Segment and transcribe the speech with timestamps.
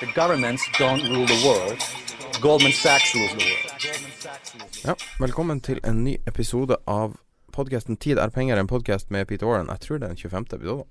[0.00, 1.78] The governments don't rule the world.
[2.40, 4.84] Goldman Sachs rules the world.
[4.84, 7.18] Ja, velkommen til en ny episode av
[7.52, 9.68] podkasten 'Tid er penger', en podkast med Peter Warren.
[9.68, 10.56] Jeg tror det er den 25.
[10.56, 10.84] episode.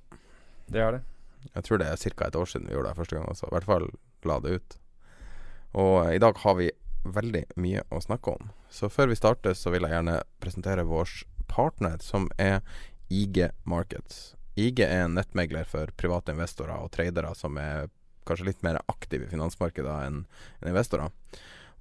[0.71, 1.01] Det er det.
[1.55, 2.27] Jeg tror det er ca.
[2.27, 3.45] et år siden vi gjorde det første gang også.
[3.45, 3.89] I hvert fall
[4.23, 4.77] la det ut.
[5.73, 6.71] Og i dag har vi
[7.05, 8.49] veldig mye å snakke om.
[8.69, 12.61] Så før vi starter, så vil jeg gjerne presentere vår partner, som er
[13.09, 14.35] IG Markets.
[14.55, 17.89] IG er en nettmegler for private investorer og tradere som er
[18.29, 21.11] kanskje litt mer aktive i finansmarkedet enn en investorer.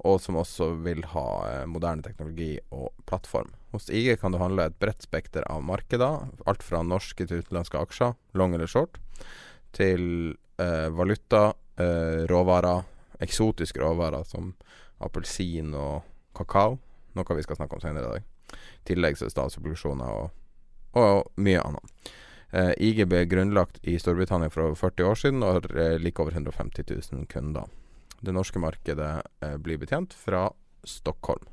[0.06, 3.50] Og som også vil ha eh, moderne teknologi og plattform.
[3.74, 6.28] Hos IG kan du handle et bredt spekter av markeder.
[6.46, 9.00] Alt fra norske til utenlandske aksjer, long eller short,
[9.74, 11.50] til eh, valuta,
[11.82, 12.86] eh, råvarer,
[13.26, 14.52] eksotiske råvarer som
[15.02, 16.06] appelsin og
[16.38, 16.78] kakao.
[17.18, 18.54] Noe vi skal snakke om senere i dag.
[18.54, 20.30] I tillegg så er statsobligasjoner og,
[20.96, 22.12] og mye annet.
[22.50, 26.22] Eh, IG ble grunnlagt i Storbritannia for over 40 år siden og har eh, like
[26.22, 27.68] over 150 000 kunder.
[28.20, 29.10] Det norske markedet
[29.44, 30.48] eh, blir betjent fra
[30.84, 31.44] Stockholm.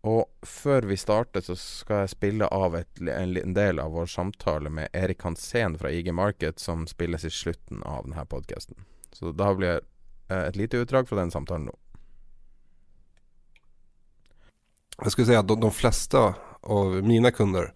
[0.00, 4.72] Og før vi starter, så skal jeg spille av et, en del av vår samtale
[4.72, 8.80] med Erik Hansen fra IG Market, som spilles i slutten av denne podkasten.
[9.12, 9.82] Så da blir
[10.30, 11.76] eh, et lite utdrag fra den samtalen nå.
[15.00, 16.20] Jeg skulle si at de, de fleste
[16.60, 17.70] av mine kunder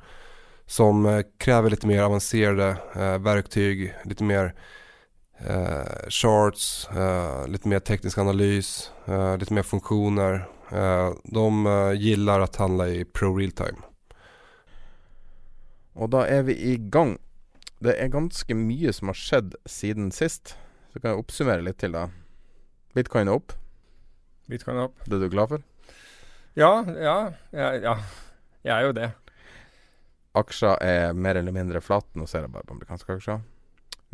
[0.66, 4.54] som krever kräver lite mer avancerade eh, verktyg, lite mer
[5.38, 10.48] eh, charts, eh, lite mer teknisk analys, eh, lite mer funktioner.
[10.72, 13.82] Eh, de eh, gillar att handla i pro real time.
[15.94, 17.18] Og da er vi i gang.
[17.78, 20.56] Det er ganske mye som har skjedd siden sist.
[20.92, 22.08] Så kan jeg oppsummere litt til, da.
[22.94, 23.54] Bitcoin er opp.
[24.50, 25.04] Bitcoin er opp.
[25.06, 25.62] Det er du glad for?
[26.58, 27.16] Ja, ja,
[27.54, 27.94] ja, ja.
[28.64, 29.10] Jeg er jo det.
[30.34, 32.06] Aksjer er mer eller mindre flat.
[32.18, 33.44] Nå ser jeg bare på amerikanske aksjer.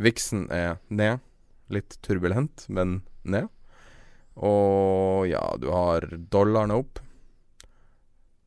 [0.01, 1.23] Vixen er ned.
[1.71, 3.47] Litt turbulent, men ned.
[4.35, 7.01] Og ja, du har dollaren er opp.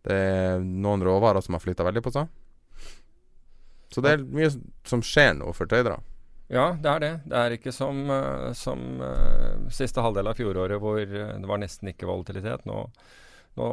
[0.05, 2.29] Det er noen råvarer som har flytta veldig på seg.
[3.95, 4.51] Så det er mye
[4.85, 6.01] som skjer nå for tradere.
[6.53, 7.13] Ja, det er det.
[7.31, 11.61] Det er ikke som, eh, som uh, siste halvdel av fjoråret hvor eh, det var
[11.63, 12.67] nesten ikke volatilitet.
[12.69, 12.83] Nå,
[13.59, 13.69] nå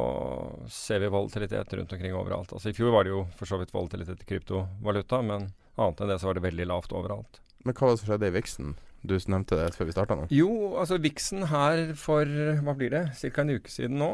[0.70, 2.52] ser vi volatilitet rundt omkring overalt.
[2.54, 6.12] Altså I fjor var det jo for så vidt volatilitet i kryptovaluta, men annet enn
[6.12, 7.40] det så var det veldig lavt overalt.
[7.66, 8.74] Men hva var det som skjedde i Vixen?
[9.02, 10.28] Du nevnte det før vi starta nå.
[10.30, 12.28] Jo, altså Vixen her for
[12.62, 13.42] hva blir det, ca.
[13.42, 14.12] en uke siden nå,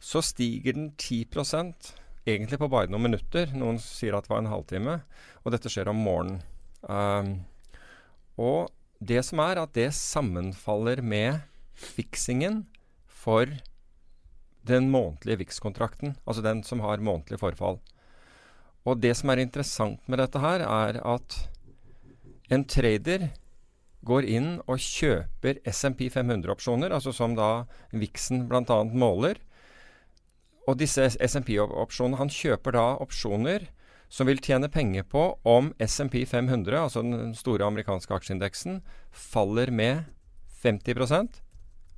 [0.00, 1.94] så stiger den 10%
[2.28, 3.52] egentlig på bare noen minutter.
[3.56, 4.98] Noen sier at det var en halvtime.
[5.44, 6.42] Og dette skjer om morgenen.
[6.86, 7.30] Um,
[8.36, 8.68] og
[9.00, 11.40] det som er, at det sammenfaller med
[11.76, 12.64] fiksingen
[13.08, 13.48] for
[14.66, 16.16] den månedlige VIX-kontrakten.
[16.26, 17.80] Altså den som har månedlig forfall.
[18.86, 21.38] Og det som er interessant med dette her, er at
[22.54, 23.30] en trader
[24.06, 28.78] går inn og kjøper SMP 500-opsjoner, altså som da Vixen bl.a.
[28.94, 29.40] måler.
[30.66, 33.66] Og disse SMP-opsjonene Han kjøper da opsjoner
[34.08, 38.80] som vil tjene penger på om SMP 500, altså den store amerikanske aksjeindeksen,
[39.10, 40.04] faller med
[40.62, 41.40] 50%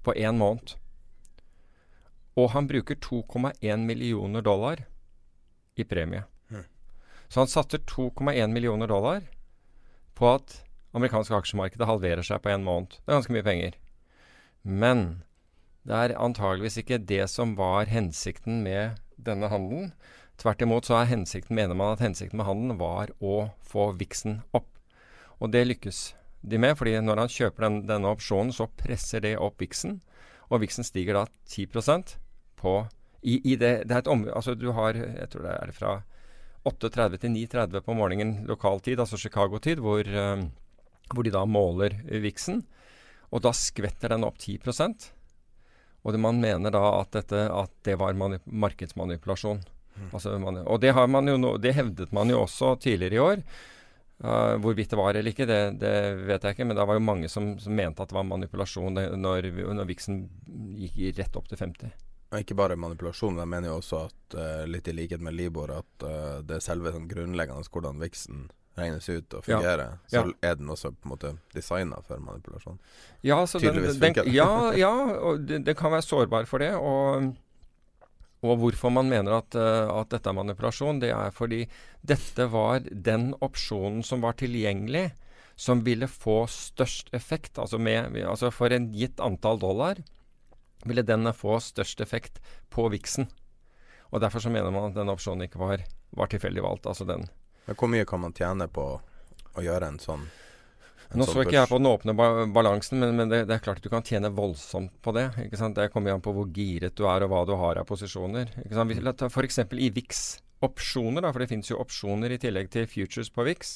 [0.04, 0.78] på én måned.
[2.38, 4.84] Og han bruker 2,1 millioner dollar
[5.74, 6.24] i premie.
[7.28, 9.26] Så han satte 2,1 millioner dollar
[10.16, 10.62] på at
[10.96, 12.96] amerikanske aksjemarkedet halverer seg på en måned.
[12.96, 13.74] Det er ganske mye penger.
[14.64, 15.02] Men
[15.88, 19.92] det er antageligvis ikke det som var hensikten med denne handelen.
[20.38, 24.40] Tvert imot så er hensikten, mener man at hensikten med handelen var å få viksen
[24.56, 24.70] opp.
[25.38, 26.00] Og det lykkes
[26.48, 29.98] de med, fordi når han kjøper den, denne opsjonen, så presser det opp viksen.
[30.48, 32.27] Og viksen stiger da 10
[32.58, 32.74] på
[33.22, 35.92] I, i det, det er et område Altså, du har Jeg tror det er fra
[36.68, 40.42] 8.30 til 9.30 på morgenen lokal tid, altså Chicago-tid, hvor, eh,
[41.14, 42.58] hvor de da måler viksen.
[43.32, 45.06] Og da skvetter den opp 10%
[46.04, 49.62] Og det, man mener da at, dette, at det var mani- markedsmanipulasjon.
[50.12, 53.22] Altså, man, og det, har man jo nå- det hevdet man jo også tidligere i
[53.24, 53.42] år.
[54.18, 55.94] Uh, hvorvidt det var eller ikke, det, det
[56.26, 56.66] vet jeg ikke.
[56.66, 60.24] Men det var jo mange som, som mente at det var manipulasjon når, når viksen
[60.78, 61.92] gikk rett opp til 50.
[62.36, 65.70] Ikke bare manipulasjon, men jeg mener jo også at uh, litt i likhet med Libor,
[65.72, 69.58] at uh, det er selve sånn grunnleggende hvordan viksen regnes ut og Ja.
[69.58, 69.98] fungerer.
[70.06, 70.32] Så Ja.
[70.42, 72.78] er den også på en måte designa for manipulasjon.
[73.22, 76.74] Ja, så den, den, ja, ja og det, det kan være sårbar for det.
[76.74, 77.34] Og,
[78.42, 81.66] og hvorfor man mener at, eh, at dette er manipulasjon, det er fordi
[82.06, 85.12] dette var den opsjonen som var tilgjengelig,
[85.56, 87.58] som ville få størst effekt.
[87.58, 89.96] Altså, med, altså for en gitt antall dollar
[90.88, 92.40] ville den få størst effekt
[92.72, 93.28] på viksen.
[94.08, 95.84] Og Derfor så mener man at denne opsjonen ikke var,
[96.16, 96.86] var tilfeldig valgt.
[96.86, 97.28] altså den
[97.66, 98.90] Men hvor mye kan man tjene på
[99.58, 100.28] å gjøre en sånn
[101.08, 103.54] en Nå sånn så ikke jeg på den åpne ba balansen, men, men det, det
[103.56, 105.30] er klart at du kan tjene voldsomt på det.
[105.40, 105.78] ikke sant?
[105.78, 108.50] Det kommer an på hvor giret du er og hva du har av posisjoner.
[108.60, 109.24] ikke sant?
[109.32, 109.58] F.eks.
[109.72, 113.72] i VIX-opsjoner, da, for det finnes jo opsjoner i tillegg til futures på VIX.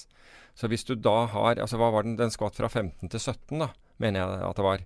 [0.61, 2.19] Så hvis du da har altså Hva var den?
[2.21, 3.71] Den skvatt fra 15 til 17, da,
[4.03, 4.85] mener jeg at det var.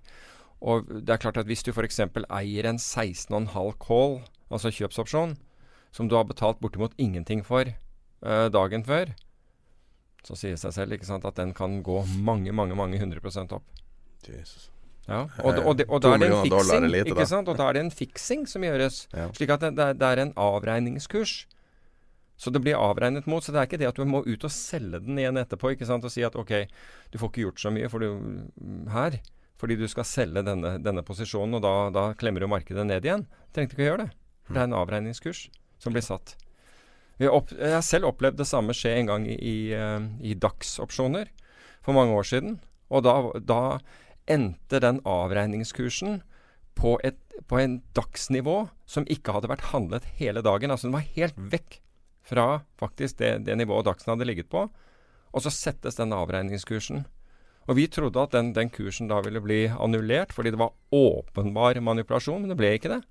[0.61, 1.99] Og det er klart at hvis du f.eks.
[2.01, 5.35] eier en 16,5 call, altså kjøpsopsjon,
[5.93, 9.13] som du har betalt bortimot ingenting for eh, dagen før,
[10.25, 13.53] så sier det seg selv ikke sant, at den kan gå mange, mange mange 100
[13.55, 13.63] opp.
[14.27, 14.71] Jesus.
[15.07, 17.47] Ja, og, og, og, og da er det en fiksing, lite, ikke sant?
[17.47, 19.05] Og da er det en fiksing som gjøres.
[19.15, 19.29] Ja.
[19.37, 21.45] Slik at det, det, er, er en avregningskurs.
[22.37, 23.45] Så det blir avregnet mot.
[23.45, 25.87] Så det er ikke det at du må ut og selge den igjen etterpå ikke
[25.87, 26.03] sant?
[26.03, 26.53] og si at ok,
[27.13, 29.17] du får ikke gjort så mye for du, mm, her.
[29.57, 33.25] Fordi du skal selge denne, denne posisjonen, og da, da klemmer du markedet ned igjen.
[33.55, 34.11] Trengte ikke å gjøre det.
[34.45, 35.47] For det er en avregningskurs
[35.81, 36.35] som blir satt.
[37.17, 37.31] Jeg
[37.73, 41.31] har selv opplevd det samme skje en gang i, i, eh, i DAX-opsjoner
[41.85, 42.59] for mange år siden.
[42.93, 43.61] Og da, da
[44.29, 46.21] endte den avregningskursen
[46.77, 47.17] på, et,
[47.49, 50.71] på en dagsnivå som ikke hadde vært handlet hele dagen.
[50.71, 51.79] Altså den var helt vekk
[52.27, 54.67] fra faktisk det, det nivået Dagsen hadde ligget på.
[55.33, 57.05] Og så settes den avregningskursen.
[57.67, 61.79] Og vi trodde at den, den kursen da ville bli annullert fordi det var åpenbar
[61.83, 63.01] manipulasjon, men det ble ikke det.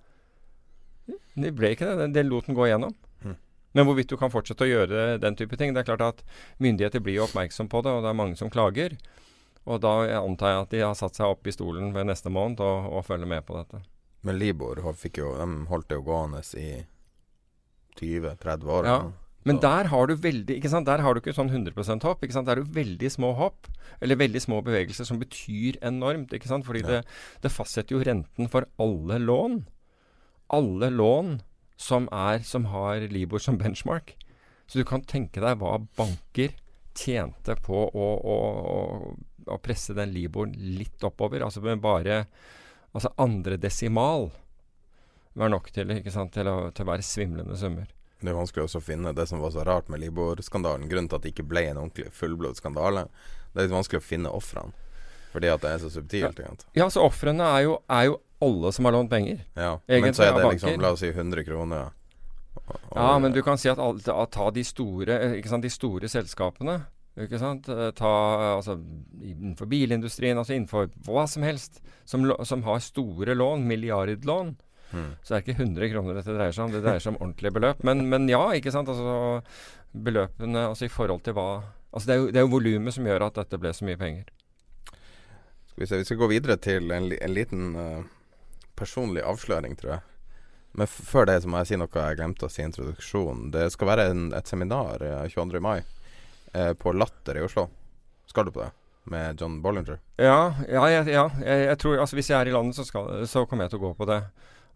[1.36, 2.08] Det ble ikke det.
[2.16, 2.94] Den lot den gå igjennom.
[3.76, 6.22] Men hvorvidt du kan fortsette å gjøre den type ting Det er klart at
[6.64, 8.96] myndigheter blir oppmerksom på det, og det er mange som klager.
[9.66, 9.92] Og da
[10.22, 13.04] antar jeg at de har satt seg opp i stolen ved neste måned og, og
[13.04, 13.82] følger med på dette.
[14.24, 14.94] Men Libor jo,
[15.36, 16.70] de holdt det jo gående i
[18.00, 18.88] 20-30 år.
[18.88, 18.98] Ja.
[19.46, 20.88] Men der har du veldig ikke sant?
[20.88, 22.24] Der har du ikke sånn 100 hopp.
[22.24, 22.48] ikke sant?
[22.48, 23.68] Der er du veldig små hopp,
[24.02, 26.34] eller veldig små bevegelser, som betyr enormt.
[26.34, 26.66] ikke sant?
[26.66, 27.04] Fordi det,
[27.44, 29.60] det fastsetter jo renten for alle lån.
[30.50, 31.40] Alle lån
[31.78, 34.16] som, er, som har Libor som benchmark.
[34.66, 36.56] Så du kan tenke deg hva banker
[36.96, 38.36] tjente på å, å,
[38.74, 38.78] å,
[39.46, 41.44] å presse den Liboren litt oppover.
[41.46, 42.24] Altså med bare
[42.96, 44.30] altså andre desimal
[45.36, 46.32] var nok til, ikke sant?
[46.34, 47.92] til, å, til å være svimlende summer.
[48.26, 50.88] Det er vanskelig også å finne det som var så rart med Libor-skandalen.
[50.90, 53.06] Grunnen til at det ikke ble en ordentlig fullblods skandale.
[53.54, 54.74] Det er litt vanskelig å finne ofrene.
[55.32, 56.38] Fordi at det er så subtilt.
[56.42, 56.54] Ja.
[56.74, 59.44] Ja, så ofrene er, er jo alle som har lånt penger.
[59.54, 59.76] Ja.
[59.86, 61.92] Egentlig Men så er det liksom, la oss si 100 kroner.
[62.66, 66.08] Og- Ja, men du kan si at, at ta de store, ikke sant, de store
[66.08, 66.80] selskapene.
[67.16, 67.68] Ikke sant?
[67.72, 68.10] Eh, Ta
[68.58, 68.74] altså
[69.22, 74.56] innenfor bilindustrien, altså innenfor hva som helst, som, som har store lån, milliardlån.
[74.92, 75.10] Mm.
[75.22, 77.82] Så er ikke 100 kroner dette dreier seg om, det dreier seg om ordentlige beløp.
[77.86, 78.90] Men, men ja, ikke sant.
[78.92, 79.42] Altså
[79.96, 81.48] beløpene altså i forhold til hva
[81.96, 83.96] Altså det er jo, det er jo volumet som gjør at dette ble så mye
[83.96, 84.26] penger.
[85.70, 88.02] Skal vi se, vi skal gå videre til en, en liten uh,
[88.76, 90.02] personlig avsløring, tror jeg.
[90.76, 93.48] Men før det så må jeg si noe jeg glemte å si i introduksjonen.
[93.54, 95.62] Det skal være en, et seminar eh, 22.
[95.64, 97.70] mai eh, på Latter i Oslo.
[98.28, 98.68] Skal du på det?
[99.08, 100.02] Med John Bollinger.
[100.20, 103.24] Ja, ja, jeg, ja jeg, jeg tror Altså hvis jeg er i landet, så, skal,
[103.30, 104.20] så kommer jeg til å gå på det.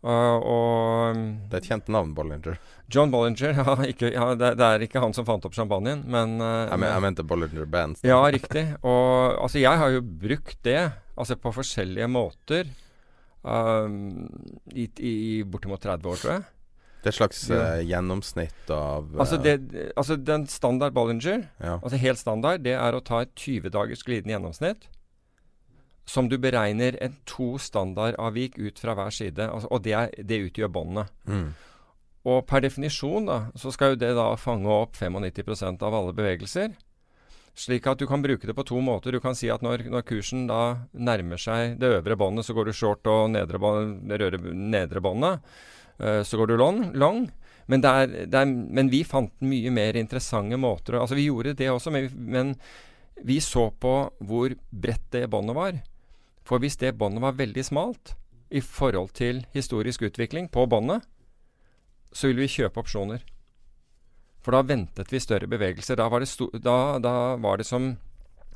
[0.00, 2.54] Uh, og um, Det er et kjent navn, Bollinger.
[2.90, 6.38] John Bollinger ja, ikke, ja, det, det er ikke han som fant opp champagnen, men
[6.40, 8.00] uh, Jeg, men, jeg mente Bollinger Bands.
[8.06, 8.64] Ja, riktig.
[8.80, 10.78] Og altså, jeg har jo brukt det
[11.20, 12.70] altså på forskjellige måter
[13.44, 14.24] um,
[14.72, 15.14] i, i
[15.44, 16.48] bortimot 30 år, tror jeg.
[17.00, 17.60] Det er et slags Ja.
[17.60, 19.58] uh, gjennomsnitt av Altså, det,
[20.00, 21.76] altså den standard Bollinger, ja.
[21.76, 24.88] altså helt standard, det er å ta et 20 dagers glidende gjennomsnitt.
[26.08, 29.46] Som du beregner en to standardavvik ut fra hver side.
[29.46, 31.12] Altså, og det, er, det utgjør båndet.
[31.28, 31.50] Mm.
[32.28, 36.74] Og per definisjon da, så skal jo det da fange opp 95% av alle bevegelser.
[37.56, 39.12] Slik at du kan bruke det på to måter.
[39.12, 42.68] Du kan si at når, når kursen da nærmer seg det øvre båndet, så går
[42.70, 43.58] du short og nedre,
[44.54, 45.46] nedre båndet.
[46.00, 46.84] Uh, så går du long.
[46.96, 47.26] long.
[47.70, 51.54] Men, det er, det er, men, vi fant mye mer interessante måter Altså, vi gjorde
[51.54, 52.54] det også, men, men
[53.22, 53.94] vi så på
[54.26, 55.78] hvor bredt det båndet var.
[56.46, 58.14] For hvis det båndet var veldig smalt
[58.50, 61.04] i forhold til historisk utvikling på båndet,
[62.12, 63.22] så ville vi kjøpe opsjoner.
[64.40, 65.98] For da ventet vi større bevegelser.
[66.00, 67.92] Da var da, da var det som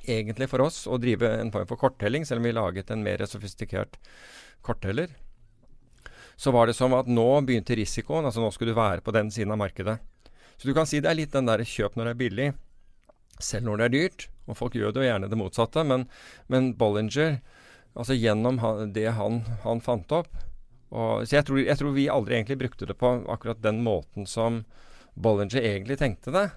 [0.04, 3.24] egentlig for oss å drive en form for korttelling, selv om vi laget en mer
[3.28, 3.98] sofistikert
[4.64, 5.12] kortteller.
[6.36, 8.26] Så var det som at nå begynte risikoen.
[8.26, 9.98] Altså nå skulle du være på den siden av markedet.
[10.56, 12.48] Så du kan si det er litt den der kjøp når det er billig,
[13.42, 14.26] selv når det er dyrt.
[14.48, 15.84] Og folk gjør det jo gjerne det motsatte.
[15.86, 16.08] Men,
[16.50, 17.38] men Bollinger,
[17.94, 18.58] altså gjennom
[18.94, 20.30] det han, han fant opp
[20.94, 24.28] og, Så jeg tror, jeg tror vi aldri egentlig brukte det på akkurat den måten
[24.30, 24.62] som
[25.14, 26.48] Bollinger egentlig tenkte det.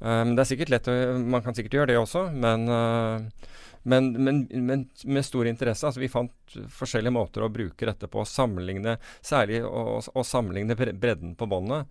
[0.00, 3.50] Um, det er sikkert lett å, Man kan sikkert gjøre det også, men, uh,
[3.82, 5.86] men, men, men, med stor interesse.
[5.86, 8.24] Altså, vi fant forskjellige måter å bruke dette på.
[8.26, 11.90] Sammenligne, særlig å, å sammenligne bredden på båndet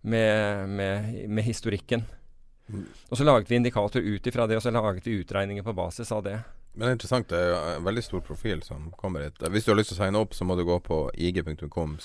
[0.00, 2.04] med, med, med, historikken.
[2.68, 2.84] Mm.
[3.08, 6.12] Og så laget vi indikator ut ifra det, og så laget vi utregninger på basis
[6.14, 6.38] av det.
[6.74, 7.30] Men det er interessant.
[7.30, 9.40] Det er en veldig stor profil som kommer hit.
[9.50, 11.96] Hvis du har lyst til å signe opp, så må du gå på ig.com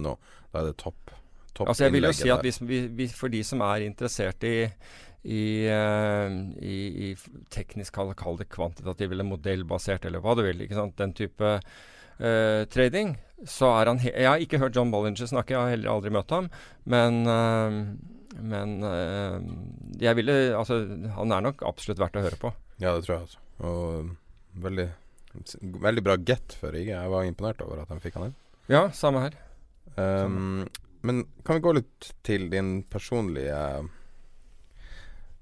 [0.00, 0.16] no.
[0.52, 1.14] Da er det topp
[1.62, 4.56] Altså jeg vil jo si at hvis, hvis, For de som er interessert i,
[5.22, 6.78] i, uh, i,
[7.10, 10.96] i teknisk kall, kall, det kvantitativ eller modellbasert eller hva du vil, ikke sant?
[10.98, 13.14] den type uh, trading,
[13.46, 16.34] så er han Jeg har ikke hørt John Bollinger snakke, jeg har heller aldri møtt
[16.34, 16.50] ham,
[16.90, 17.78] men uh,
[18.40, 18.76] men
[20.00, 20.80] jeg ville Altså,
[21.14, 22.50] han er nok absolutt verdt å høre på.
[22.82, 23.42] Ja, det tror jeg altså.
[23.64, 24.14] Og
[24.64, 24.88] veldig,
[25.82, 26.90] veldig bra get for IG.
[26.92, 28.38] Jeg var imponert over at de fikk han inn.
[28.70, 29.36] Ja, samme her.
[29.96, 30.66] Um,
[31.04, 33.58] men kan vi gå litt til din personlige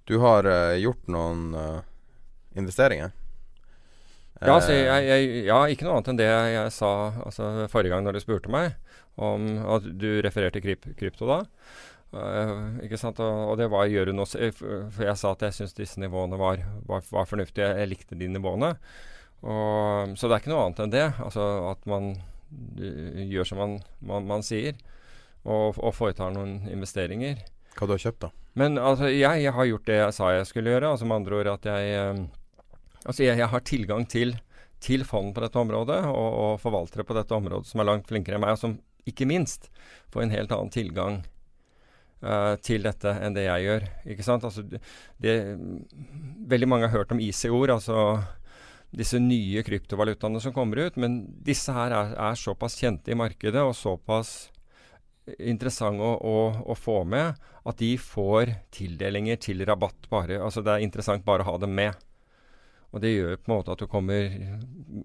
[0.05, 1.81] Du har uh, gjort noen uh,
[2.59, 3.15] investeringer?
[4.43, 6.91] Ja, altså, jeg, jeg, ja, ikke noe annet enn det jeg sa
[7.23, 8.73] altså, forrige gang når du spurte meg
[9.23, 9.45] om
[9.77, 11.39] at du refererte kryp, krypto da.
[12.13, 13.21] Uh, ikke sant?
[13.25, 16.61] Og, og, det var gjøre noe For jeg sa at jeg syns disse nivåene var,
[16.89, 17.71] var, var fornuftige.
[17.71, 18.75] Jeg, jeg, likte de nivåene.
[19.43, 21.07] Og, så det er ikke noe annet enn det.
[21.25, 22.13] Altså at man
[23.33, 24.77] gjør som man, man, man sier
[25.43, 27.41] og, og foretar noen investeringer.
[27.79, 28.31] Hva du har kjøpt, da?
[28.61, 30.93] Men altså, jeg, jeg, har gjort det jeg sa jeg skulle gjøre.
[30.93, 32.25] Altså med andre ord at jeg eh,
[33.03, 34.37] Altså jeg, jeg, har tilgang til,
[34.79, 38.39] til fond på dette området, og, og, forvaltere på dette området som er langt flinkere
[38.39, 38.77] enn meg, og som
[39.11, 39.67] ikke minst
[40.15, 41.17] får en helt annen tilgang
[42.23, 43.89] uh, til dette enn det jeg gjør.
[44.15, 44.47] Ikke sant?
[44.49, 44.65] Altså,
[45.23, 45.35] det,
[46.49, 47.99] veldig mange har hørt om IC-ord, altså
[48.93, 53.63] disse nye kryptovalutaene som kommer ut, men disse her er, er såpass kjente i markedet
[53.65, 54.53] og såpass
[55.39, 56.39] interessante å, å,
[56.73, 57.39] å, få med
[57.69, 60.41] at de får tildelinger til rabatt bare.
[60.43, 61.97] Altså det er interessant bare å ha dem med.
[62.93, 64.35] Og det gjør på en måte at du kommer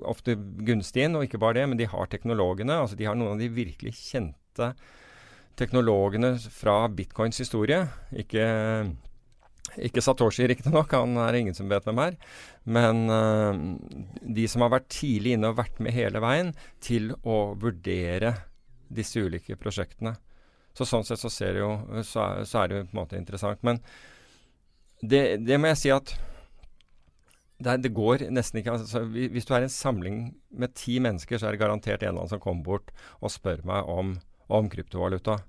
[0.09, 2.81] ofte gunstig inn, og ikke bare det, men de har teknologene.
[2.81, 4.73] Altså de har noen av de virkelig kjente
[5.57, 7.81] teknologene fra bitcoins historie.
[8.15, 8.45] Ikke,
[9.81, 12.19] ikke Satoshi, riktignok, han er ingen som vet hvem er.
[12.67, 13.57] Men uh,
[14.21, 18.35] de som har vært tidlig inne og vært med hele veien til å vurdere
[18.87, 20.15] disse ulike prosjektene.
[20.77, 21.71] Så sånn sett så, ser jo,
[22.05, 23.63] så, er, så er det jo på en måte interessant.
[23.65, 23.81] Men
[25.01, 26.13] det, det må jeg si at
[27.57, 30.17] det, det, går nesten ikke altså, Hvis du er en samling
[30.53, 33.63] med ti mennesker, så er det garantert en eller annen som kommer bort og spør
[33.65, 34.13] meg om,
[34.47, 35.39] om kryptovaluta.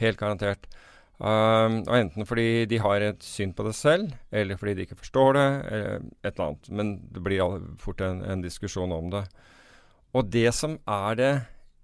[0.00, 0.66] Helt garantert.
[1.20, 5.00] Um, og Enten fordi de har et syn på det selv, eller fordi de ikke
[5.02, 6.70] forstår det, eller et eller annet.
[6.72, 9.26] Men det blir fort en, en diskusjon om det.
[10.16, 11.32] Og det som er det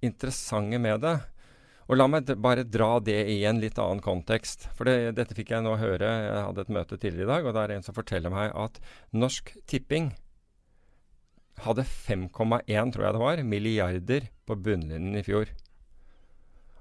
[0.07, 1.17] interessante med det.
[1.87, 4.67] Og la meg bare dra det i en litt annen kontekst.
[4.75, 6.09] For det, dette fikk jeg nå høre.
[6.09, 8.81] Jeg hadde et møte tidligere i dag, og det er en som forteller meg at
[9.15, 10.11] Norsk Tipping
[11.63, 15.53] hadde 5,1, tror jeg det var, milliarder på bunnlinjen i fjor.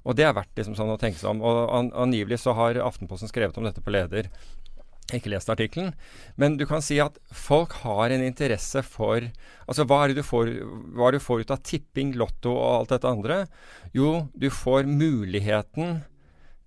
[0.05, 1.41] Og det er verdt liksom sånn å tenke seg om.
[1.45, 4.29] Og an, angivelig så har Aftenposten skrevet om dette på leder
[5.13, 5.93] ikke lest artikkelen.
[6.35, 9.29] Men du kan si at folk har en interesse for
[9.65, 10.50] Altså, hva er det du får,
[10.93, 13.38] hva du får ut av tipping, lotto og alt dette andre?
[13.97, 16.03] Jo, du får muligheten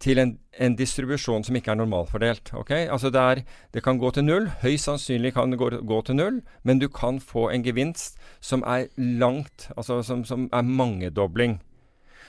[0.03, 2.51] til en, en distribusjon som ikke er normalfordelt.
[2.59, 2.89] Okay?
[2.91, 3.43] Altså det, er,
[3.75, 4.49] det, kan gå til null.
[4.65, 8.67] Høyst sannsynlig kan det gå, gå, til null, men du kan få en gevinst som
[8.67, 11.61] er langt Altså som, som er mangedobling.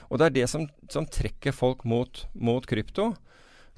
[0.10, 3.14] Og det er det som, som trekker folk mot, mot krypto.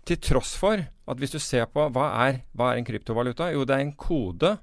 [0.07, 3.51] Til tross for at hvis du ser på hva er, hva er en kryptovaluta?
[3.53, 4.55] Jo, det er en kode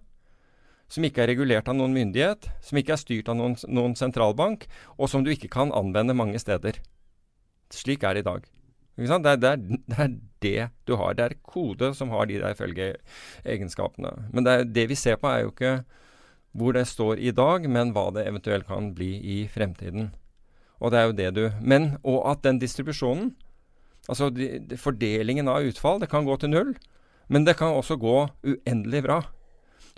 [0.89, 4.65] som ikke er regulert av noen myndighet, som ikke er styrt av noen, noen sentralbank,
[4.97, 6.81] og som du ikke kan anvende mange steder.
[7.75, 8.49] Slik er det i dag.
[8.99, 11.15] Det er, det, er, det er, det du har.
[11.15, 14.11] Det er kode som har de der følgeegenskapene.
[14.33, 15.75] Men det, det, vi ser på, er jo ikke
[16.59, 20.11] hvor det står i dag, men hva det eventuelt kan bli i fremtiden.
[20.79, 23.33] Og det er jo det du Men, og at den distribusjonen,
[24.09, 26.75] altså de, de, fordelingen av utfall, det kan gå til null.
[27.29, 29.23] Men det kan også gå uendelig bra.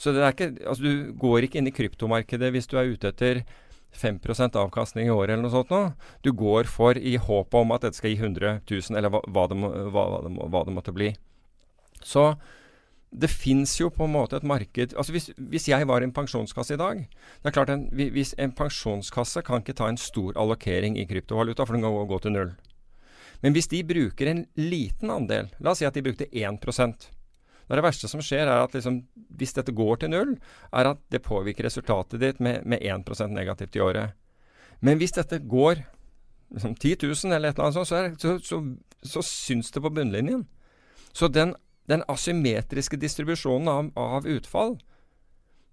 [0.01, 3.13] Så det er ikke, altså du går ikke inn i kryptomarkedet hvis du er ute
[3.13, 3.45] etter
[3.93, 4.21] 5
[4.55, 5.93] avkastning i året eller noe sånt noe.
[6.23, 9.47] Du går for i håp om at dette skal gi 100 000, eller hva, hva,
[9.51, 11.13] det, må, hva, det, må, hva det, måtte bli.
[12.03, 12.33] Så
[13.11, 16.77] det fins jo på en måte et marked altså hvis, hvis, jeg var en pensjonskasse
[16.77, 20.99] i dag det er klart en, hvis En pensjonskasse kan ikke ta en stor allokering
[20.99, 22.53] i kryptovaluta, for den kan gå, til null.
[23.43, 27.09] Men hvis de bruker en liten andel, la oss si at de brukte 1%
[27.71, 28.97] det, det verste som skjer, er at liksom,
[29.39, 30.33] hvis dette går til null,
[30.75, 34.17] er at det påvirker resultatet ditt med, med 1% negativt i året.
[34.83, 35.85] Men hvis dette går
[36.51, 38.59] liksom, 10 000 eller et eller annet sånt, så, så, så,
[39.07, 40.49] så syns det på bunnlinjen.
[41.15, 41.55] Så den,
[41.91, 44.79] den asymmetriske distribusjonen av, av, utfall,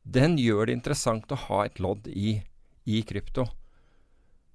[0.04, 2.40] den gjør det interessant å ha et lodd i,
[2.90, 3.46] i krypto.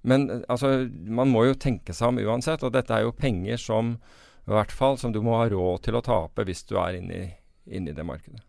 [0.03, 3.95] Men altså, man må jo tenke seg om uansett, og dette er jo penger som
[4.43, 7.21] i hvert fall som du må ha råd til å tape hvis du er inne
[7.63, 8.43] i, det markedet.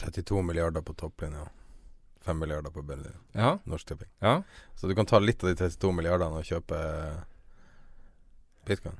[0.00, 1.44] 32 milliarder på topplinja.
[2.24, 3.18] 5 milliarder på bunnlinja.
[3.36, 3.50] Ja.
[3.68, 4.08] Norsk Tipping.
[4.24, 4.38] Ja.
[4.74, 6.78] Så du kan ta litt av de 32 milliardene og kjøpe
[8.64, 8.96] bitcoin?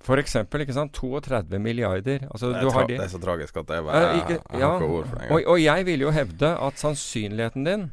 [0.00, 0.96] For eksempel, ikke sant.
[0.96, 2.24] 32 milliarder.
[2.30, 4.86] Altså, det, er det, er så tragisk at det er bare, jeg, jeg, har ikke
[4.86, 7.90] ord for det Og, og jeg vil jo hevde at sannsynligheten din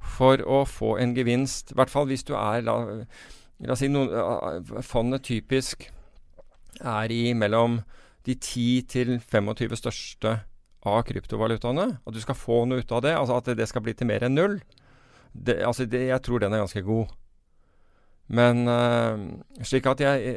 [0.00, 2.76] for å få en gevinst, i hvert fall hvis du er La,
[3.60, 5.86] la oss si noen, fondet typisk
[6.80, 7.82] er i mellom
[8.26, 10.34] de 10 til 25 største
[10.88, 11.86] av kryptovalutaene.
[12.06, 13.14] At du skal få noe ut av det.
[13.16, 14.58] Altså at det skal bli til mer enn null.
[15.32, 17.12] Det, altså det, jeg tror den er ganske god.
[18.30, 19.18] Men uh,
[19.66, 20.34] slik at jeg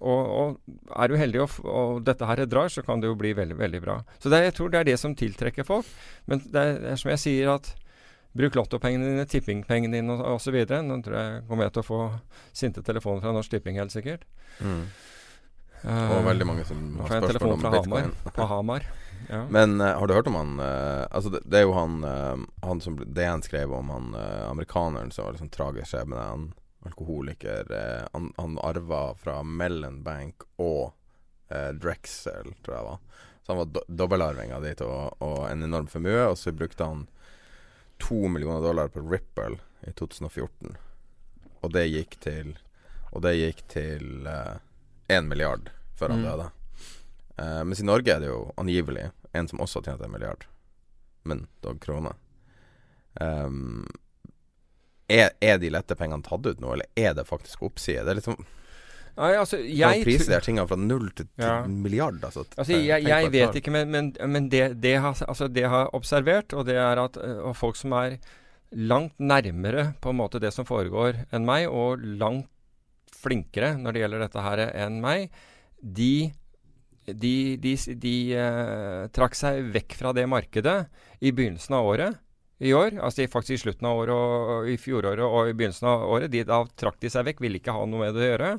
[0.00, 3.30] og, og, er du heldig og, og, dette her drar, så kan det jo bli
[3.38, 4.00] veldig, veldig bra.
[4.18, 5.86] Så det, jeg tror det er det som tiltrekker folk.
[6.26, 7.70] Men det er, det er som jeg sier at
[8.38, 10.56] Bruk lottopengene dine, tippingpengene dine osv.
[10.84, 12.00] Nå tror jeg kommer jeg til å få
[12.54, 14.26] sinte telefoner fra Norsk Tipping, helt sikkert.
[14.60, 14.84] Mm.
[15.78, 18.12] Uh, og veldig mange som har spørsmål om bitcoin.
[18.12, 18.86] Hamar, på Hamar.
[19.30, 19.42] Ja.
[19.50, 21.96] Men uh, har du hørt om han uh, Altså det, det, er jo han
[22.62, 24.12] Han som DN skrev om han
[24.46, 26.22] amerikaneren som var liksom tragisk skjebne.
[26.30, 26.48] Han
[26.88, 27.72] alkoholiker.
[28.12, 30.94] han, han arva fra Mellon Bank og
[31.80, 32.98] Drexel, tror jeg var.
[33.42, 36.26] Så han var do dobbelarving av de to, og, og en enorm formue.
[36.28, 37.06] Og så brukte han
[38.02, 39.56] to millioner dollar på Ripple
[39.88, 40.76] i 2014.
[41.60, 42.56] Og det gikk til
[43.10, 44.28] Og det gikk til
[45.08, 46.26] én milliard før han mm.
[46.28, 46.50] døde.
[47.38, 50.44] Eh, mens i Norge er det jo angivelig en som også har tjent en milliard,
[51.28, 52.14] men dog kroner.
[53.20, 53.86] Um,
[55.08, 58.04] er, er, de lette pengene tatt ut nå, eller er det faktisk oppside?
[58.04, 58.38] Det er liksom
[59.18, 61.64] Nei, altså, jeg priser de tingene fra null til, til ja.
[61.66, 62.20] milliard.
[62.22, 65.90] Altså, altså jeg, jeg vet ikke, men, men, men det, det, har, altså, det, har,
[65.96, 68.14] observert, og det er at og folk som er
[68.78, 72.46] langt nærmere på en måte det som foregår enn meg, og langt
[73.18, 75.34] flinkere når det gjelder dette her enn meg,
[75.82, 76.30] de,
[77.08, 80.78] de, de, de uh, trakk seg vekk fra det markedet
[81.18, 82.22] i begynnelsen av året
[82.58, 82.98] i år.
[83.02, 86.32] Altså faktisk i slutten av året og i fjoråret og i begynnelsen av året.
[86.32, 88.52] De, da trakk de seg vekk, ville ikke ha noe med det å gjøre.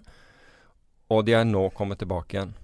[1.16, 2.58] Og de er nå kommet tilbake igjen.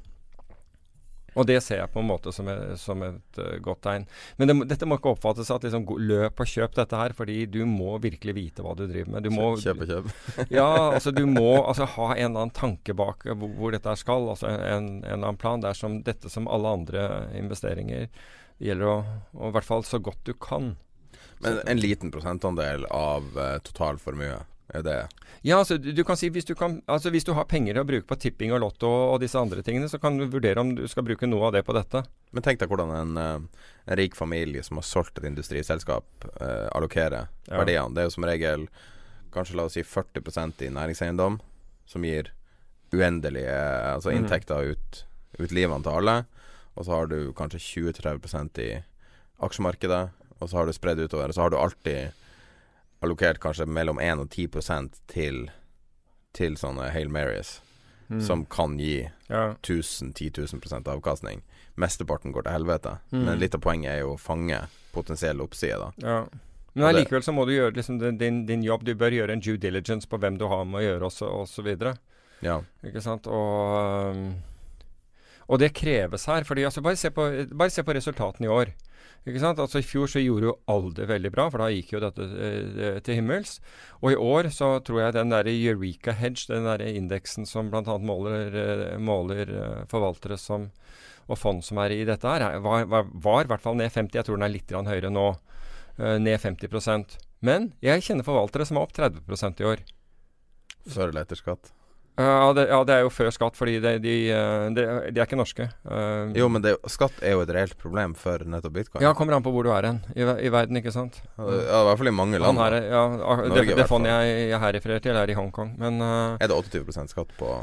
[1.36, 4.06] Og det ser jeg på en måte som, et, som et uh, godt tegn.
[4.40, 7.60] Men det, dette må ikke oppfattes at liksom, løp og kjøp dette her, fordi du
[7.68, 9.28] må virkelig vite hva du driver med.
[9.28, 10.08] Du må, kjøp og kjøp.
[10.56, 14.30] ja, altså du må altså, ha en eller annen tanke bak hvor, hvor dette skal.
[14.32, 15.60] Altså en, en, eller annen plan.
[15.60, 18.08] Det er som dette som alle andre investeringer.
[18.56, 18.98] Det gjelder å,
[19.36, 20.78] å i hvert fall så godt du kan.
[21.44, 24.38] Men en liten prosentandel av uh, total formue
[24.74, 24.98] er det
[25.46, 28.08] Ja, altså du, kan si hvis du, kan, altså, hvis du har penger å bruke
[28.10, 31.06] på tipping og lotto og disse andre tingene, så kan du vurdere om du skal
[31.06, 32.02] bruke noe av det på dette.
[32.34, 36.08] Men tenk deg hvordan en, uh, en rik familie som har solgt et industriselskap,
[36.40, 37.60] uh, allokerer ja.
[37.60, 37.94] verdiene.
[37.94, 38.66] Det er jo som regel
[39.36, 41.38] kanskje la oss si 40% i næringseiendom,
[41.86, 42.32] som gir
[42.96, 43.54] uendelige
[43.92, 44.24] altså mhm.
[44.24, 45.06] inntekter ut,
[45.38, 46.18] ut livene til alle.
[46.76, 48.70] Og så har du kanskje 20-30% i
[49.46, 50.04] aksjemarkedet,
[50.40, 51.30] og så har du spredd utover.
[51.30, 52.26] Og så har du alltid
[53.04, 55.46] allokert kanskje mellom 1 og 10% til,
[56.36, 57.60] til sånne Hail Marys,
[58.08, 58.22] mm.
[58.26, 59.54] som kan gi ja.
[59.62, 61.44] 1000-10 000 avkastning.
[61.76, 63.22] Mesteparten går til helvete, mm.
[63.28, 64.62] men litt av poenget er jo å fange
[64.96, 65.92] potensiell oppside, da.
[66.00, 66.20] Ja.
[66.76, 68.82] Men allikevel så må du gjøre liksom, din, din, jobb.
[68.84, 71.64] Du bør gjøre en due diligence på hvem du har med å gjøre, og så
[71.64, 71.94] videre.
[72.44, 72.58] Ja.
[72.84, 73.30] Ikke sant?
[73.32, 74.26] Og, um,
[75.48, 76.44] og det kreves her.
[76.44, 78.74] fordi altså, bare, se på, bare se på resultatene i år.
[79.26, 79.60] Ikke sant?
[79.62, 83.00] Altså I fjor så gjorde jo alle veldig bra, for da gikk jo dette eh,
[83.06, 83.58] til himmels.
[84.04, 87.98] Og i år så tror jeg den der Eureka Hedge, den der indeksen som bl.a.
[87.98, 90.70] måler, eh, måler eh, forvaltere som,
[91.26, 94.20] og fond som er i dette her, var, var, var, i hvert fall ned 50.
[94.20, 95.32] Jeg tror den er litt høyere nå.
[95.98, 99.82] Eh, ned 50% Men jeg kjenner forvaltere som er opp 30% i år.
[100.86, 101.72] Før eller etter skatt?
[102.16, 105.26] Ja det, ja, det er jo før skatt, fordi de, de, eh, de, de er
[105.26, 105.68] ikke norske.
[105.84, 109.04] Uh, Jo, men det, skatt er jo et reelt problem for nettopp bitcoin.
[109.04, 111.20] Ja, kommer an på hvor du er hen i, i verden, ikke sant.
[111.36, 112.62] Ja, I hvert fall i mange land.
[112.62, 115.76] Her, er- ja, Norge det, det fondet jeg, jeg her refererer til, er i Hongkong.
[115.82, 117.58] Men uh, Er det 28% skatt på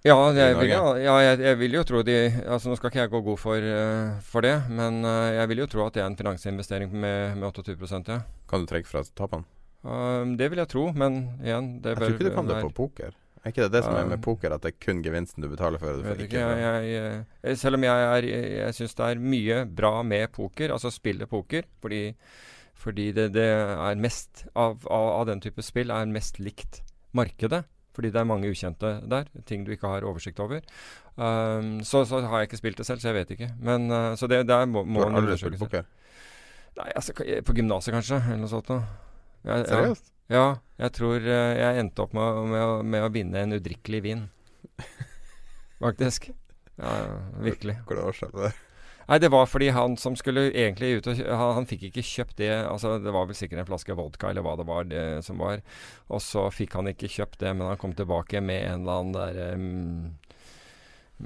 [0.00, 2.14] ja, jeg vil, ja, ja jeg, jeg vil jo tro de
[2.48, 5.60] Altså Nå skal ikke jeg gå god for, uh, for det, men uh, jeg vil
[5.60, 8.22] jo tro at det er en finansinvestering med, med 28 ja.
[8.48, 9.44] Kan du trekke fra tapene?
[9.84, 12.72] Uh, det vil jeg tro, men igjen det Jeg tror ikke du kan det på
[12.80, 13.12] poker.
[13.40, 15.80] Er ikke det det som er med poker, at det er kun gevinsten du betaler
[15.80, 16.02] for?
[16.04, 19.92] Du ikke jeg, jeg, jeg, selv om jeg, er, jeg, syns det er mye bra
[20.04, 22.02] med poker, altså spille poker, fordi,
[22.76, 26.82] fordi det, det er mest av, av, av den type spill er mest likt
[27.16, 27.64] markedet.
[27.96, 30.60] Fordi det er mange ukjente der, ting du ikke har oversikt over.
[31.16, 33.50] Um, så, så har jeg ikke spilt det selv, så jeg vet ikke.
[33.58, 35.88] Men uh, Så det der må, Du har aldri spilt poker?
[36.78, 38.84] Nei, altså, på gymnaset kanskje, eller noe sånt noe.
[39.42, 40.12] Seriøst?
[40.30, 40.44] Ja,
[40.78, 44.26] jeg tror eh, jeg endte opp med, med, å- med å vinne en udrikkelig vin.
[45.84, 46.30] Faktisk.
[46.80, 47.14] Ja, ja,
[47.44, 47.78] virkelig.
[47.88, 48.52] Hvordan skjedde det?
[49.10, 52.36] Nei, det var fordi han som skulle egentlig ut og han, han fikk ikke kjøpt
[52.38, 55.40] det Altså, det var vel sikkert en flaske vodka eller hva det var det som
[55.42, 55.64] var.
[56.14, 59.16] Og så fikk han ikke kjøpt det, men han kom tilbake med en eller annen
[59.16, 60.12] der um,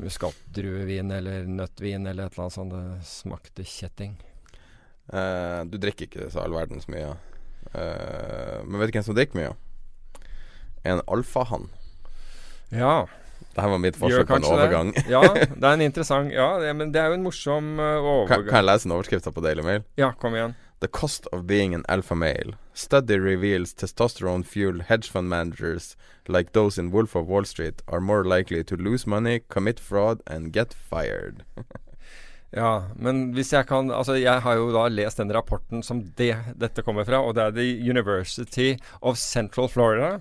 [0.01, 2.73] muskatdruevin eller nøttvin eller et eller annet sånt.
[2.73, 4.17] Det smakte kjetting.
[5.13, 7.13] Eh, du drikker ikke så all verdens mye.
[7.13, 7.34] Eh,
[7.73, 9.55] men vet du hvem som drikker mye?
[10.85, 11.71] En alfahann.
[12.75, 13.07] Ja.
[13.55, 14.93] Dette var mitt forsøk på en overgang.
[14.95, 15.05] det.
[15.11, 15.23] Ja,
[15.61, 18.47] det er en interessant Ja, det, men det er jo en morsom uh, Kan, overgang.
[18.49, 19.85] kan jeg lese en overskrift på Daily Mail?
[20.01, 20.55] Ja, kom igjen.
[20.81, 22.57] The cost of being an alpha male.
[22.75, 25.97] Study reveals testosterone fueled hedge fund managers
[26.29, 30.21] like those in Wolf of Wall Street are more likely to lose money, commit fraud
[30.27, 31.45] and get fired.
[32.55, 36.35] Ja, men hvis jeg kan Altså, jeg har jo da lest den rapporten som det,
[36.61, 40.21] dette kommer fra, og det er The University of Central Florida.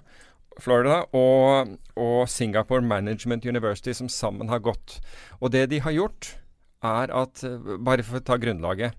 [0.61, 4.99] Florida og, og Singapore Management University som sammen har gått.
[5.41, 6.35] Og det de har gjort,
[6.83, 7.45] er at
[7.79, 8.97] Bare for å ta grunnlaget.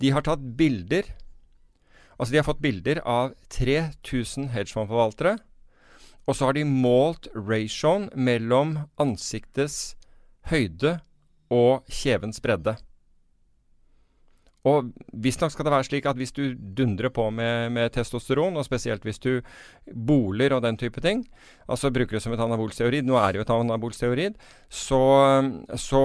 [0.00, 1.04] De har tatt bilder
[2.20, 5.38] Altså, de har fått bilder av 3000 hedgefondforvaltere.
[6.28, 9.94] Og så har de målt ratioen mellom ansiktets
[10.52, 10.98] høyde
[11.50, 12.76] og kjevens bredde.
[14.68, 14.90] Og
[15.24, 16.42] visstnok skal det være slik at hvis du
[16.76, 19.38] dundrer på med, med testosteron, og spesielt hvis du
[19.88, 21.22] boler og den type ting,
[21.64, 24.36] altså bruker det som et anabolsteorid, nå er det jo et anabolsteorid,
[24.68, 25.00] så,
[25.80, 26.02] så,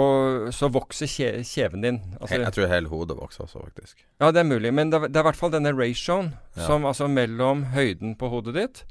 [0.55, 1.99] så vokser kje, kjeven din.
[2.21, 4.05] Altså, jeg tror hele hodet vokser også, faktisk.
[4.23, 6.63] ja, det er mulig, men det, det er i hvert fall denne ratioen Ja.
[6.69, 8.86] som altså mellom høyden på hodet ditt,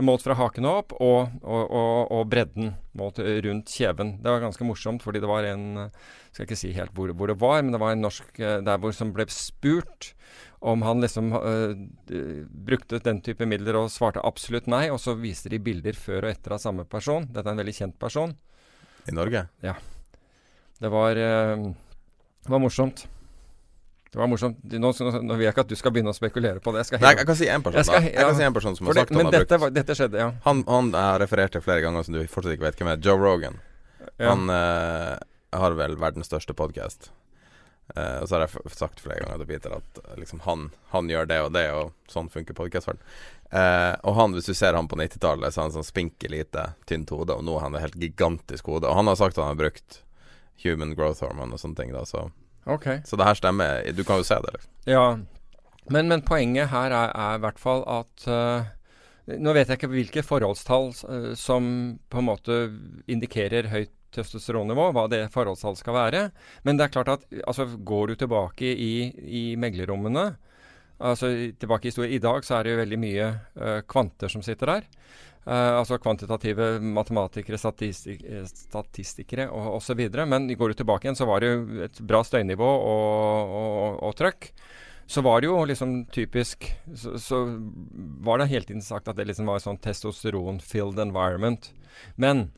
[0.00, 4.14] målt fra haken opp, og, og, og, og bredden målt rundt kjeven.
[4.24, 5.90] Det var ganske morsomt, fordi det var en
[6.32, 8.80] Skal ikke si helt hvor, hvor det var, men det var en norsk eh, der
[8.80, 10.14] hvor som ble spurt
[10.62, 11.74] om han liksom øh,
[12.48, 14.86] brukte den type midler, og svarte absolutt nei.
[14.94, 17.26] Og så viste de bilder før og etter av samme person.
[17.28, 18.36] Dette er en veldig kjent person.
[19.10, 19.48] I Norge?
[20.78, 21.66] Det var, øh,
[22.48, 23.04] var morsomt.
[24.12, 24.58] Det var morsomt.
[24.68, 26.84] Nå, nå, vil jeg ikke at du skal begynne å spekulere på det.
[26.84, 28.04] Jeg Nei, jeg kan si én person, Jeg skal da.
[28.04, 29.60] he- Jeg kan si en person som har det, sagt han men har brukt dette,
[29.62, 30.26] var, dette skjedde, ja.
[30.44, 33.00] han, han har referert til flere ganger som du fortsatt ikke vet hvem er.
[33.00, 33.56] Joe Rogan.
[34.18, 34.34] ja.
[34.34, 35.16] Han uh,
[35.56, 37.10] har vel verdens største podkast.
[37.96, 41.26] og så har jeg sagt flere ganger til Peter at eh, liksom han, han gjør
[41.28, 43.00] det og det, og sånn funker podkastverden.
[43.52, 46.70] Uh, og han, hvis du ser han på 90-tallet, så er han sånn spinkel lite,
[46.88, 48.88] tynt hode, og nå har han et helt gigantisk hode.
[48.88, 50.02] Og han har sagt at han har brukt
[50.62, 52.28] human growth hormone og sånne ting, da, så,
[52.64, 52.86] Ok.
[53.04, 53.88] så det her stemmer.
[53.96, 54.70] Du kan jo se det, liksom.
[54.86, 55.06] Ja.
[55.90, 58.70] Men, men poenget her er, er i hvert fall at uh,
[59.26, 61.64] Nå vet jeg ikke hvilke forholdstall uh, som
[62.10, 62.60] på en måte
[63.10, 66.22] indikerer høyt testosteronnivå, hva det forholdstall skal være.
[66.68, 68.94] Men det er klart at altså, går du tilbake i,
[69.24, 70.34] i meglerrommene
[71.02, 74.44] altså tilbake i historien, I dag så er det jo veldig mye uh, kvanter som
[74.44, 74.88] sitter der.
[75.42, 80.04] Eh, altså kvantitative matematikere, statistik, eh, statistikere og osv.
[80.26, 84.16] Men går du tilbake igjen, så var det jo et bra støynivå og, og, og
[84.20, 84.52] trøkk.
[85.10, 87.40] Så var det jo liksom typisk Så, så
[88.22, 91.72] var det hele tiden sagt at det liksom var sånn testosteron-filled environment.
[92.14, 92.52] Men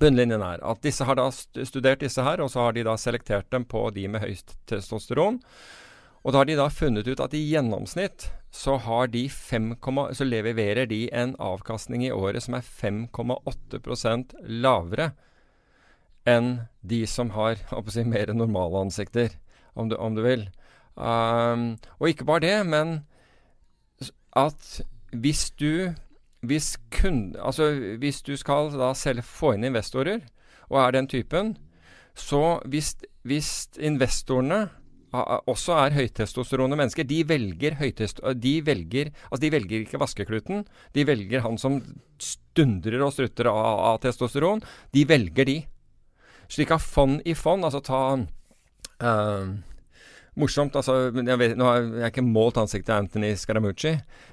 [0.00, 3.50] bunnlinjen er at disse har da studert disse her, og så har de da selektert
[3.52, 5.42] dem på de med høyst testosteron.
[6.24, 9.74] Og da har de da funnet ut at i gjennomsnitt så har de 5,
[10.14, 15.10] så leverer de en avkastning i året som er 5,8% lavere
[16.24, 17.58] enn de som har
[17.90, 19.34] si, mer normale ansikter,
[19.74, 20.46] om du, om du vil.
[20.94, 23.00] Um, og ikke bare det, men
[24.38, 25.94] at hvis du
[26.44, 30.20] hvis, kun, altså hvis du skal da selv få inn investorer,
[30.68, 31.56] og er den typen,
[32.14, 32.94] så hvis,
[33.26, 34.68] hvis investorene
[35.50, 38.22] også er høytestosterone mennesker, de velger høytest...
[38.40, 40.64] De velger Altså, de velger ikke vaskekluten.
[40.94, 41.78] De velger han som
[42.22, 43.60] stundrer og strutter av,
[43.92, 44.62] av testosteron.
[44.94, 45.58] De velger de.
[46.50, 48.00] Slik at fond i fond, altså ta
[49.00, 49.54] eh,
[50.34, 53.92] Morsomt, altså jeg vet, Nå har jeg ikke målt ansiktet til Anthony Scaramucci,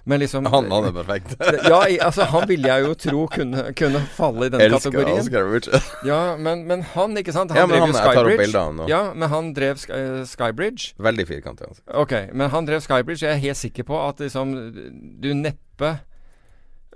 [0.10, 1.36] men liksom Han, hadde perfekt.
[1.72, 5.20] ja, altså han ville jeg jo tro kunne, kunne falle i den Elsker kategorien.
[5.22, 5.82] Elsker Scaramucci.
[6.10, 7.54] Ja, men, men han, ikke sant?
[7.54, 8.90] Han Ja, drev han, Skybridge.
[8.90, 10.96] Ja, men han drev Sky, eh, Skybridge.
[10.98, 11.70] Veldig firkantet.
[11.70, 11.86] Altså.
[12.02, 13.28] Ok, men han drev Skybridge.
[13.28, 14.56] Jeg er helt sikker på at liksom
[15.22, 15.92] du neppe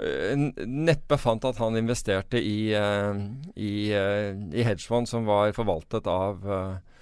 [0.02, 0.34] eh,
[0.66, 3.14] Neppe fant at han investerte i, uh,
[3.54, 6.95] i, uh, i hedgefond som var forvaltet av eh,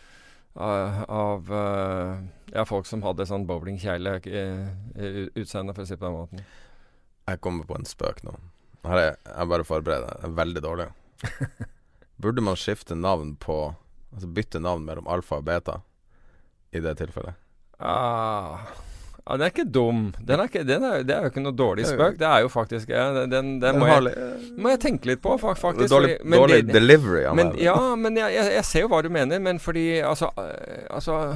[0.56, 2.18] av, eh,
[2.54, 6.40] ja, folk som hadde sånn bowlingkjegle-utseende, for å si det på den måten.
[7.28, 8.34] Jeg kommer på en spøk nå.
[8.84, 10.24] Her er jeg bare forbereder.
[10.24, 10.88] Er veldig dårlig.
[12.22, 13.76] Burde man skifte navn på
[14.14, 15.82] Altså bytte navn mellom alfa og beta
[16.70, 17.34] i det tilfellet?
[17.82, 18.62] Ah,
[19.24, 20.00] ja, den er ikke dum.
[20.20, 22.18] Den er ikke, den er, det er jo ikke noe dårlig spøk.
[22.20, 24.16] Det er jo faktisk ja, Den, den, må, jeg,
[24.58, 25.88] må jeg tenke litt på, faktisk.
[25.90, 27.24] dårlig fordi- men dårlig det- delivery.
[27.36, 30.88] Men, ja, men jeg, jeg, jeg ser jo hva du mener, men fordi altså, øh,
[30.90, 31.36] altså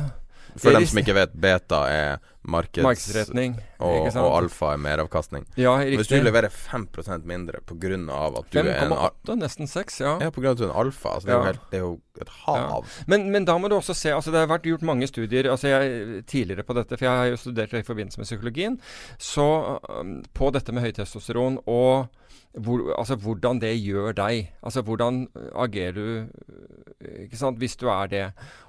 [0.61, 2.83] For dem som ikke vet, beta er markeds...
[2.85, 3.57] Markedsretning.
[3.83, 5.45] Og, og alfa er meravkastning.
[5.59, 6.23] Ja, Hvis du riktig.
[6.25, 7.93] leverer 5% mindre pga.
[8.39, 10.13] at du er en al- 5,8, nesten 6, ja.
[10.23, 10.51] Ja, pga.
[10.51, 11.15] at du er en alfa.
[11.17, 12.85] Altså, det, er jo helt, det er jo et hav.
[13.07, 15.69] Men, men da må du også se altså Det har vært gjort mange studier altså
[15.75, 18.79] jeg, tidligere på dette, for jeg har jo studert det i forbindelse med psykologien,
[19.19, 19.49] så
[19.89, 22.07] um, på dette med høytestosteron og
[22.63, 24.49] hvor, altså hvordan det gjør deg.
[24.63, 28.23] Altså hvordan agerer du øh, ikke sant, hvis du er det.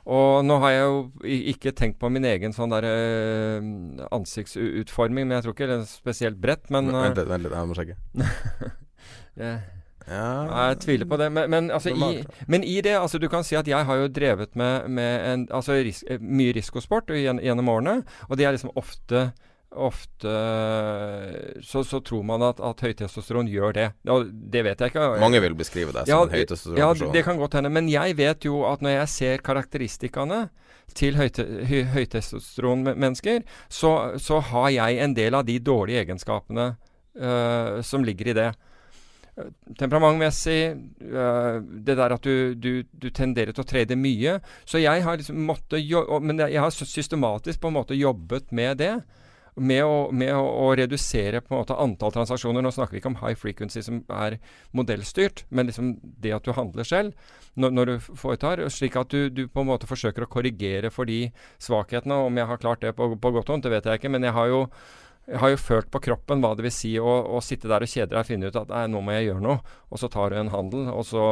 [0.05, 3.73] Og nå har jeg jo ikke tenkt på min egen sånn der øh,
[4.13, 6.71] ansiktsutforming, men jeg tror ikke det er spesielt bredt.
[6.71, 7.99] Men Men, vent øh, litt, vent litt, jeg må sjekke.
[9.39, 9.59] jeg,
[10.09, 11.29] Ja jeg tviler på det.
[11.33, 14.09] Men, men, altså, i, men i det altså, Du kan si at jeg har jo
[14.09, 18.03] drevet med, med en, altså, ris eh, mye risikosport gjennom årene.
[18.29, 19.31] Og det er liksom ofte
[19.69, 20.31] Ofte
[21.61, 23.89] så, så tror man at, at høytestosteron gjør det.
[24.09, 25.09] Og det vet jeg ikke.
[25.21, 27.73] Mange vil beskrive deg som høytestosteron ja, det kan godt hende.
[27.75, 30.47] Men jeg vet jo at når jeg ser karakteristikkene
[30.97, 36.71] til høyte, høy, høytestosteronmennesker, så, så har jeg en del av de dårlige egenskapene
[37.21, 38.49] uh, som ligger i det.
[39.79, 40.63] Temperamentmessig,
[40.99, 44.41] øh, det der at du, du, du tenderer til å trede mye.
[44.67, 45.85] Så jeg har liksom måttet
[46.23, 48.97] Men jeg har systematisk på en måte jobbet med det.
[49.59, 52.63] Med, å, med å, å redusere antall transaksjoner.
[52.65, 54.39] Nå snakker vi ikke om high frequency som er
[54.77, 58.63] modellstyrt, men liksom det at du handler selv når, når du foretar.
[58.73, 61.27] Slik at du, du på en måte forsøker å korrigere for de
[61.63, 62.23] svakhetene.
[62.29, 64.15] Om jeg har klart det på, på godt hånd, det vet jeg ikke.
[64.15, 64.65] Men jeg har jo
[65.29, 67.91] jeg har jo følt på kroppen hva det vil si å, å sitte der og
[67.91, 69.59] kjede deg og finne ut at nei, nå må jeg gjøre noe.
[69.93, 71.25] Og så tar du en handel, og så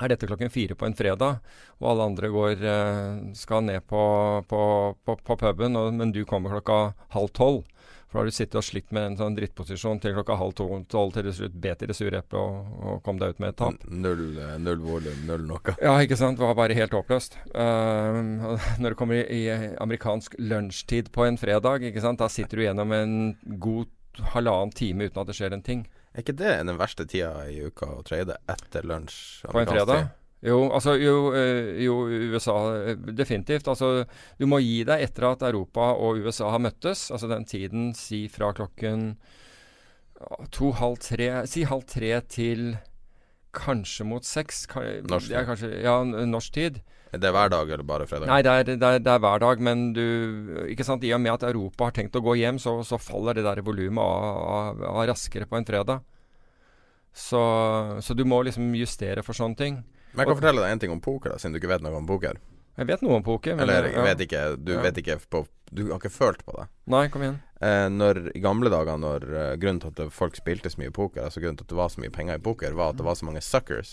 [0.00, 1.40] er dette klokken fire på en fredag,
[1.80, 4.02] og alle andre går, eh, skal ned på,
[4.48, 4.62] på,
[5.04, 7.66] på, på puben, og, men du kommer klokka halv tolv.
[8.10, 10.80] For da har du sittet og slitt med en sånn drittposisjon til klokka halv to-
[10.90, 13.52] tolv til du slutt bet i det sure eplet og, og kom deg ut med
[13.52, 13.84] et tap.
[13.86, 15.76] Null, eh, null volum, null noe.
[15.78, 16.40] Ja, ikke sant.
[16.40, 17.38] Det var bare helt håpløst.
[17.54, 22.58] Uh, når det kommer i, i amerikansk lunsjtid på en fredag, ikke sant, da sitter
[22.58, 23.16] du gjennom en
[23.62, 23.94] god
[24.34, 25.86] halvannen time uten at det skjer en ting.
[26.10, 29.46] Er ikke det den verste tida i uka å trade etter lunsj?
[29.46, 30.08] På en fredag?
[30.40, 33.68] Jo, altså jo, eh, jo USA eh, definitivt.
[33.68, 34.06] Altså
[34.40, 37.10] du må gi deg etter at Europa og USA har møttes.
[37.12, 39.12] Altså den tiden si fra klokken
[40.20, 42.72] ja, to-halv tre Si halv tre til
[43.56, 44.64] kanskje mot seks.
[44.70, 46.80] Kan, Norsk det er kanskje, ja, norsk tid.
[47.12, 48.28] Er det hver dag eller bare fredag?
[48.30, 50.04] Nei, det er, det, er, det er hver dag, men du
[50.70, 53.34] Ikke sant, I og med at Europa har tenkt å gå hjem, så, så faller
[53.34, 56.04] det der volumet av, av, av raskere på en fredag.
[57.12, 57.40] Så,
[58.00, 59.80] så du må liksom justere for sånne ting.
[60.12, 61.98] Men jeg kan fortelle deg en ting om poker, da, siden du ikke vet noe
[61.98, 62.38] om poker.
[62.78, 63.56] Jeg vet noe om poker.
[63.58, 64.04] Men Eller ja.
[64.06, 64.82] vet ikke, du Ja.
[64.86, 66.64] vet ikke på Du har ikke følt på det.
[66.90, 67.36] Nei, kom igjen.
[67.62, 71.22] Eh, når, I gamle dager, når eh, grunnen til at folk spilte så mye poker,
[71.22, 73.14] altså grunnen til at det var så mye penger i poker, var at det var
[73.14, 73.92] så mange suckers.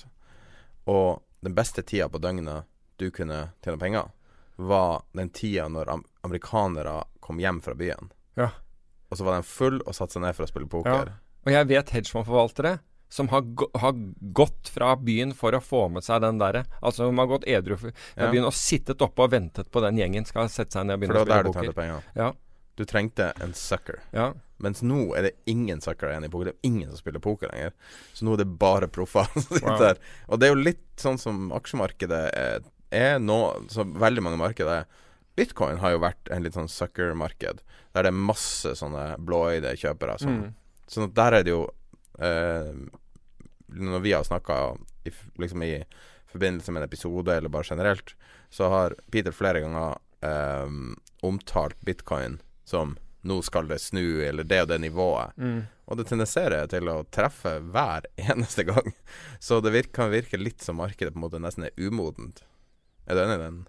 [0.89, 2.65] Og den beste tida på døgnet
[2.97, 4.09] du kunne tjene penger,
[4.57, 8.09] var den tida når am amerikanere kom hjem fra byen.
[8.35, 8.49] Ja.
[9.11, 11.13] Og så var de full og satte seg ned for å spille poker.
[11.47, 12.79] Og jeg vet hedgefondforvaltere
[13.09, 13.45] som har,
[13.79, 13.93] har
[14.35, 16.65] gått fra byen for å få med seg den derre.
[16.83, 18.31] Altså de har gått edru fra Ja.
[18.33, 21.13] byen og sittet oppe og ventet på den gjengen skal sette seg ned og For
[21.13, 22.03] det var der å du spille tjente poker.
[22.03, 22.03] penger.
[22.19, 22.33] Ja.
[22.77, 24.01] Du trengte en sucker.
[24.13, 24.33] Ja.
[24.59, 26.51] Mens nå er det ingen suckere igjen i poker.
[26.51, 27.71] Det er ingen som spiller poker lenger.
[28.13, 29.79] Så nå er det bare proffer som sitter Wow.
[29.79, 29.97] der.
[30.27, 32.59] Og det er jo litt sånn som aksjemarkedet er,
[32.93, 33.37] er nå,
[33.71, 34.87] så veldig mange markeder er.
[35.37, 37.59] Bitcoin har jo vært en litt sånn sucker-marked,
[37.93, 40.17] der det er masse sånne blåøyde kjøpere.
[40.21, 40.53] Som, Mm.
[40.87, 41.63] Sånn at der er det jo
[42.23, 42.69] eh,
[43.67, 44.77] Når vi har snakka
[45.35, 45.83] liksom i
[46.31, 48.15] forbindelse med en episode, eller bare generelt,
[48.49, 50.71] så har Peter flere ganger eh,
[51.27, 52.95] omtalt bitcoin som
[53.27, 55.35] nå skal det snu, eller det og det nivået.
[55.37, 55.65] Mm.
[55.87, 58.93] Og det tendenserer til å treffe hver eneste gang.
[59.43, 62.45] Så det virker, kan virke litt som markedet på en måte nesten er umodent.
[63.07, 63.65] Er du enig i den?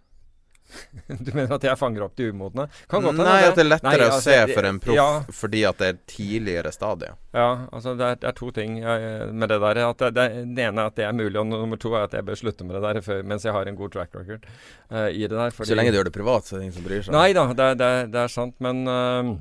[1.24, 2.66] Du mener at jeg fanger opp de umodne?
[2.92, 5.78] Nei, at det er lettere Nei, å altså, se for en proff Ja, fordi at
[5.80, 7.14] det er tidligere stadie.
[7.32, 9.80] ja altså det er, det er to ting jeg, med det der.
[10.02, 10.26] Det, det,
[10.58, 12.66] det ene er at det er mulig, og nummer to er at jeg bør slutte
[12.68, 14.44] med det der før, mens jeg har en god track record
[14.92, 15.54] uh, i det der.
[15.56, 17.16] fordi- Så lenge du gjør det privat, så er det ingen som bryr seg.
[17.16, 17.46] Nei da,
[17.80, 19.32] det, er- sant, men uh,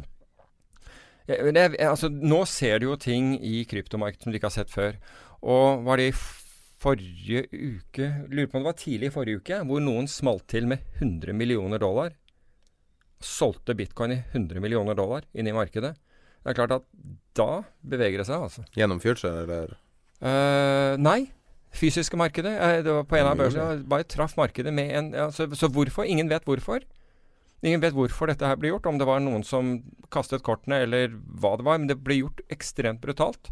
[1.28, 4.96] jeg, altså, Nå ser du jo ting i kryptomarkedet som du ikke har sett før.
[5.44, 6.18] Og var det i
[6.82, 10.68] forrige uke Lurer på om det var tidlig i forrige uke, hvor noen smalt til
[10.70, 12.14] med 100 millioner dollar.
[13.24, 15.96] Solgte bitcoin i 100 millioner dollar inn i markedet.
[16.44, 16.86] Det er klart at
[17.38, 18.64] da beveger det seg, altså.
[18.78, 19.74] Gjennom Future, eller?
[20.22, 21.26] Uh, nei.
[21.76, 22.54] Fysiske markedet.
[22.56, 23.82] Uh, det var på en av børsene.
[23.90, 26.08] Bare traff markedet med en ja, så, så hvorfor?
[26.08, 26.86] Ingen vet hvorfor.
[27.66, 28.88] Ingen vet hvorfor dette her ble gjort.
[28.90, 29.80] Om det var noen som
[30.14, 31.82] kastet kortene, eller hva det var.
[31.82, 33.52] Men det ble gjort ekstremt brutalt.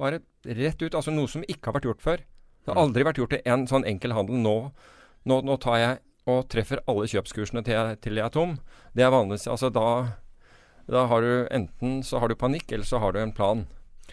[0.00, 0.96] Bare rett ut.
[0.96, 2.26] Altså noe som ikke har vært gjort før.
[2.66, 4.40] Det har aldri vært gjort en sånn enkel handel.
[4.42, 4.56] Nå,
[5.30, 8.56] nå, nå tar jeg og treffer alle kjøpskursene til jeg, til jeg er tom.
[8.98, 9.86] Det er vanligvis Altså da,
[10.90, 13.62] da har du enten så har du panikk, eller så har du en plan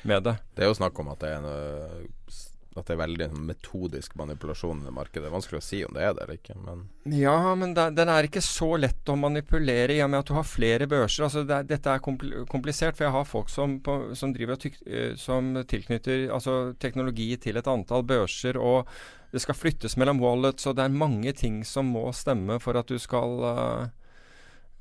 [0.05, 0.35] med det.
[0.53, 2.37] Det er jo snakk om at det er, en,
[2.79, 5.23] at det er veldig metodisk manipulasjon i det markedet.
[5.23, 6.83] Det er vanskelig å si om det er det eller ikke, men
[7.17, 10.35] Ja, men det, den er ikke så lett å manipulere i og med at du
[10.37, 11.27] har flere børser.
[11.27, 15.55] Altså det, dette er komplisert, for jeg har folk som, på, som tyk, eh, som
[15.69, 18.87] tilknytter altså, teknologi til et antall børser, og
[19.33, 22.89] det skal flyttes mellom wallets, og det er mange ting som må stemme for at
[22.89, 23.91] du skal uh,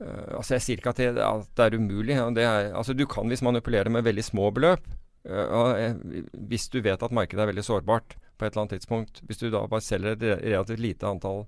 [0.02, 2.16] Uh, Altså Jeg sier ikke at det, at det er umulig.
[2.16, 4.82] Ja, Det er, altså Du kan visst manipulere med veldig små beløp.
[5.26, 9.20] Eh, eh, hvis du vet at markedet er veldig sårbart på et eller annet tidspunkt.
[9.28, 11.44] Hvis du da bare selger et relativt lite antall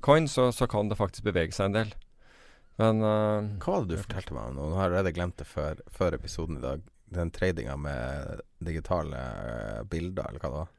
[0.00, 1.94] coins, så, så kan det faktisk bevege seg en del.
[2.80, 4.54] Men uh, Hva var det du fortalte meg om?
[4.56, 4.68] nå?
[4.70, 6.86] Nå har jeg allerede glemt det før, før episoden i dag.
[7.12, 10.70] Den tradinga med digitale eh, bilder, eller hva det var.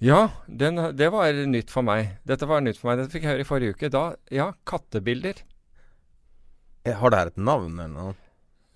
[0.00, 2.14] ja, den, det var nytt for meg.
[2.24, 3.02] Dette var nytt for meg.
[3.02, 3.90] Dette fikk jeg høre i forrige uke.
[3.92, 5.42] Da, ja, kattebilder.
[6.88, 8.16] Eh, Har det her et navn eller noe?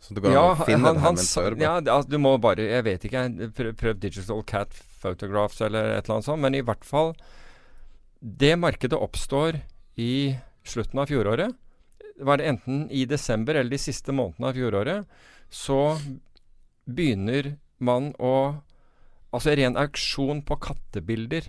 [0.04, 1.60] Så du kan Ja, finne han, den han, på?
[1.62, 3.22] ja, altså, du må bare Jeg vet ikke.
[3.56, 6.42] Prøv, prøv digital cat photographs eller et eller annet sånt.
[6.44, 7.14] Men i hvert fall
[8.20, 9.62] Det markedet oppstår
[10.00, 11.54] i slutten av fjoråret.
[12.24, 15.04] Var det enten i desember eller de siste månedene av fjoråret,
[15.50, 15.96] så
[16.86, 18.60] begynner man å
[19.34, 21.48] Altså ren auksjon på kattebilder.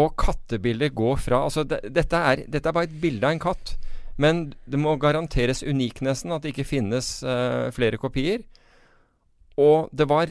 [0.00, 3.42] Og kattebilder går fra Altså, det, dette, er, dette er bare et bilde av en
[3.42, 3.74] katt.
[4.18, 8.44] Men det må garanteres uniknessen, at det ikke finnes uh, flere kopier.
[9.58, 10.30] Og det var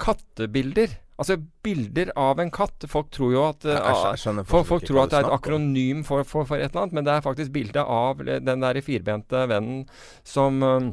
[0.00, 0.98] kattebilder.
[1.16, 2.84] Altså bilder av en katt.
[2.92, 5.36] Folk tror jo at uh, Jeg- jeg jeg folk, folk tror at det er et
[5.38, 8.80] akronym for, for, for et eller annet, men det er faktisk bilde av den der
[8.84, 9.86] firbente vennen
[10.24, 10.90] som, uh,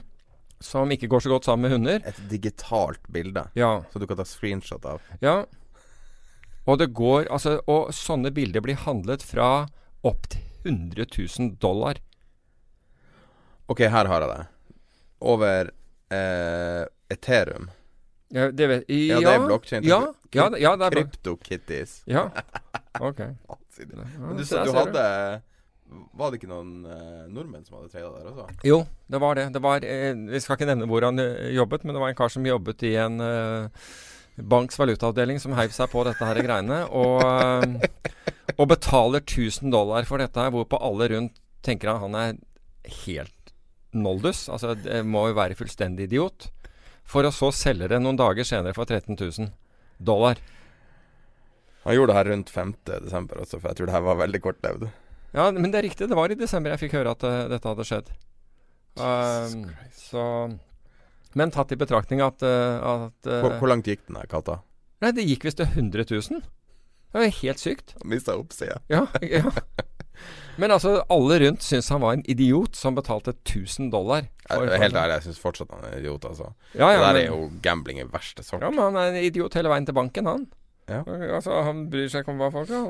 [0.64, 2.08] som ikke går så godt sammen med hunder.
[2.08, 3.82] Et digitalt bilde, Ja.
[3.92, 5.02] så du kan ta screenshot av.
[5.22, 5.42] Ja.
[6.66, 9.68] Og det går Altså, og sånne bilder blir handlet fra
[10.08, 12.00] opp til 100 000 dollar.
[13.72, 14.46] Ok, her har jeg det.
[15.24, 15.72] Over
[16.14, 17.70] eh, Ethereum.
[18.34, 19.86] Ja, det vet Ja, det er blockchain.
[19.86, 20.02] Ja,
[20.34, 22.02] ja, ja, det er Kryptokitties.
[22.10, 22.30] Ja.
[23.02, 23.24] Ok.
[23.90, 25.02] Men du sa du hadde
[26.14, 28.46] Var det ikke noen eh, nordmenn som hadde trada der også?
[28.70, 29.48] Jo, det var det.
[29.56, 32.20] det var, eh, vi skal ikke nevne hvor han eh, jobbet, men det var en
[32.20, 33.90] kar som jobbet i en eh,
[34.38, 40.06] banks valutaavdeling som heiv seg på dette her greiene, og, eh, og betaler 1000 dollar
[40.10, 42.38] for dette hvorpå alle rundt tenker at han er
[43.06, 43.43] helt
[43.98, 44.48] noldus.
[44.52, 46.50] Altså, det må jo være fullstendig idiot.
[47.08, 49.50] For å så selge det noen dager senere for 13 000
[50.04, 50.40] dollar.
[51.84, 52.76] Han gjorde det her rundt 5.
[52.88, 54.86] desember også, for jeg tror det her var veldig kortlevd.
[55.34, 56.08] Ja, men det er riktig.
[56.08, 58.12] Det var i desember jeg fikk høre at uh, dette hadde skjedd.
[58.96, 59.66] Um,
[59.98, 60.24] så
[61.34, 64.60] Men tatt i betraktning at, uh, at uh, Hvor, hvor langt gikk den her katta?
[65.04, 66.44] Nei, det gikk visst til 100 000.
[67.14, 67.96] Det var helt sykt.
[68.06, 68.80] Mista oppsida.
[68.94, 69.50] Ja, ja.
[70.58, 74.28] Men altså, alle rundt syns han var en idiot som betalte 1000 dollar.
[74.50, 76.52] Jeg er Helt ærlig, jeg syns fortsatt han er en idiot, altså.
[76.76, 78.62] Ja, ja, det der men- er jo gambling i verste sort.
[78.62, 80.48] Ja, men han er en idiot hele veien til banken, han.
[80.90, 81.00] Ja.
[81.08, 82.90] Altså, Han bryr seg ikke om hva folk har.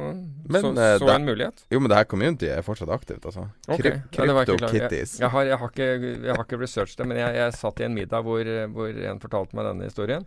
[0.49, 1.63] Men, så, eh, så da- en mulighet.
[1.69, 3.47] Jo, men det her communityet er fortsatt aktivt, altså.
[3.69, 4.47] Ok, Kryp ja, jeg.
[4.47, 5.19] Kryptokitties.
[5.19, 7.93] Jeg, jeg, har, ikke, jeg har ikke researchet det, men jeg, jeg satt i en
[7.93, 8.43] middag hvor,
[8.74, 10.26] hvor en fortalte meg denne historien.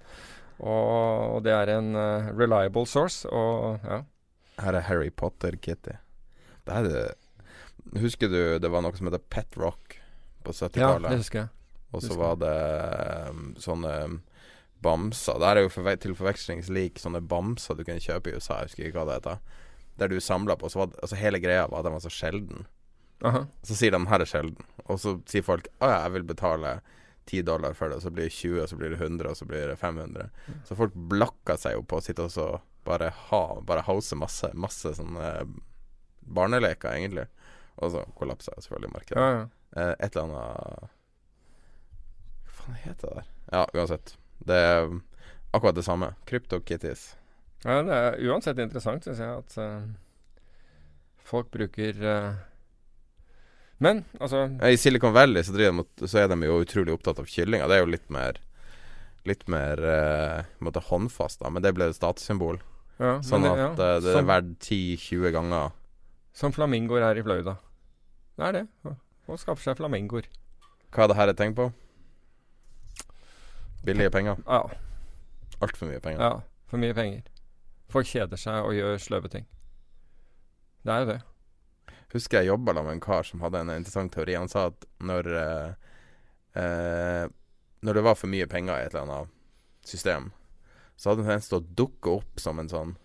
[0.61, 3.26] Og, og det er en uh, reliable source.
[3.28, 4.03] Og ja.
[4.62, 5.99] Her er Harry Potter-Kitty.
[6.66, 7.14] Det her er
[8.02, 10.00] Husker du det var noe som heter Pet Rock
[10.42, 11.10] på 70-tallet?
[11.12, 11.52] det husker jeg.
[11.94, 12.54] Og så var det
[13.30, 14.16] um, sånne um,
[14.82, 15.38] bamser.
[15.40, 18.72] Det er jo forve til forvekslings lik sånne bamser du kunne kjøpe i USA, jeg
[18.72, 19.62] husker ikke hva det heter.
[20.02, 20.68] Der du samla på.
[20.68, 22.66] Så var det, altså hele greia var at den var så sjelden.
[23.24, 23.46] Aha.
[23.64, 26.80] Så sier de 'her er sjelden', og så sier folk 'å ja, jeg vil betale
[27.26, 29.36] 10 dollar for det', og så blir det 20, og så blir det 100, og
[29.36, 30.30] så blir det 500.
[30.64, 34.50] Så folk blakker seg jo på å sitte og så bare ha Bare house masse,
[34.54, 35.48] masse sånne
[36.27, 37.27] barneleker, egentlig.
[37.79, 39.20] Og så kollapser selvfølgelig markedet.
[39.20, 39.47] Ja, ja.
[39.77, 40.89] Eh, et eller annet
[42.47, 43.29] Hva faen heter det der?
[43.53, 44.14] Ja, uansett.
[44.47, 44.89] Det er
[45.55, 46.14] akkurat det samme.
[46.29, 47.14] CryptoKitties.
[47.64, 50.43] ja, det er uansett interessant, syns jeg, at uh,
[51.27, 52.35] folk bruker uh,
[53.79, 57.68] Men altså I Silicon Valley så, mot- så er de jo utrolig opptatt av kyllinger.
[57.68, 58.41] Det er jo litt mer
[59.27, 61.51] Litt mer uh, håndfast, da.
[61.51, 62.61] Men det ble et statssymbol.
[63.01, 65.72] ja, Sånn at det- det er verdt 10-20 ganger.
[66.37, 67.57] Som flamingoer her i Florida.
[68.37, 68.64] Det er det.
[69.26, 70.26] Folk skaffer seg flamingoer.
[70.93, 71.70] Hva er det her et tegn på?
[73.87, 74.37] Billige penger.
[74.47, 74.66] Ja,
[75.62, 76.20] Altfor mye penger.
[76.20, 76.41] ja.
[76.68, 77.22] For mye penger.
[77.89, 79.45] Folk kjeder seg og gjør sløve ting.
[80.84, 81.20] Det er jo det.
[82.12, 84.34] Husker jeg jobba med en kar som hadde en interessant teori.
[84.34, 85.70] Han sa at når eh,
[86.62, 87.28] eh,
[87.87, 89.32] Når det var for mye penger i et eller annet
[89.87, 90.32] system,
[90.97, 92.97] så hadde den tendens til å dukke opp som en sånn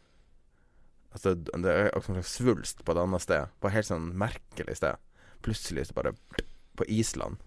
[1.11, 3.47] Altså det er en slags svulst på et annet sted.
[3.59, 4.95] På et helt sånn merkelig sted.
[5.43, 6.13] Plutselig så bare
[6.77, 7.37] På Island.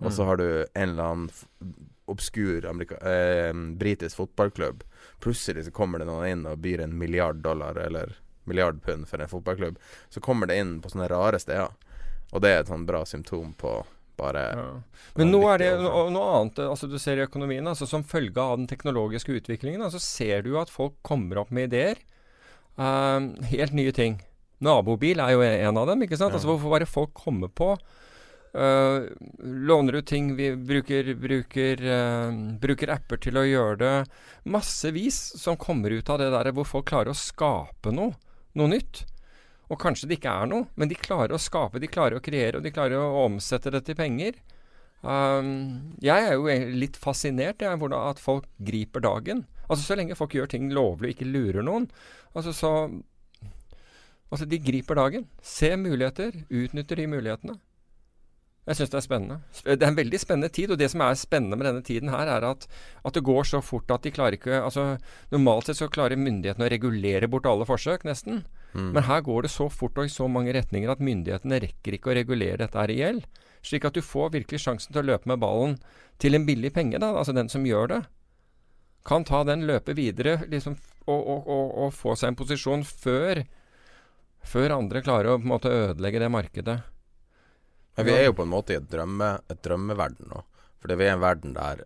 [0.00, 0.26] Og så Mm.
[0.26, 1.30] har du en eller annen
[2.08, 4.82] obskur amerika eh, britisk fotballklubb.
[5.20, 9.20] Plutselig så kommer det noen inn og byr en milliard dollar eller milliard pund for
[9.20, 9.76] en fotballklubb.
[10.08, 11.70] Så kommer det inn på sånne rare steder.
[12.32, 13.84] Og det er et sånn bra symptom på
[14.16, 14.82] bare Ja.
[15.16, 17.66] Men nå er det vanvittig no, noe annet eh, altså du ser i økonomien.
[17.68, 21.70] Altså Som følge av den teknologiske utviklingen altså ser du at folk kommer opp med
[21.72, 21.96] ideer.
[22.80, 24.18] Eh, helt nye ting.
[24.60, 26.04] Nabobil er jo en av dem.
[26.04, 26.32] ikke sant?
[26.32, 26.40] Ja.
[26.40, 27.74] Altså Hvorfor bare folk kommer på
[28.50, 29.06] Uh,
[29.38, 33.92] Låner ut ting, vi bruker, bruker, uh, bruker apper til å gjøre det.
[34.50, 38.16] Massevis som kommer ut av det der hvor folk klarer å skape noe.
[38.58, 39.04] Noe nytt.
[39.70, 42.58] Og kanskje det ikke er noe, men de klarer å skape, de klarer å kreere,
[42.58, 44.40] og de klarer å omsette det til penger.
[45.06, 49.44] Um, jeg er jo e- litt fascinert jeg, hvordan at folk griper dagen.
[49.70, 51.88] Altså Så lenge folk gjør ting lovlig og ikke lurer noen.
[52.34, 52.74] Altså så
[54.30, 55.26] Altså De griper dagen.
[55.42, 57.56] Se muligheter, utnytter de mulighetene.
[58.68, 59.36] Jeg syns det er spennende.
[59.64, 62.28] Det er en veldig spennende tid, og det som er spennende med denne tiden her,
[62.28, 62.66] er at,
[63.08, 64.84] at det går så fort at de klarer ikke Altså
[65.32, 68.44] Normalt sett så klarer myndighetene å regulere bort alle forsøk, nesten.
[68.76, 68.92] Mm.
[68.94, 72.12] Men her går det så fort og i så mange retninger at myndighetene rekker ikke
[72.12, 73.26] å regulere dette her i gjeld.
[73.66, 75.76] Slik at du får virkelig sjansen til å løpe med ballen
[76.22, 77.10] til en billig penge, da.
[77.16, 78.00] Altså den som gjør det.
[79.04, 80.76] Kan ta den, løpe videre liksom,
[81.06, 83.44] og, og, og, og få seg en posisjon før,
[84.44, 86.76] før andre klarer å på en måte ødelegge det markedet.
[87.96, 90.42] Men vi er jo på en måte i et, drømme, et drømmeverden nå.
[90.80, 91.82] For det er en verden der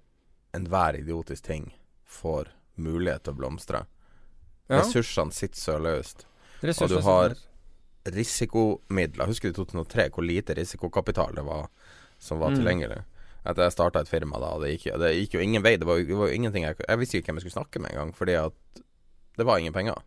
[0.54, 1.72] enhver idiotisk ting
[2.06, 3.84] får mulighet til å blomstre.
[4.68, 6.26] Ja, Ressursene sitter så løst.
[6.80, 7.34] og du har-
[8.04, 11.68] Risikomidler Husker du i 2003 hvor lite risikokapital det var
[12.18, 12.56] som var Mm.
[12.58, 13.04] tilgjengelig?
[13.45, 15.76] At jeg starta et firma da, det gikk, jo- det gikk jo ingen vei.
[15.76, 17.90] Det var, jo- det var ingenting jeg, jeg visste ikke hvem jeg skulle snakke med
[17.92, 18.53] engang, fordi at
[19.36, 19.99] det var ingen penger.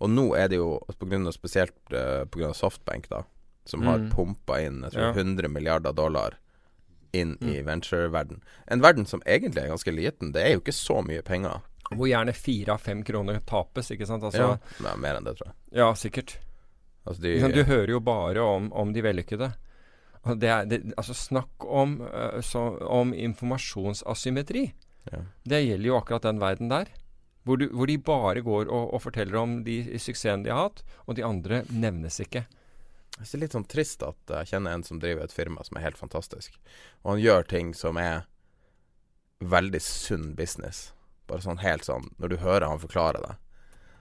[0.00, 2.26] Og nå er det jo på grunn av, spesielt pga.
[2.30, 3.22] på grunn av Softbank, da,
[3.64, 4.10] som har Mm.
[4.10, 5.12] pumpa inn jeg tror, Ja.
[5.12, 6.34] 100 milliarder dollar
[7.12, 7.64] inn i Mm.
[7.66, 8.40] ventureverden.
[8.68, 10.32] En verden som egentlig er ganske liten.
[10.32, 11.62] Det er jo ikke så mye penger.
[11.92, 14.22] Hvor gjerne fire av fem kroner tapes, ikke sant.
[14.22, 14.56] Altså, ja.
[14.82, 15.54] Nei, mer enn det, tror jeg.
[15.72, 16.36] ja, sikkert.
[17.06, 19.54] Altså, de, Du hører jo bare om, om de vellykkede.
[20.24, 24.68] Det er, det, altså Snakk om, uh, så, om informasjonsasymmetri.
[25.12, 25.24] ja.
[25.44, 26.90] Det gjelder jo akkurat den verden der.
[27.46, 30.82] Hvor, du, hvor de bare går og, og forteller om de suksessene de har hatt,
[31.06, 32.42] og de andre nevnes ikke.
[33.16, 35.86] Det er litt sånn trist at jeg kjenner en som driver et firma som er
[35.86, 36.58] helt fantastisk.
[37.04, 38.26] Og han gjør ting som er
[39.40, 40.90] veldig sunn business.
[41.26, 43.34] Bare sånn helt sånn Når du hører han forklare det,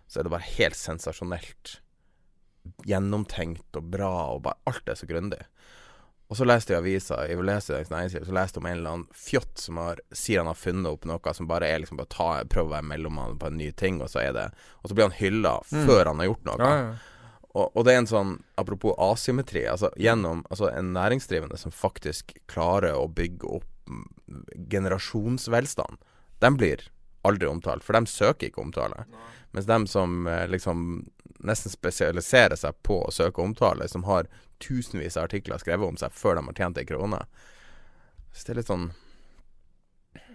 [0.08, 1.80] så er det bare helt sensasjonelt.
[2.86, 5.42] Gjennomtenkt og bra, og bare alt er så grundig.
[6.28, 8.94] Og så leste jeg avisa, jeg i Dagens Næringsliv, så leste jeg om en eller
[8.96, 12.10] annen fjott som har, sier han har funnet opp noe som bare er liksom bare
[12.10, 14.46] ta, prøve å være mellommann på en ny ting, og så er det
[14.82, 15.86] Og så blir han hylla Mm.
[15.86, 16.58] før han har gjort noe.
[16.60, 16.96] Ja, ja.
[17.56, 22.34] Og, og det er en sånn, apropos asymmetri, altså gjennom altså en næringsdrivende som faktisk
[22.52, 23.70] klarer å bygge opp
[24.70, 25.98] generasjonsvelstand,
[26.40, 26.84] den blir
[27.26, 29.06] aldri omtalt, for de søker ikke omtale.
[29.56, 31.06] Mens de som eh, liksom
[31.44, 34.30] nesten spesialiserer seg på å søke omtale, som har
[34.64, 37.20] tusenvis av artikler skrevet om seg før de har tjent ei krone
[38.32, 38.88] Så det er litt sånn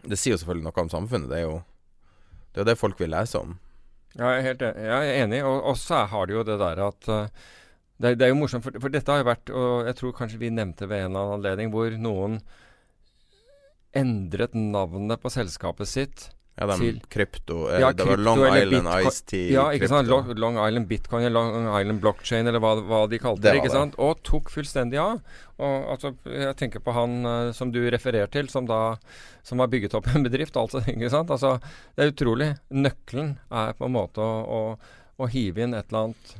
[0.04, 1.30] Det sier jo selvfølgelig noe om samfunnet.
[1.30, 1.56] Det er jo
[2.52, 3.58] det, er det folk vil lese om.
[4.16, 4.86] Ja, jeg er helt enig.
[4.88, 5.40] Jeg er enig.
[5.46, 7.44] Og, og så har det jo det der at uh,
[8.00, 10.40] det, det er jo morsomt, for, for dette har jo vært Og jeg tror kanskje
[10.40, 12.40] vi nevnte ved en annen anledning hvor noen
[13.96, 16.28] endret navnet på selskapet sitt
[16.60, 18.88] Ja, de til krypto eh, Ja, Det var Long Island.
[19.08, 19.46] Ice Tea.
[19.54, 20.10] Ja, ikke sant?
[20.12, 23.62] Long, Long Island Bitcoin eller Long Island Blockchain eller hva, hva de kalte Det det.
[23.62, 23.78] ikke det.
[23.78, 23.96] sant?
[23.98, 25.22] Og tok fullstendig av.
[25.60, 28.98] Og altså, Jeg tenker på han uh, som du refererer til, som da
[29.42, 30.56] som har bygget opp en bedrift.
[30.60, 31.32] Altså, ikke sant?
[31.32, 31.56] Altså,
[31.96, 32.50] det er utrolig.
[32.70, 34.62] Nøkkelen er på en måte å, å,
[35.16, 36.36] å hive inn et eller annet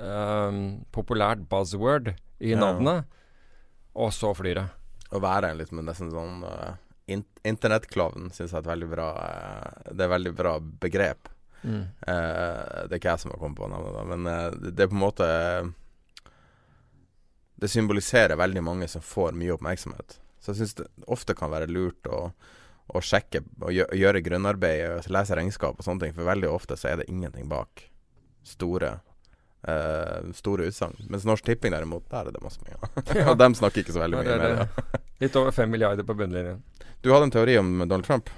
[0.00, 0.60] um,
[0.96, 2.72] populært buzzword i Ja.
[3.98, 4.68] og så flyr det.
[5.12, 6.76] Å være en litt med nesten sånn uh,
[7.08, 11.30] Internettklovn syns jeg er et veldig bra eh, Det er et veldig bra begrep.
[11.62, 11.82] Mm.
[11.82, 14.84] Eh, det er ikke jeg som har kommet på navnet, da, men eh, det, det
[14.84, 15.28] er på en måte
[17.58, 20.18] Det symboliserer veldig mange som får mye oppmerksomhet.
[20.38, 22.28] Så jeg syns det ofte kan være lurt å,
[22.88, 26.92] å sjekke og gjø gjøre grunnarbeid, lese regnskap og sånne ting, for veldig ofte så
[26.92, 27.88] er det ingenting bak
[28.46, 28.98] store
[29.62, 30.96] eh, store utsagn.
[31.08, 32.78] Mens Norsk Tipping derimot, der er det masse penger.
[33.30, 35.02] og dem snakker ikke så veldig mye med det det.
[35.24, 36.62] Litt over fem milliarder på bunnlinjen.
[37.02, 38.30] Du hadde en teori om Donald Trump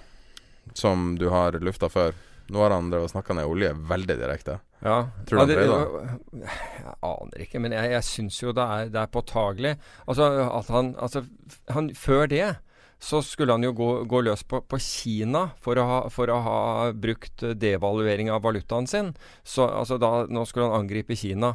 [0.77, 2.15] som du har lufta før.
[2.51, 4.59] Nå har han snakka ned olje veldig direkte.
[4.83, 5.11] Ja.
[5.29, 6.49] Tror du ja, han det,
[6.85, 9.75] Jeg aner ikke, men jeg, jeg syns jo det er, det er påtagelig.
[10.07, 11.25] Altså at han, altså,
[11.71, 12.47] han Før det
[13.01, 16.37] så skulle han jo gå, gå løs på, på Kina for å, ha, for å
[16.45, 16.59] ha
[16.93, 19.15] brukt devaluering av valutaen sin.
[19.43, 21.55] Så altså da, Nå skulle han angripe Kina.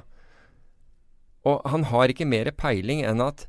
[1.45, 3.45] Og han har ikke mer peiling enn at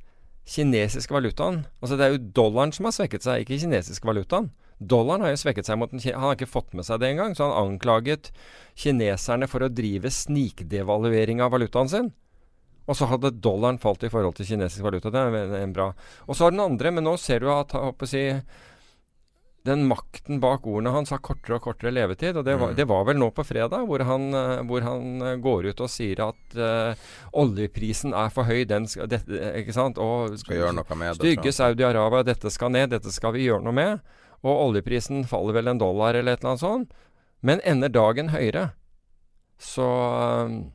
[0.46, 4.52] kinesisk valutaen Altså det er jo dollaren som har svekket seg, ikke kinesisk valutaen.
[4.76, 7.32] Dollaren har jo svekket seg mot den Han har ikke fått med seg det engang.
[7.32, 8.28] Så han anklaget
[8.76, 12.12] kineserne for å drive snikdevaluering av valutaen sin.
[12.86, 15.10] Og så hadde dollaren falt i forhold til kinesisk valuta.
[15.10, 15.90] Det er en, en bra.
[16.26, 17.74] Og så har den andre, men nå ser du at
[18.06, 18.20] si,
[19.66, 22.36] den makten bak ordene hans har kortere og kortere levetid.
[22.38, 22.76] Og det var, Mm.
[22.78, 25.90] det var vel nå på fredag, hvor han, eh, hvor han eh, går ut og
[25.90, 26.94] sier at uh,
[27.34, 28.62] oljeprisen er for høy.
[28.70, 29.98] Den skal, det, ikke sant?
[29.98, 31.18] Og Skal gjøre noe med det.
[31.18, 31.52] Stygge.
[31.58, 33.98] Saudi-Arabia, dette skal ned, dette skal vi gjøre noe med.
[34.46, 36.94] Og oljeprisen faller vel en dollar eller et eller annet sånt.
[37.42, 38.68] Men ender dagen høyere.
[39.58, 39.82] Så
[40.46, 40.70] um,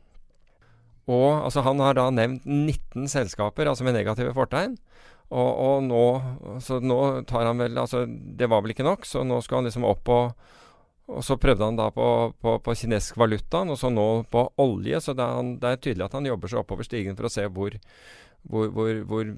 [1.11, 4.77] Og altså, han har da nevnt 19 selskaper, altså med negative fortegn.
[5.31, 6.05] Og, og nå
[6.59, 9.69] Så nå tar han vel Altså, det var vel ikke nok, så nå skal han
[9.69, 10.33] liksom opp og
[11.11, 12.07] og så prøvde han da på,
[12.39, 15.01] på, på kinesisk valuta, og så nå på olje.
[15.03, 17.31] Så det er, han, det er tydelig at han jobber seg oppover stigen for å
[17.33, 17.75] se hvor,
[18.47, 19.31] hvor, hvor, hvor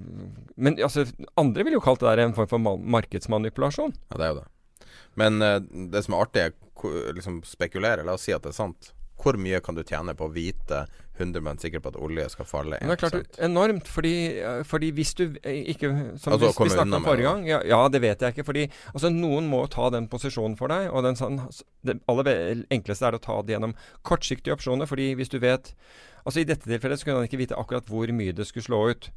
[0.55, 1.07] Men altså,
[1.39, 3.95] andre ville jo kalt det der en form for markedsmanipulasjon.
[4.11, 4.91] Ja, det er jo det.
[5.19, 5.55] Men uh,
[5.93, 8.05] det som er artig, er liksom spekulere.
[8.05, 8.93] La oss si at det er sant.
[9.23, 10.85] Hvor mye kan du tjene på å vite
[11.17, 14.61] 100 sikker på at olje skal falle 1 Men det er klart enormt, fordi, eh,
[14.65, 17.45] fordi hvis du eh, ikke Som Altså, vi, vi snakket om forrige gang.
[17.47, 18.45] Ja, ja, det vet jeg ikke.
[18.47, 20.89] Fordi altså, noen må ta den posisjonen for deg.
[20.89, 21.37] Og den, sånn,
[21.85, 24.89] det aller enkleste er å ta det gjennom kortsiktige opsjoner.
[24.89, 25.75] fordi hvis du vet
[26.23, 28.77] Altså I dette tilfellet så kunne han ikke vite akkurat hvor mye det skulle slå
[28.95, 29.09] ut.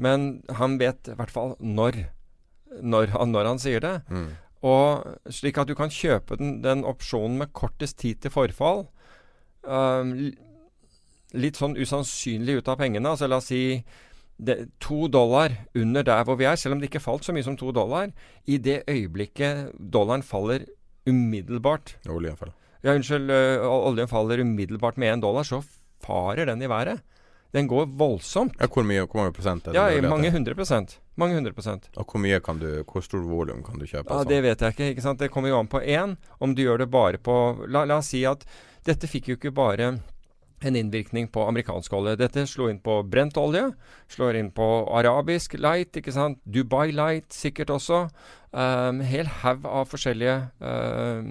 [0.00, 2.06] Men han vet i hvert fall når.
[2.80, 3.98] Når han, når han sier det.
[4.08, 4.30] Mm.
[4.64, 8.86] Og slik at du kan kjøpe den, den opsjonen med kortest tid til forfall.
[9.62, 10.32] Um,
[11.34, 13.10] litt sånn usannsynlig ut av pengene.
[13.10, 13.82] Altså la oss si
[14.82, 17.56] to dollar under der hvor vi er, selv om det ikke falt så mye som
[17.58, 18.10] to dollar.
[18.50, 20.64] I det øyeblikket dollaren faller
[21.06, 22.54] umiddelbart Oljen faller.
[22.84, 23.30] Ja, unnskyld,
[23.64, 25.62] oljen faller umiddelbart med én dollar, så
[26.04, 27.00] farer den i været.
[27.54, 28.56] Den går voldsomt.
[28.58, 30.98] Ja, hvor mye, hvor mange prosent er det Ja, mange hundre prosent.
[31.16, 31.86] Mange hundre prosent.
[31.96, 34.10] Og hvor mye kan du Hvor stor volum kan du kjøpe?
[34.10, 34.42] Ja, og Det sånn?
[34.42, 34.88] vet jeg ikke.
[34.90, 35.18] ikke sant?
[35.20, 36.16] Det kommer jo an på én.
[36.40, 38.44] Om du gjør det bare på la, la oss si at
[38.84, 40.00] dette fikk jo ikke bare
[40.68, 42.16] en innvirkning på amerikansk olje.
[42.20, 43.66] Dette slo inn på brent olje,
[44.12, 46.40] slår inn på arabisk light, ikke sant.
[46.44, 48.06] Dubai light sikkert også.
[48.54, 51.30] Um, hel haug av forskjellige um,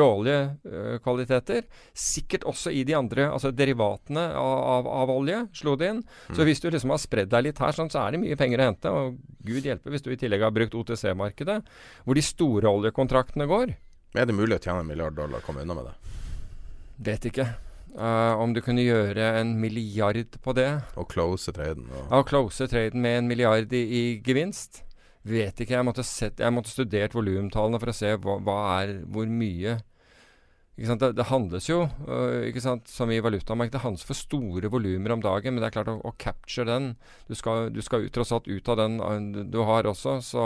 [0.00, 1.68] råoljekvaliteter.
[1.94, 6.02] Sikkert også i de andre, altså derivatene av, av, av olje, slo det inn.
[6.34, 8.64] Så hvis du liksom har spredd deg litt her, sånn, så er det mye penger
[8.64, 8.90] å hente.
[8.90, 11.60] Og gud hjelpe hvis du i tillegg har brukt OTC-markedet,
[12.02, 13.78] hvor de store oljekontraktene går.
[14.18, 15.96] Er det mulig å tjene en milliard dollar og komme unna med det?
[17.06, 17.46] Vet ikke.
[17.96, 20.68] Eh, om du kunne gjøre en milliard på det.
[21.00, 21.88] Og close traden?
[21.88, 24.82] Og, Ja, close traden med en milliard i, i gevinst.
[25.28, 25.76] Vet ikke.
[25.76, 29.78] Jeg måtte, sett, jeg måtte studert volumtallene for å se hva, hva er hvor mye
[30.78, 31.02] ikke sant?
[31.02, 31.80] Det, det handles jo,
[32.46, 32.86] ikke sant?
[32.86, 35.56] som i valutamarkedet, det handles for store volumer om dagen.
[35.56, 36.92] Men det er klart å, å capture den
[37.26, 40.44] Du skal, du skal ut, tross alt ut av den øh, du har også, så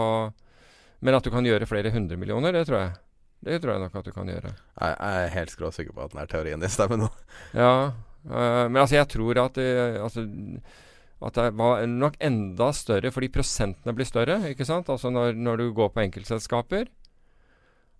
[1.05, 2.93] Men at du kan gjøre flere hundre millioner, det tror jeg.
[3.43, 4.55] Det tror jeg nok at du kan gjøre.
[4.55, 7.11] jeg, jeg er helt skråsikker på at denne teorien din stemmer nå.
[7.59, 9.68] Ja, øh, men altså jeg tror at det,
[9.99, 10.26] altså,
[11.26, 14.90] at det var nok enda større fordi prosentene blir større, ikke sant?
[14.90, 16.90] Altså når, når du går på enkeltselskaper.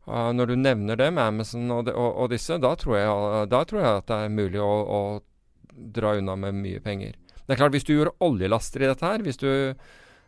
[0.03, 3.61] Uh, når du nevner dem, Amazon og, de, og, og disse, da tror, jeg, da
[3.63, 7.15] tror jeg at det er mulig å, å dra unna med mye penger.
[7.47, 9.47] Det er klart, hvis du gjorde oljelaster i dette her, hvis du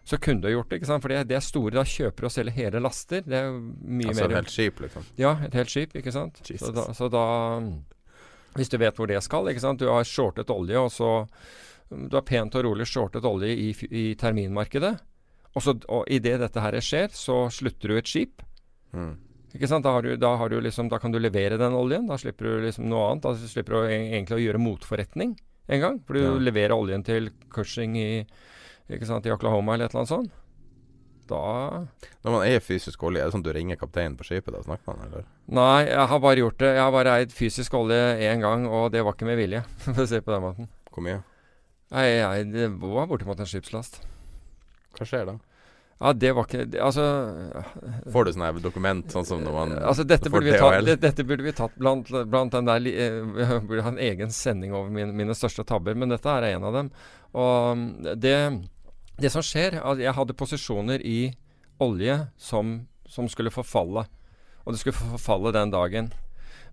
[0.04, 0.76] så kunne du gjort det.
[0.82, 1.02] ikke sant?
[1.02, 1.70] For det, det er store.
[1.78, 3.22] Da kjøper og selger hele laster.
[3.24, 5.06] Det er jo mye Altså mer et helt skip, liksom.
[5.16, 6.40] Ja, et helt skip, ikke sant.
[6.44, 6.66] Jesus.
[6.68, 7.24] Så da, så da
[8.54, 9.80] Hvis du vet hvor det skal, ikke sant.
[9.80, 11.26] Du har shortet olje, og så
[11.90, 14.94] Du har pent og rolig shortet olje i, i terminmarkedet.
[15.54, 18.42] Og, så, og idet dette her skjer, så slutter du et skip.
[18.92, 19.12] Mm.
[19.54, 19.84] Ikke sant?
[19.86, 22.08] Da, har du, da, har du liksom, da kan du levere den oljen.
[22.10, 23.22] Da slipper du liksom noe annet.
[23.22, 25.36] Da slipper du e- egentlig å gjøre motforretning
[25.68, 26.00] en gang.
[26.04, 26.32] For du Ja.
[26.42, 28.08] leverer oljen til Cushing i,
[28.92, 30.40] ikke sant, i Oklahoma eller et eller annet sånt.
[31.24, 31.86] Da
[32.20, 34.52] Når man eier fysisk olje, er det sånn at du ringer kapteinen på skipet?
[34.52, 35.24] Da snakker man, eller?
[35.56, 36.72] Nei, jeg har bare gjort det.
[36.76, 39.64] Jeg har bare eid fysisk olje én gang, og det var ikke med vilje.
[39.86, 40.68] For å si det på den måten.
[40.92, 41.22] Hvor mye?
[41.94, 44.02] Nei, jeg, det var bortimot en skipslast.
[44.98, 45.38] Hva skjer da?
[46.02, 47.04] Ja, det var ikke det, Altså
[48.12, 50.96] Får du sånn her dokument, sånn som når man Altså, dette får burde, tatt, det,
[51.04, 54.74] dette burde vi tatt blant, blant den der Jeg eh, burde ha en egen sending
[54.74, 56.90] over mine, mine største tabber, men dette er en av dem.
[57.34, 57.86] Og mm,
[58.20, 58.34] det,
[59.20, 61.34] det som skjer er at Jeg hadde posisjoner i
[61.82, 64.06] olje som, som skulle forfalle.
[64.64, 66.12] Og det skulle forfalle den dagen.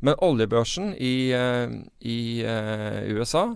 [0.02, 3.52] Men oljebørsen i, eh, i uh, USA,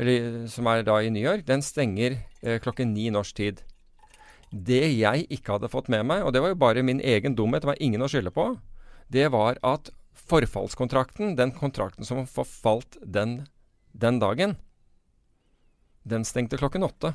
[0.00, 3.60] eller, som er da i New York, den stenger uh, klokken ni norsk tid.
[4.48, 7.66] Det jeg ikke hadde fått med meg, og det var jo bare min egen dumhet,
[7.66, 8.54] det var ingen å skylde på,
[9.12, 13.42] det var at forfallskontrakten, den kontrakten som forfalt den,
[13.92, 14.56] den dagen,
[16.08, 17.12] den stengte klokken åtte.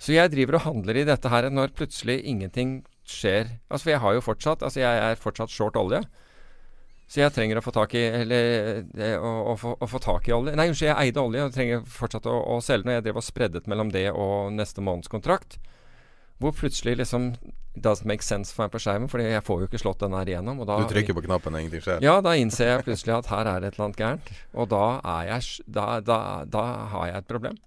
[0.00, 3.50] Så jeg driver og handler i dette her når plutselig ingenting skjer.
[3.68, 6.00] Altså, for jeg har jo fortsatt Altså, jeg er fortsatt short olje.
[7.10, 10.28] Så jeg trenger å få tak i Eller eh, å, å, få, å få tak
[10.30, 12.96] i olje Nei, unnskyld, jeg eide olje og trenger fortsatt å, å selge den.
[13.00, 15.58] Jeg drev og spreddet mellom det og neste måneds kontrakt.
[16.40, 17.34] Hvor plutselig liksom
[17.70, 20.14] It doesn't make sense for meg på skjermen, Fordi jeg får jo ikke slått den
[20.16, 20.58] her igjennom.
[20.66, 22.00] Du trykker på knappen og ingenting skjer?
[22.02, 24.32] Ja, da innser jeg plutselig at her er det et eller annet gærent.
[24.58, 24.86] Og da
[25.18, 26.18] er jeg Da, da,
[26.50, 27.60] da har jeg et problem.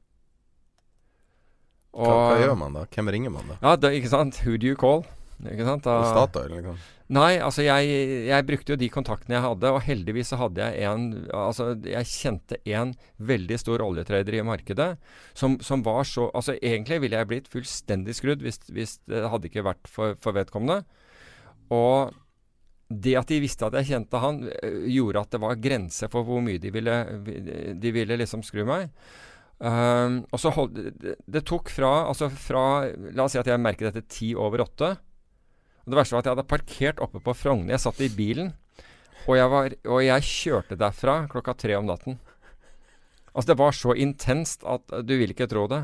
[1.93, 2.87] Hva, hva gjør man da?
[2.89, 3.59] Hvem ringer man da?
[3.61, 4.41] Ja, da, ikke sant.
[4.45, 5.05] Who do you call?
[5.43, 5.85] Ikke sant?
[5.85, 6.79] Da, Statoil, liksom?
[7.13, 7.89] Nei, altså jeg,
[8.29, 11.03] jeg brukte jo de kontaktene jeg hadde, og heldigvis så hadde jeg en
[11.35, 14.87] Altså, jeg kjente en veldig stor oljetrader i markedet
[15.37, 19.51] som, som var så Altså, egentlig ville jeg blitt fullstendig skrudd hvis, hvis det hadde
[19.51, 20.81] ikke vært for, for vedkommende.
[21.75, 22.15] Og
[22.93, 26.25] det at de visste at jeg kjente han, øh, gjorde at det var grenser for
[26.27, 26.97] hvor mye de ville,
[27.83, 28.89] de ville liksom skru meg.
[29.63, 32.83] Um, og så hold, det, det tok fra Altså fra
[33.15, 34.89] La oss si at jeg merket dette ti over åtte.
[35.83, 37.75] Og det verste var at jeg hadde parkert oppe på Frogner.
[37.75, 38.53] Jeg satt i bilen,
[39.23, 42.19] og jeg, var, og jeg kjørte derfra klokka tre om natten.
[43.33, 45.83] Altså, det var så intenst at uh, du vil ikke tro det.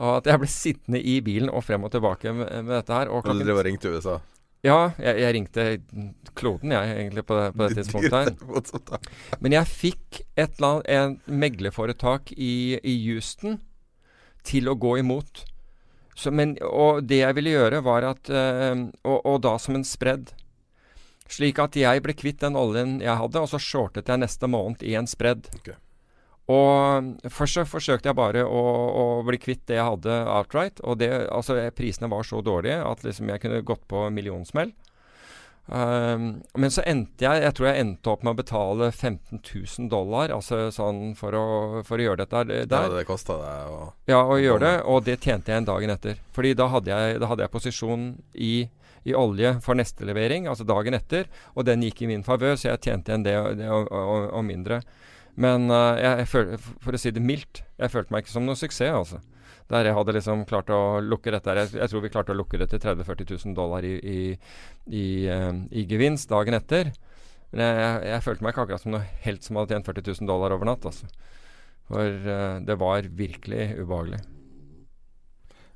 [0.00, 3.10] Og at jeg ble sittende i bilen og frem og tilbake med, med dette her.
[3.10, 4.18] Og Og du klokken, drev og ringte USA?
[4.66, 5.66] Ja, jeg, jeg ringte
[6.36, 9.06] kloden, jeg, egentlig, på, på det tidspunktet her.
[9.40, 13.60] Men jeg fikk et annet, en meglerforetak i, i Houston
[14.46, 15.44] til å gå imot.
[16.16, 19.86] Så, men, og det jeg ville gjøre, var at øh, og, og da som en
[19.86, 20.34] spredd.
[21.30, 24.82] Slik at jeg ble kvitt den oljen jeg hadde, og så shortet jeg neste måned
[24.84, 25.48] i en spredd.
[25.60, 25.72] Ok.
[26.50, 30.80] Og først så forsøkte jeg bare å, å bli kvitt det jeg hadde outright.
[30.82, 34.72] Og det, altså, prisene var så dårlige at liksom jeg kunne gått på millionsmell.
[35.70, 39.90] Um, men så endte jeg Jeg tror jeg endte opp med å betale 15 000
[39.92, 41.44] dollar altså sånn for å,
[41.86, 42.64] for å gjøre dette der.
[42.66, 43.78] Det hadde det kosta deg å
[44.10, 46.18] Ja, å gjøre det, og det tjente jeg en dagen etter.
[46.34, 48.54] Fordi da hadde jeg, da hadde jeg posisjon i,
[49.06, 52.72] i olje for neste levering, altså dagen etter, og den gikk i min favør, så
[52.72, 54.80] jeg tjente igjen det, det og, og, og mindre.
[55.40, 58.48] Men uh, jeg, jeg føl, for å si det mildt, jeg følte meg ikke som
[58.48, 59.20] noen suksess, altså.
[59.70, 61.54] Der jeg hadde liksom klart å lukke dette.
[61.54, 64.18] Jeg, jeg tror vi klarte å lukke det til 30 000-40 000 dollar i, i,
[64.90, 66.90] i, eh, i gevinst dagen etter.
[67.54, 70.30] Men jeg, jeg, følte meg ikke akkurat som noe helt som hadde tjent 40 000
[70.32, 71.06] dollar over natt, altså.
[71.90, 74.20] For uh, det var virkelig ubehagelig.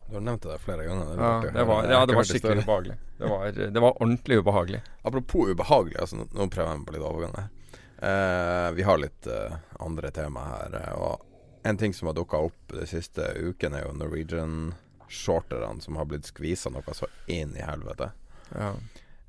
[0.04, 1.14] Du har nevnt det flere ganger.
[1.14, 2.98] Ja, det var, ja, det var skikkelig ubehagelig.
[3.18, 4.82] Det var, det var ordentlig ubehagelig.
[5.06, 7.52] Apropos ubehagelig, altså, nå prøver jeg meg på litt overgang her.
[7.98, 10.74] Eh, vi har litt eh, andre tema her.
[10.80, 11.22] eh, og
[11.64, 16.28] en ting som har dukka opp de siste ukene, er jo Norwegian-shorterne som har blitt
[16.28, 18.10] skvisa noe så inn i helvete.
[18.52, 18.74] Ja.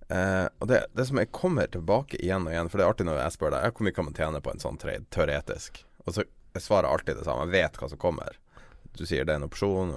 [0.10, 3.08] Eh, og det, det som jeg kommer tilbake igjen og igjen, for det er artig
[3.08, 5.86] når jeg spør deg hvor mye kan man tjene på en sånn trade, teoretisk.
[6.06, 7.48] Og så jeg svarer alltid det samme.
[7.48, 8.38] Jeg vet hva som kommer.
[8.96, 9.92] Du sier det er en opsjon.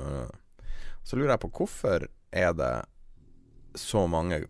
[1.06, 2.72] Så lurer jeg på hvorfor er det
[3.78, 4.40] så mange,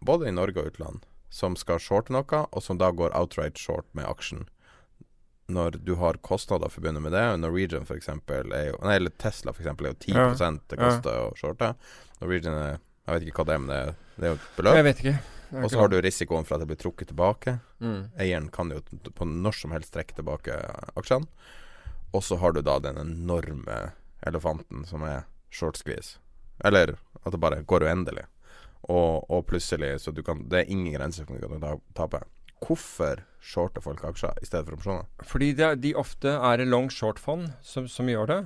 [0.00, 3.86] både i Norge og utland, som skal shorte noe, og som da går outright short
[3.92, 4.46] med aksjen.
[5.48, 7.22] Når du har kostnader forbundet med det.
[7.40, 10.50] Norwegian for eksempel er jo Nei, eller Tesla for eksempel er jo 10 Ja.
[10.68, 11.74] det koster å shorte.
[12.20, 14.48] Norwegian er Jeg vet ikke hva det er, men det er, det er jo et
[14.56, 14.74] beløp.
[14.76, 15.18] Jeg vet ikke.
[15.62, 17.58] Og så har du risikoen for at det blir trukket tilbake.
[17.80, 18.10] mm.
[18.20, 18.82] Eieren kan jo
[19.16, 20.52] på når som helst trekke tilbake
[20.94, 21.26] aksjene.
[22.12, 23.92] Og så har du da den enorme
[24.26, 26.18] elefanten som er short squeeze.
[26.64, 28.26] Eller at det bare går uendelig.
[28.88, 31.82] Og, og plutselig så du kan Det er ingen grenser for hvor mye du kan
[31.96, 32.22] tape.
[32.64, 35.08] Hvorfor shorter folk aksjer i stedet for opsjoner?
[35.22, 38.40] Fordi det, de ofte er long short-fond som, som gjør det.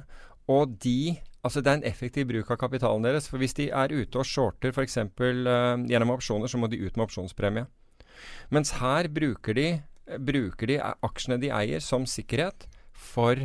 [0.52, 3.26] Og de Altså det er en effektiv bruk av kapitalen deres.
[3.26, 4.94] For hvis de er ute og shorter f.eks.
[5.18, 7.66] Uh, gjennom opsjoner, så må de ut med opsjonspremie.
[8.54, 9.66] Mens her bruker de,
[10.22, 13.42] bruker de aksjene de eier som sikkerhet for,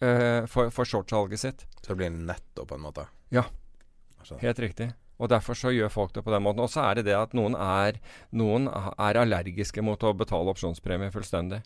[0.00, 1.66] uh, for, for shortsalget sitt.
[1.82, 3.04] Så det blir netto, på en måte.
[3.34, 3.44] Ja.
[4.22, 4.88] Altså, Helt riktig.
[5.18, 6.62] Og derfor så gjør folk det på den måten.
[6.62, 7.98] Og så er det det at noen er,
[8.30, 11.62] noen er allergiske mot å betale opsjonspremie fullstendig.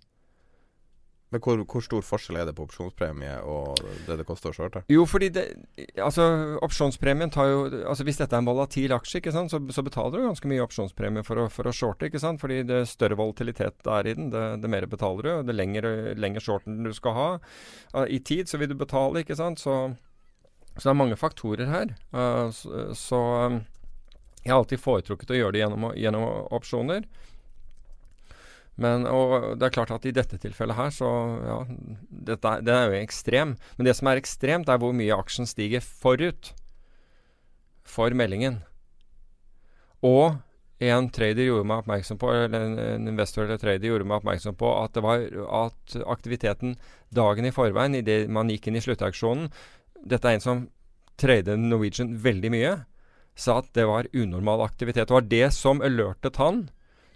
[1.33, 4.83] men hvor, hvor stor forskjell er det på opsjonspremie og det det koster å shorte?
[4.93, 5.45] Jo, fordi det
[5.97, 9.85] Altså, opsjonspremien tar jo Altså, hvis dette er en volatil aksje, ikke sant, så, så
[9.85, 12.41] betaler du ganske mye opsjonspremie for å, for å shorte, ikke sant.
[12.41, 15.33] Fordi det større volatilitet det er i den, det, det mer betaler du.
[15.49, 17.29] Det lengre, lengre shorten du skal ha
[18.09, 19.61] i tid, så vil du betale, ikke sant.
[19.61, 19.95] Så,
[20.77, 21.93] så det er mange faktorer her.
[22.14, 23.61] Uh, så, så um,
[24.43, 27.05] jeg har alltid foretrukket å gjøre det gjennom, gjennom opsjoner.
[28.81, 31.09] Men, og det er klart at i dette tilfellet her, så
[31.45, 31.59] ja,
[32.33, 33.57] dette, Den er jo ekstrem.
[33.77, 36.55] Men det som er ekstremt, er hvor mye aksjen stiger forut
[37.85, 38.62] for meldingen.
[40.03, 40.41] Og
[40.83, 42.64] en trader gjorde meg oppmerksom på, eller
[42.97, 45.23] en investor eller trader gjorde meg oppmerksom på at det var
[45.61, 46.75] at aktiviteten
[47.14, 49.53] dagen i forveien, idet man gikk inn i sluttauksjonen
[50.09, 50.63] Dette er en som
[51.21, 52.77] trøyde Norwegian veldig mye.
[53.39, 55.09] Sa at det var unormal aktivitet.
[55.09, 56.67] Det var det som alertet han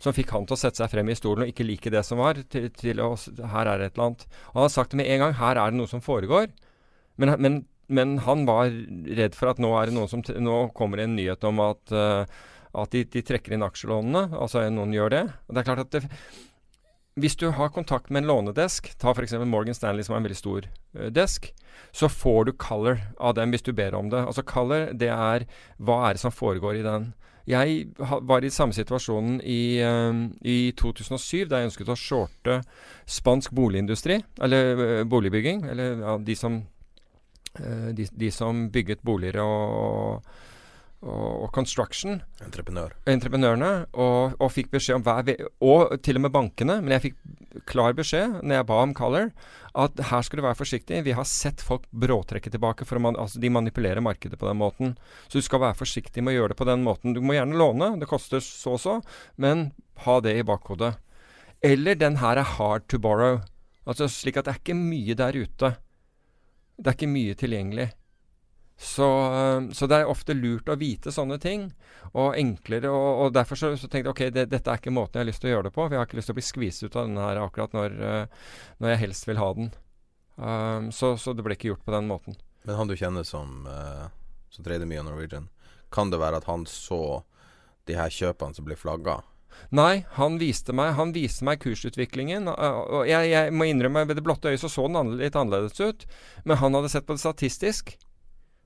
[0.03, 2.21] som fikk han til å sette seg frem i stolen og ikke like det som
[2.21, 2.41] var.
[2.53, 3.15] Til, til å,
[3.53, 4.27] her er det et eller annet.
[4.51, 5.37] Og han har sagt det med en gang.
[5.39, 6.51] Her er det noe som foregår.
[7.21, 8.69] Men, men, men han var
[9.19, 9.73] redd for at nå,
[10.13, 14.29] som, nå kommer det en nyhet om at, uh, at de, de trekker inn aksjelånene.
[14.37, 15.25] Altså noen gjør det.
[15.47, 16.05] Og det er klart at det,
[17.17, 19.33] hvis du har kontakt med en lånedesk, ta f.eks.
[19.49, 20.67] Morgan Stanley som er en veldig stor
[20.99, 21.49] uh, desk,
[21.97, 24.21] så får du color av dem hvis du ber om det.
[24.21, 25.47] Altså color, det er
[25.81, 27.15] hva er det som foregår i den.
[27.47, 32.57] Jeg ha- var i samme situasjonen i, eh, i 2007, da jeg ønsket å shorte
[33.07, 35.63] spansk boligindustri, eller uh, boligbygging.
[35.71, 36.59] Eller ja, de som
[37.61, 40.43] uh, de, de som bygget boliger og, og,
[41.05, 42.95] og construction Entreprenør.
[43.07, 46.79] entreprenørene og, og fikk beskjed om hver Og til og med bankene.
[46.83, 47.19] Men jeg fikk
[47.69, 49.31] klar beskjed når jeg ba om Color,
[49.77, 51.03] at her skal du være forsiktig.
[51.05, 52.87] Vi har sett folk bråtrekke tilbake.
[52.89, 54.95] For man, altså de manipulerer markedet på den måten.
[55.29, 57.15] Så du skal være forsiktig med å gjøre det på den måten.
[57.17, 58.97] Du må gjerne låne, det koster så og så,
[59.37, 59.71] men
[60.05, 60.97] ha det i bakhodet.
[61.65, 63.43] Eller den her er hard to borrow.
[63.87, 65.77] Altså slik at det er ikke mye der ute.
[66.77, 67.91] Det er ikke mye tilgjengelig.
[68.77, 71.71] Så, øh, så det er ofte lurt å vite sånne ting,
[72.13, 72.91] og enklere.
[72.93, 75.31] Og, og derfor så, så tenkte jeg ok, det, dette er ikke måten jeg har
[75.31, 75.87] lyst til å gjøre det på.
[75.87, 77.97] For jeg har ikke lyst til å bli skvist ut av denne her akkurat når,
[77.97, 78.51] øh,
[78.83, 79.73] når jeg helst vil ha den.
[80.37, 82.37] Um, så, så det ble ikke gjort på den måten.
[82.69, 84.11] Men han du kjenner som, uh,
[84.53, 85.49] som trader mye av Norwegian,
[85.95, 87.23] kan det være at han så
[87.89, 89.23] de her kjøpene som blir flagga?
[89.73, 92.51] Nei, han viste meg, han viste meg kursutviklingen.
[92.51, 95.81] Og jeg, jeg må innrømme, ved det blotte øyet så så den annerledes- litt annerledes
[95.81, 96.05] ut.
[96.45, 97.95] Men han hadde sett på det statistisk.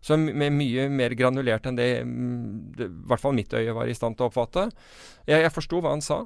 [0.01, 3.89] Så med mye mer granulert enn det, mm, det i hvert fall mitt øye var
[3.91, 4.71] i stand til å oppfatte.
[5.29, 6.23] Jeg, jeg forsto hva han sa.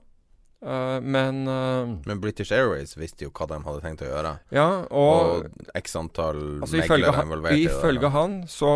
[0.65, 4.31] Uh, men uh, Men British Airways visste jo hva de hadde tenkt å gjøre.
[4.55, 7.75] Ja, og, Og x antall altså, meglere involvert i det.
[7.75, 8.71] ifølge han så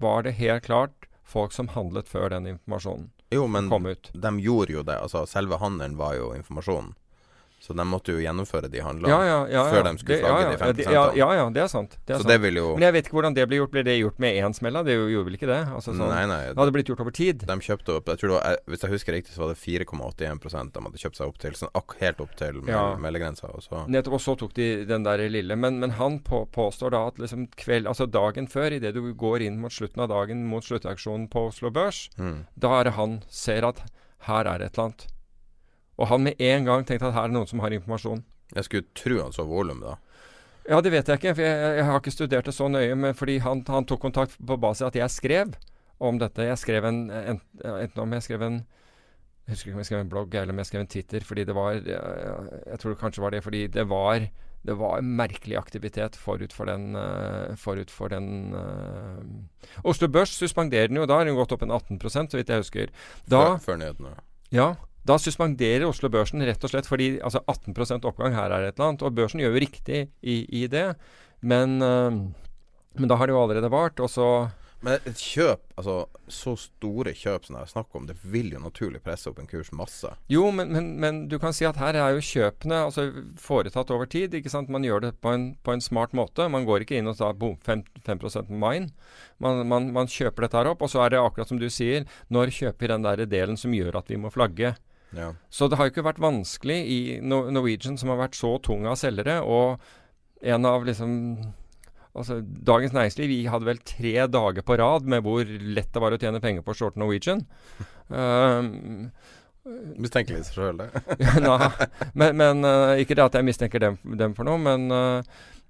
[0.00, 4.12] var det helt klart folk som handlet før den informasjonen Jo, men kom ut.
[4.14, 5.00] de gjorde jo det.
[5.02, 6.94] Altså, selve handelen var jo informasjonen.
[7.60, 10.54] Så de måtte jo gjennomføre de handlene Ja, ja, ja, før de skulle flagge de
[10.54, 10.94] ja, 50 centene.
[10.96, 11.96] Ja, ja, ja, det er sant.
[12.08, 12.32] Det er Så sant.
[12.32, 13.72] det vil jo Men jeg vet ikke hvordan det ble gjort.
[13.74, 14.78] Ble det gjort med én smell?
[14.86, 15.58] Det gjorde vel ikke det?
[15.68, 16.40] Altså, sånn, Nei, nei.
[16.48, 17.44] Det hadde blitt gjort over tid.
[17.50, 20.72] De kjøpte opp Jeg tror det var, Hvis jeg husker riktig, så var det 4,81%
[20.72, 21.60] de hadde kjøpt seg opp til.
[21.60, 23.52] Sånn ak helt opp til meldegrensa.
[23.52, 25.56] Og så Nettopp, og så tok de den der lille.
[25.60, 29.44] Men, men han på, påstår da at liksom kveld, altså dagen før, idet du går
[29.44, 32.46] inn mot slutten av dagen mot sluttaksjonen på Oslo Børs, mm.
[32.56, 33.84] da er det han ser at
[34.28, 35.08] her er et eller annet.
[36.00, 38.22] Og han med en gang tenkte at her er det noen som har informasjon.
[38.56, 39.98] Jeg skulle tro han så volum, da.
[40.68, 42.96] Ja, det vet jeg ikke, for jeg, jeg har ikke studert det så nøye.
[42.98, 45.56] Men fordi han, han tok kontakt på basis av at jeg skrev
[46.00, 46.46] om dette.
[46.46, 50.04] Jeg skrev en, en Enten om jeg skrev en Jeg husker ikke om jeg skrev
[50.04, 51.98] en blogg eller om jeg skrev en Twitter, fordi det var Jeg,
[52.70, 54.30] jeg tror det kanskje var det fordi det var
[54.60, 59.22] det var merkelig aktivitet forut for den, uh, forut for den uh,
[59.88, 61.06] Oslo Børs suspenderer den jo.
[61.08, 61.96] Da har den gått opp en 18
[62.28, 62.92] så vidt jeg husker.
[63.24, 64.12] Da, Før, før nyhetene.
[64.52, 64.74] ja,
[65.08, 68.92] da suspenderer Oslo Børsen rett og slett fordi altså 18 oppgang, her er et eller
[68.92, 69.04] annet.
[69.06, 70.92] Og børsen gjør jo riktig i, i det,
[71.40, 72.22] men, øh,
[73.00, 74.00] men da har det jo allerede vart.
[74.00, 78.14] Og så Men et kjøp, altså så store kjøp som det er snakk om, det
[78.24, 80.08] vil jo naturlig presse opp en kurs masse.
[80.32, 84.08] Jo, men, men, men du kan si at her er jo kjøpene altså, foretatt over
[84.08, 84.32] tid.
[84.32, 84.72] ikke sant?
[84.72, 86.48] Man gjør det på en, på en smart måte.
[86.48, 88.24] Man går ikke inn og tar boom, 5, 5
[88.56, 88.88] mine.
[89.36, 92.08] Man, man, man kjøper dette her opp, og så er det akkurat som du sier,
[92.32, 94.78] når kjøper vi den der delen som gjør at vi må flagge?
[95.16, 95.32] Ja.
[95.50, 98.98] Så det har jo ikke vært vanskelig i Norwegian, som har vært så tung av
[99.00, 99.80] selgere, og
[100.40, 101.16] en av liksom
[102.10, 106.10] Altså, Dagens Næringsliv vi hadde vel tre dager på rad med hvor lett det var
[106.10, 107.46] å tjene penger på short Norwegian.
[108.10, 109.12] Um,
[110.02, 110.88] Mistenkelig sjøl, det.
[111.46, 111.68] ja,
[112.18, 115.22] men men uh, ikke det at jeg mistenker dem, dem for noe, men, uh,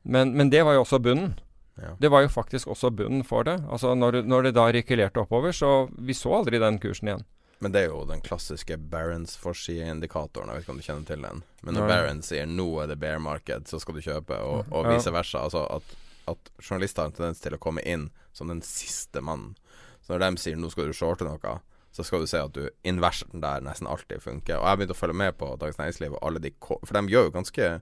[0.09, 1.35] men, men det var jo også bunnen.
[1.77, 1.93] Ja.
[2.01, 3.59] Det var jo faktisk også bunnen for det.
[3.69, 7.27] Altså når, når det da rekylerte oppover, så vi så aldri den kursen igjen.
[7.61, 10.49] Men det er jo den klassiske Barents forsideindikatoren.
[10.49, 11.43] Jeg vet ikke om du kjenner til den.
[11.61, 14.71] Men når Barons Barents sier 'nå er det bear market', så skal du kjøpe, og,
[14.73, 15.45] og vice versa.
[15.45, 15.97] Altså at,
[16.33, 19.59] at journalister har en tendens til å komme inn som den siste mannen.
[20.01, 21.61] Så når de sier 'nå skal du shorte noe',
[21.93, 24.57] så skal du se at du inversen der nesten alltid funker.
[24.57, 27.29] Og jeg begynte å følge med på Dagens Næringsliv og alle de For de gjør
[27.29, 27.81] jo ganske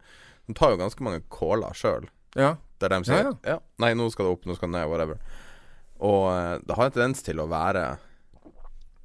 [0.48, 2.08] De tar jo ganske mange caller sjøl.
[2.34, 2.56] Ja.
[2.80, 5.18] Der de sier Ja, ja, Nei, nå skal det opp, nå skal det ned, whatever.
[6.00, 7.98] Og eh, det har en tendens til å være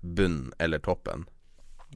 [0.04, 1.26] bunn eller toppen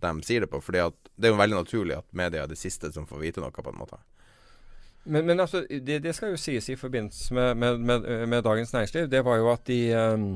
[0.01, 0.59] de sier det på.
[0.61, 3.41] Fordi at det er jo veldig naturlig at media er det siste som får vite
[3.41, 3.97] noe, på en måte.
[5.07, 8.73] Men, men altså, det, det skal jo sies i forbindelse med, med, med, med Dagens
[8.75, 9.07] Næringsliv.
[9.09, 10.27] Det var jo at de um,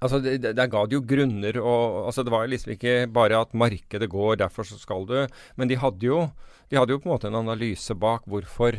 [0.00, 3.36] Altså, det- det- Der ga de jo grunner og altså Det var liksom ikke bare
[3.40, 5.26] at markedet går, derfor så skal du.
[5.56, 6.30] Men de hadde jo
[6.70, 8.76] de hadde jo på en måte en analyse bak hvorfor,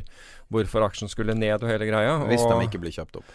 [0.50, 2.18] hvorfor aksjen skulle ned og hele greia.
[2.30, 3.26] Hvis de ikke blir kjøpt opp.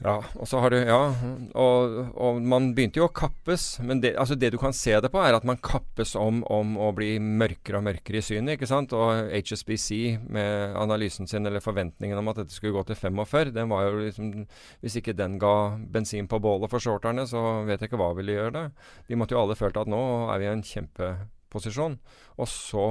[0.00, 1.12] Ja, og så har du Ja,
[1.60, 3.74] og, og man begynte jo å kappes.
[3.84, 6.72] Men det, altså det du kan se det på, er at man kappes om, om
[6.80, 8.54] å bli mørkere og mørkere i synet.
[8.56, 8.94] ikke sant?
[8.96, 9.90] Og HSBC
[10.32, 14.00] med analysen sin, eller forventningen om at dette skulle gå til 45, den var jo
[14.00, 14.32] liksom
[14.80, 18.38] Hvis ikke den ga bensin på bålet for shorterne, så vet jeg ikke hva ville
[18.38, 18.66] gjøre det.
[19.10, 22.00] De måtte jo alle følt at nå er vi i en kjempeposisjon.
[22.40, 22.90] Og så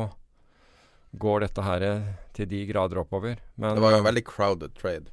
[1.18, 1.86] går dette her
[2.38, 3.39] til de grader oppover.
[3.57, 5.10] Men, Det var jo en veldig crowded trade.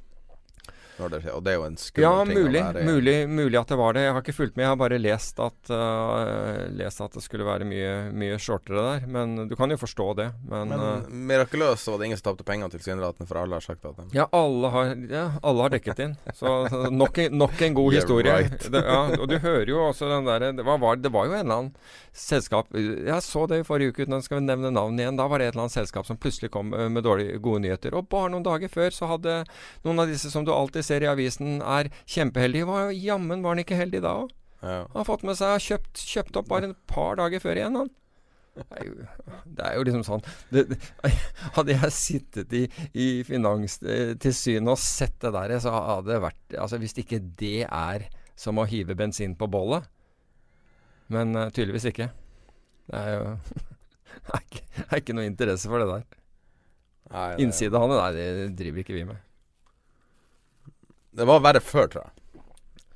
[0.97, 2.85] Det og det er jo en skummel Ja, ting mulig, å være i.
[2.87, 4.01] mulig, mulig at det var det.
[4.07, 4.63] Jeg har ikke fulgt med.
[4.65, 9.07] Jeg har bare lest at, uh, lest at det skulle være mye, mye shortere der.
[9.07, 10.27] Men du kan jo forstå det.
[10.49, 13.65] Men, Men uh, mirakuløst så var det ingen som tapte penger tilsynelatende, for alle har
[13.67, 16.17] sagt at de ja, alle har, ja, alle har dekket inn.
[16.33, 16.55] Så
[16.91, 18.33] nok, en- nok en god historie.
[18.33, 18.67] right.
[18.71, 20.65] Det, ja, og du hører jo også den derre det,
[21.03, 21.73] det var jo en eller annen
[22.17, 25.17] selskap Jeg så det i forrige uke, uten at jeg skal nevne navn igjen.
[25.19, 27.93] Da var det et eller annet selskap som plutselig kom øh, med dårlige, gode nyheter.
[27.97, 29.35] Og bare noen dager før så hadde
[29.85, 32.65] noen av disse som du alltid ser i avisen er kjempeheldig.
[32.69, 34.33] Var, jammen var han ikke heldig da òg.
[34.63, 34.81] ja.
[34.87, 37.93] Han har fått med seg kjøpt, kjøpt opp bare et par dager før igjen, han.
[38.57, 38.93] Det er jo,
[39.53, 40.77] det er jo liksom sånn det, det,
[41.59, 42.63] Hadde jeg sittet i,
[42.97, 48.07] i Finanstilsynet og sett det der, så hadde det vært Altså Hvis ikke det er
[48.33, 49.85] som å hive bensin på bollet
[51.13, 52.09] Men uh, tydeligvis ikke.
[52.89, 53.29] Det er jo
[54.25, 56.07] det er ikke, er ikke noe interesse for det der.
[57.13, 58.27] Nei, det- han, nei, det
[58.57, 59.21] driver ikke vi med.
[61.17, 62.43] Det var verre før, tror jeg.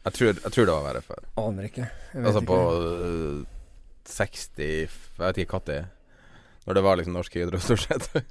[0.01, 1.23] Jeg tror, jeg tror det var verre før.
[1.41, 1.87] Aner ikke.
[2.17, 2.97] Altså på ikke.
[3.07, 3.41] øh,
[4.11, 4.89] 60 Jeg
[5.21, 5.79] vet ikke når.
[6.65, 8.11] Når det var liksom norske Hydro stort sett.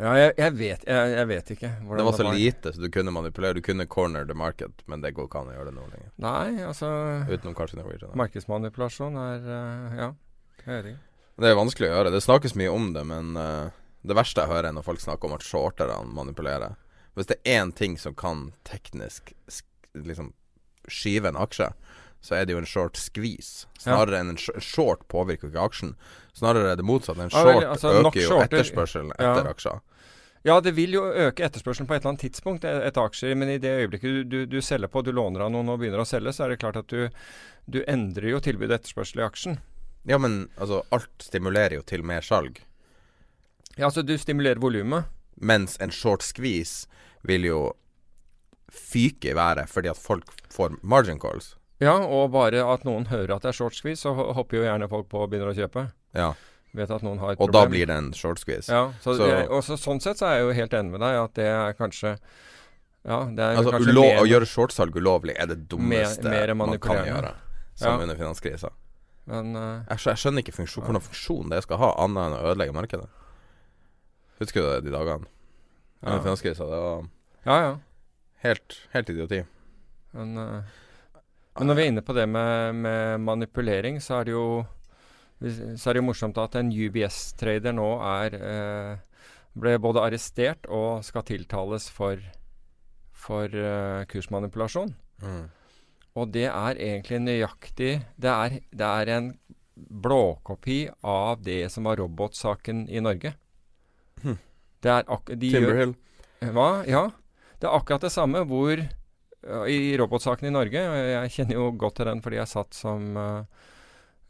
[0.00, 1.68] Ja, jeg, jeg, vet, jeg, jeg vet ikke.
[1.84, 3.58] hvordan Det var så lite, så du kunne manipulere.
[3.58, 6.06] Du kunne corner the market, men det går ikke an å gjøre det nå lenger.
[6.24, 6.88] Nei, altså
[7.28, 8.08] Utenom kanskje Norwegian.
[8.08, 8.18] da.
[8.22, 10.08] Markedsmanipulasjon er uh, Ja,
[10.64, 11.04] jeg vet ikke.
[11.44, 12.14] Det er vanskelig å gjøre.
[12.16, 13.68] Det snakkes mye om det, men uh,
[14.08, 16.80] det verste jeg hører, er når folk snakker om at shorterne manipulerer.
[17.16, 20.32] Hvis det er én ting som kan teknisk sk liksom
[20.88, 21.68] skyve en aksje,
[22.22, 23.66] så er det jo en short squeeze.
[23.82, 25.94] Snarere enn en sh short påvirker ikke aksjen.
[26.38, 27.18] Snarere er det motsatt.
[27.18, 29.32] En Ja, short vel, altså, øker jo etterspørselen Ja.
[29.34, 29.80] etter aksjer.
[30.44, 33.58] Ja, det vil jo øke etterspørselen på et eller annet tidspunkt etter aksjer, men i
[33.62, 36.32] det øyeblikket du, du, du selger på, du låner av noen og begynner å selge,
[36.34, 37.08] så er det klart at du,
[37.70, 39.58] du endrer jo tilbud og etterspørsel i aksjen.
[40.08, 42.58] Ja, men altså, alt stimulerer jo til mer salg.
[43.76, 45.04] Ja, altså du stimulerer volumet.
[45.40, 46.86] Mens en short squeeze
[47.24, 47.72] vil jo
[48.72, 51.56] fyke i været fordi at folk får margin calls.
[51.82, 54.88] Ja, og bare at noen hører at det er short squeeze, så hopper jo gjerne
[54.88, 55.88] folk på og begynner å kjøpe.
[56.14, 56.32] Ja,
[56.72, 57.66] Vet at noen har et Og problem.
[57.66, 58.70] da blir det en short squeeze.
[58.72, 61.00] Ja, så, Så- jeg, og så, sånn sett så er jeg jo helt enig med
[61.00, 62.18] deg at det er kanskje
[63.04, 66.78] Ja, det er Altså, kanskje mer å gjøre shortsalg ulovlig er det dummeste mer man
[66.78, 67.34] kan gjøre.
[67.74, 68.02] Som Ja.
[68.02, 68.70] under finanskrisa.
[69.26, 72.38] Men uh, Jeg, skjø- jeg skjønner ikke funksjon, hvordan funksjon det skal ha, annet enn
[72.38, 73.08] å ødelegge markedet.
[74.42, 75.28] Husker du det, de dagene?
[76.02, 76.18] Ja.
[76.18, 76.66] finanskrisa.
[76.66, 77.08] Det var
[77.46, 77.72] Ja, ja.
[78.42, 79.44] helt, helt idioti.
[80.12, 80.62] Men, eh,
[81.58, 84.46] men når vi er inne på det med, med manipulering, så er det jo
[85.42, 89.00] så er det jo morsomt at en UBS-trader nå er eh,
[89.58, 92.20] ble både arrestert og skal tiltales for,
[93.10, 94.94] for eh, kursmanipulasjon.
[95.22, 95.44] Mm.
[96.18, 99.28] Og det er egentlig nøyaktig Det er, det er en
[99.74, 103.32] blåkopi av det som var robotsaken i Norge.
[104.82, 105.94] Det er ak de gjør-
[106.52, 106.68] Hva?
[106.90, 107.04] Ja.
[107.60, 108.80] Det er akkurat det samme hvor
[109.70, 113.44] I robotsaken i Norge Jeg kjenner jo godt til den fordi jeg satt som uh,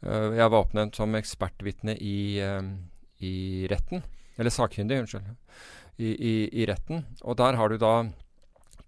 [0.03, 2.37] Jeg var oppnevnt som ekspertvitne i,
[3.23, 3.33] i
[3.71, 4.03] retten.
[4.37, 5.29] Eller sakkyndig, unnskyld.
[6.01, 7.05] I, i, I retten.
[7.23, 7.93] Og der har du da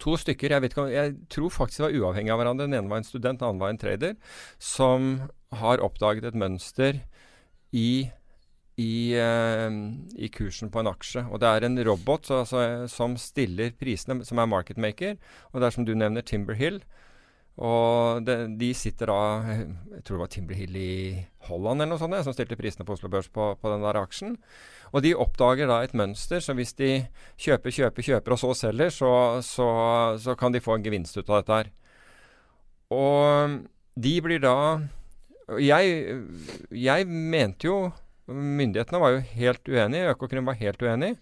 [0.01, 0.51] to stykker.
[0.51, 2.65] Jeg, vet ikke, jeg tror faktisk de var uavhengige av hverandre.
[2.67, 4.15] Den ene var en student, den andre var en trader.
[4.59, 5.07] Som
[5.55, 6.99] har oppdaget et mønster
[7.71, 8.09] i
[8.81, 9.71] i, uh,
[10.19, 11.25] i kursen på en aksje.
[11.31, 12.61] Og det er en robot så, altså,
[12.91, 15.17] som stiller prisene, som er market maker.
[15.53, 16.81] Og det er som du nevner, Timberhill.
[17.55, 20.95] Og de, de sitter da Jeg tror det var Timberhill i
[21.47, 24.35] Holland eller noe sånt, som stilte prisene på Oslo Børs på, på den der aksjen.
[24.91, 27.05] Og de oppdager da et mønster, så hvis de
[27.39, 29.11] kjøper, kjøper, kjøper og så selger, så,
[29.43, 29.69] så,
[30.19, 31.71] så kan de få en gevinst ut av dette her.
[32.95, 33.55] Og
[33.95, 34.57] de blir da
[35.61, 36.19] Jeg,
[36.73, 37.77] jeg mente jo
[38.31, 40.11] Myndighetene var jo helt uenige.
[40.15, 41.15] Økokrim var helt uenig.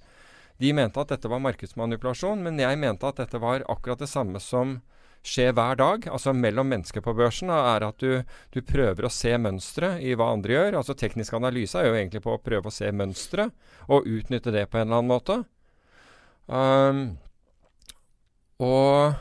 [0.61, 4.39] De mente at dette var markedsmanipulasjon, men jeg mente at dette var akkurat det samme
[4.43, 4.77] som
[5.23, 9.31] skjer hver dag, altså mellom mennesker på børsen, er at du, du prøver å se
[9.39, 10.79] mønstre i hva andre gjør.
[10.81, 13.49] Altså Teknisk analyse er jo egentlig på å prøve å se mønstre
[13.87, 15.37] og utnytte det på en eller annen måte.
[16.47, 17.03] Um,
[18.59, 19.15] og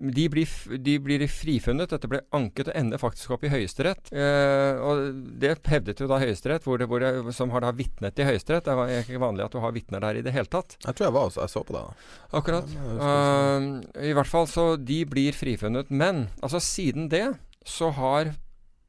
[0.00, 0.48] de blir,
[0.82, 1.90] de blir frifunnet.
[1.92, 4.10] Dette ble anket og ender faktisk opp i Høyesterett.
[4.10, 8.18] Eh, og det hevdet jo da Høyesterett, hvor det, hvor det, som har da vitnet
[8.18, 8.66] i Høyesterett.
[8.66, 10.78] Det er ikke vanlig at du har vitner der i det hele tatt.
[10.82, 11.82] Jeg tror jeg var også, jeg så på det.
[11.84, 12.14] da.
[12.40, 12.72] Akkurat.
[12.92, 15.92] Eh, I hvert fall så de blir frifunnet.
[15.92, 17.26] Men altså siden det
[17.68, 18.32] så har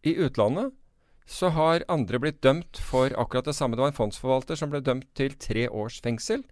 [0.04, 0.74] i utlandet
[1.30, 3.78] så har andre blitt dømt for akkurat det samme.
[3.78, 6.44] Det var en fondsforvalter som ble dømt til tre års fengsel.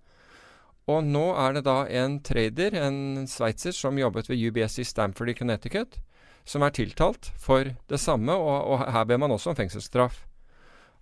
[0.92, 5.34] Og nå er det da en trader, en sveitser, som jobbet ved UBS i Stamford
[5.34, 6.00] i Connecticut,
[6.46, 10.24] som er tiltalt for det samme, og, og her ber man også om fengselsstraff.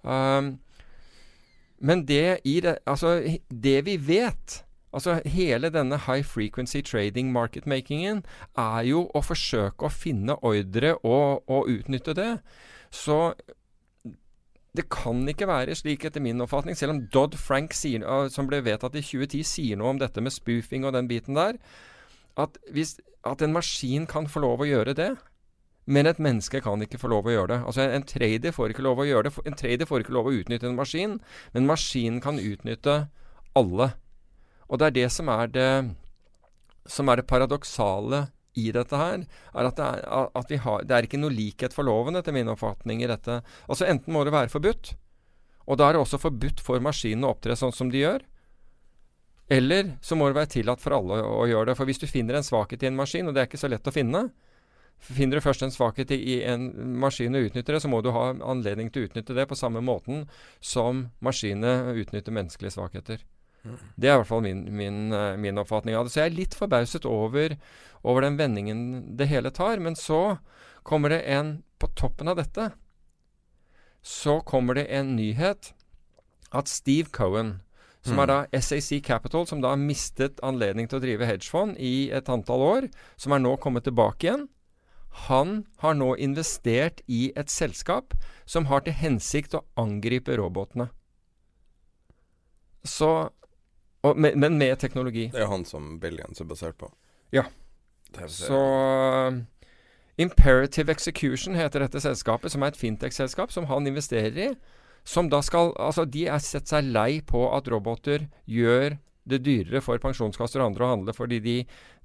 [0.04, 0.58] Um,
[1.80, 3.20] men det, det, altså,
[3.50, 4.64] det vi vet
[4.94, 8.24] Altså Hele denne high frequency trading market-makingen
[8.58, 12.32] er jo å forsøke å finne ordre og, og utnytte det.
[12.90, 13.36] Så
[14.78, 18.62] det kan ikke være slik, etter min oppfatning, selv om Dodd-Frank, sier, uh, som ble
[18.66, 21.58] vedtatt i 2010, sier noe om dette med spoofing og den biten der,
[22.40, 25.10] at, hvis, at en maskin kan få lov å gjøre det.
[25.90, 27.60] Men et menneske kan ikke få lov å gjøre det.
[27.66, 29.46] Altså en trader får ikke lov å gjøre det.
[29.50, 31.16] En trader får ikke lov å utnytte en maskin,
[31.56, 33.00] men maskinen kan utnytte
[33.58, 33.88] alle.
[34.70, 35.72] Og det er det som er det,
[36.86, 38.28] som er det paradoksale
[38.60, 39.26] i dette her.
[39.54, 42.36] er At, det er, at vi har, det er ikke noe likhet for loven, etter
[42.36, 43.40] min oppfatning, i dette.
[43.68, 44.94] Altså Enten må det være forbudt,
[45.70, 48.26] og da er det også forbudt for maskinene å opptre sånn som de gjør.
[49.50, 51.78] Eller så må det være tillatt for alle å gjøre det.
[51.78, 53.88] For hvis du finner en svakhet i en maskin, og det er ikke så lett
[53.90, 54.30] å finne
[55.00, 56.66] Finner du først en svakhet i en
[57.00, 59.80] maskin og utnytter det, så må du ha anledning til å utnytte det på samme
[59.80, 60.26] måten
[60.60, 63.24] som maskinene utnytter menneskelige svakheter.
[64.00, 66.14] Det er i hvert fall min, min, eh, min oppfatning av det.
[66.14, 67.56] Så jeg er litt forbauset over,
[68.04, 69.80] over den vendingen det hele tar.
[69.80, 70.38] Men så
[70.84, 72.74] kommer det en På toppen av dette
[74.02, 75.74] så kommer det en nyhet
[76.52, 77.62] at Steve Cohen,
[78.02, 78.20] som Mm.
[78.20, 82.30] er da SAC Capital, som da har mistet anledning til å drive hedgefond i et
[82.30, 84.50] antall år, som er nå kommet tilbake igjen,
[85.28, 88.14] han har nå investert i et selskap
[88.46, 90.90] som har til hensikt å angripe robotene.
[92.84, 93.32] Så
[94.02, 95.30] og, men, med teknologi.
[95.30, 96.90] Det er han som Billions er basert på.
[97.32, 97.44] Ja.
[98.28, 99.38] Så uh,
[100.20, 104.50] Imperative Execution heter dette selskapet, som er et fintech-selskap som han investerer i.
[105.08, 108.98] Som da skal Altså, de er sett seg lei på at roboter gjør
[109.30, 111.56] det dyrere for pensjonskasser og andre å handle, fordi de,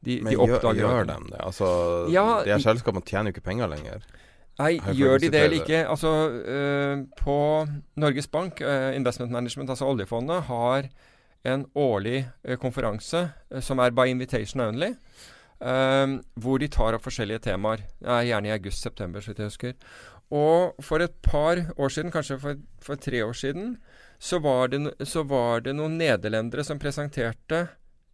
[0.04, 1.40] de, Men de gjør, oppdager gjør dem det?
[1.40, 1.66] Altså,
[2.12, 4.04] Ja, de her selskapene tjener jo ikke penger lenger.
[4.60, 5.80] Nei, gjør de det eller ikke?
[5.90, 7.38] Altså, øh, på
[7.98, 10.86] Norges Bank, øh, Investment Management, altså oljefondet, har
[11.44, 14.92] en årlig øh, konferanse øh, som er by invitation only.
[15.60, 17.84] Øh, hvor de tar opp forskjellige temaer.
[18.00, 19.74] Det er gjerne i august-september, så vidt jeg husker.
[20.34, 23.76] Og for et par år siden, kanskje for, for tre år siden,
[24.18, 27.66] så var, det, så var det noen nederlendere som presenterte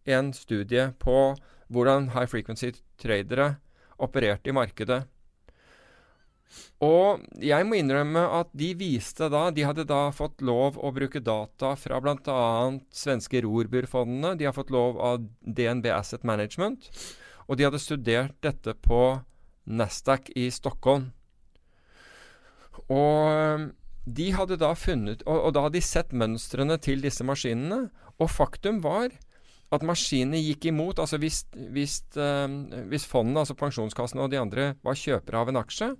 [0.05, 1.33] en studie på
[1.71, 3.55] hvordan high frequency tradere
[4.01, 5.03] opererte i markedet.
[6.83, 11.21] Og jeg må innrømme at de viste da De hadde da fått lov å bruke
[11.23, 12.41] data fra bl.a.
[12.91, 14.33] svenske Rorbur-fondene.
[14.35, 16.89] De har fått lov av DNB Asset Management.
[17.51, 19.19] Og de hadde studert dette på
[19.67, 21.09] Nasdaq i Stockholm.
[22.87, 23.67] Og
[24.07, 27.89] de hadde da funnet Og, og da hadde de sett mønstrene til disse maskinene.
[28.23, 29.11] Og faktum var
[29.71, 30.99] at maskinene gikk imot.
[31.03, 31.43] Altså hvis,
[31.75, 32.55] hvis, øh,
[32.91, 35.91] hvis fondene, altså pensjonskassene og de andre, var kjøpere av en aksje,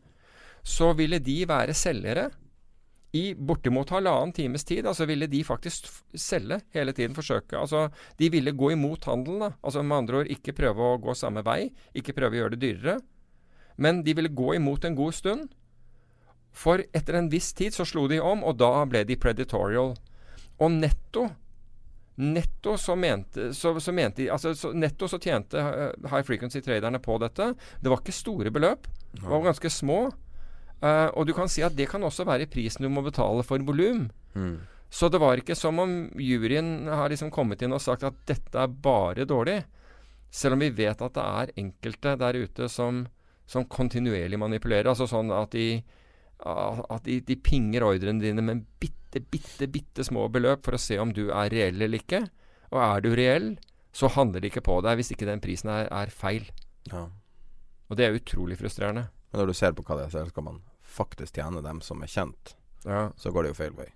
[0.63, 2.29] så ville de være selgere
[3.11, 4.87] i bortimot halvannen times tid.
[4.87, 7.57] Altså ville de faktisk selge hele tiden, forsøke.
[7.59, 7.89] Altså
[8.19, 9.51] de ville gå imot handelen, da.
[9.63, 12.61] Altså med andre ord ikke prøve å gå samme vei, ikke prøve å gjøre det
[12.63, 12.99] dyrere.
[13.81, 15.51] Men de ville gå imot en god stund.
[16.51, 19.95] For etter en viss tid så slo de om, og da ble de predatorial.
[20.61, 21.29] Og netto
[22.21, 27.15] Netto så mente, så, så mente altså, så Netto så tjente eh, high frequency-traderne på
[27.23, 27.47] dette.
[27.81, 28.85] Det var ikke store beløp.
[29.15, 30.03] Det var ganske små.
[30.81, 33.61] Eh, og du kan si at det kan også være prisen du må betale for
[33.65, 34.07] volum.
[34.33, 34.57] Mm.
[34.91, 38.59] Så det var ikke som om juryen har liksom kommet inn og sagt at dette
[38.59, 39.61] er bare dårlig.
[40.31, 43.05] Selv om vi vet at det er enkelte der ute som,
[43.47, 44.89] som kontinuerlig manipulerer.
[44.91, 45.79] Altså sånn at de,
[46.43, 50.99] at de, de pinger ordrene dine med bitte, bitte, bitte små beløp for å se
[50.99, 52.25] om du er reell eller ikke.
[52.71, 53.49] Og er du reell,
[53.95, 56.47] så handler det ikke på deg hvis ikke den prisen er, er feil.
[56.91, 57.05] Ja.
[57.91, 59.07] Og det er utrolig frustrerende.
[59.31, 62.03] Men når du ser på hva det er, så skal selskapene faktisk tjener, dem som
[62.03, 63.09] er kjent, Ja.
[63.17, 63.89] så går det jo feil vei.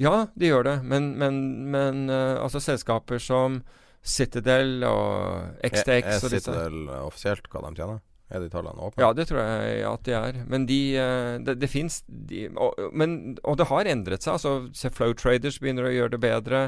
[0.00, 0.76] Ja, de gjør det.
[0.84, 3.62] Men, men, men uh, altså selskaper som
[4.02, 8.00] Citadel og XTX Er, er Citadel offisielt hva de tjener?
[8.32, 9.02] Er de tallene åpne?
[9.04, 10.38] Ja, det tror jeg at de er.
[10.48, 14.38] Men de uh, Det, det fins de, og, men, og det har endret seg.
[14.38, 16.62] Altså, Flow Traders begynner å gjøre det bedre.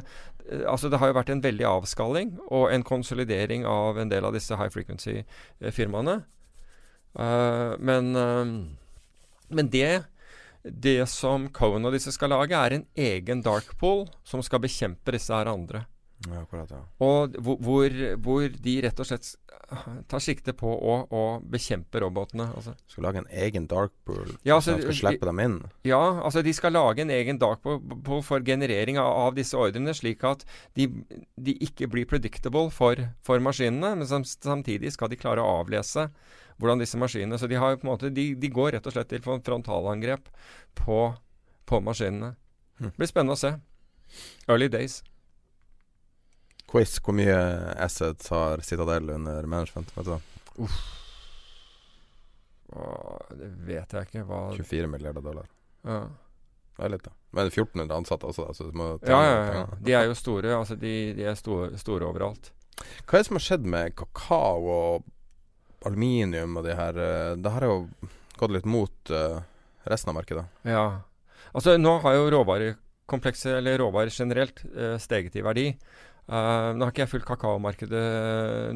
[0.44, 4.28] Eh, Altså, det har jo vært en veldig avskalling og en konsolidering av en del
[4.28, 6.18] av disse high frequency-firmaene.
[7.16, 8.52] Uh, men eh,
[9.48, 10.04] men det
[10.64, 15.12] det som Cohen og disse skal lage, er en egen dark pool som skal bekjempe
[15.12, 15.84] disse her andre.
[16.30, 16.80] Ja, akkurat, ja.
[17.04, 17.94] Og hvor,
[18.24, 19.34] hvor, de rett og slett
[20.08, 22.46] tar sikte på å, å bekjempe robotene.
[22.56, 22.74] Altså.
[22.90, 25.56] Skal lage en egen dark pool, Ja, så altså, de skal slippe dem inn?
[25.88, 29.94] Ja, altså de skal lage en egen dark pool for generering av, av disse ordrene,
[29.96, 30.44] slik at
[30.78, 30.88] de,
[31.36, 36.08] de ikke blir predictable for, for maskinene, men samtidig skal de klare å avlese
[36.60, 39.42] hvordan disse maskinene Så de, har måte, de, de går rett og slett til fron-
[39.42, 40.28] frontalangrep
[40.78, 41.00] på,
[41.66, 42.36] på maskinene.
[42.78, 42.92] Hm.
[42.92, 43.56] Det blir spennende å se.
[44.46, 45.00] Early days.
[46.74, 46.96] Quiz.
[46.98, 47.38] Hvor mye
[47.78, 49.94] assets har Citadel under management?
[49.94, 50.68] Vet du det?
[52.74, 54.26] Åh, det vet jeg ikke.
[54.26, 55.48] Hva 24 milliarder dollar.
[55.86, 56.04] ja.
[56.74, 57.12] Det er litt, da.
[57.30, 59.64] Men 1400 ansatte også, da, så du må Ja, ja, ja.
[59.78, 60.50] De er jo store.
[60.56, 62.50] Altså, de, de er store, store overalt.
[63.06, 65.06] Hva er det som har skjedd med kakao og
[65.86, 67.76] aluminium og de her eh, Det har jo
[68.40, 69.38] gått litt mot uh,
[69.86, 70.42] resten av markedet.
[70.66, 70.86] Ja.
[71.54, 75.68] Altså, nå har jo råvarekomplekset, eller råvarer generelt, uh, steget i verdi.
[76.24, 78.04] Eh, nå har ikke jeg fulgt kakaomarkedet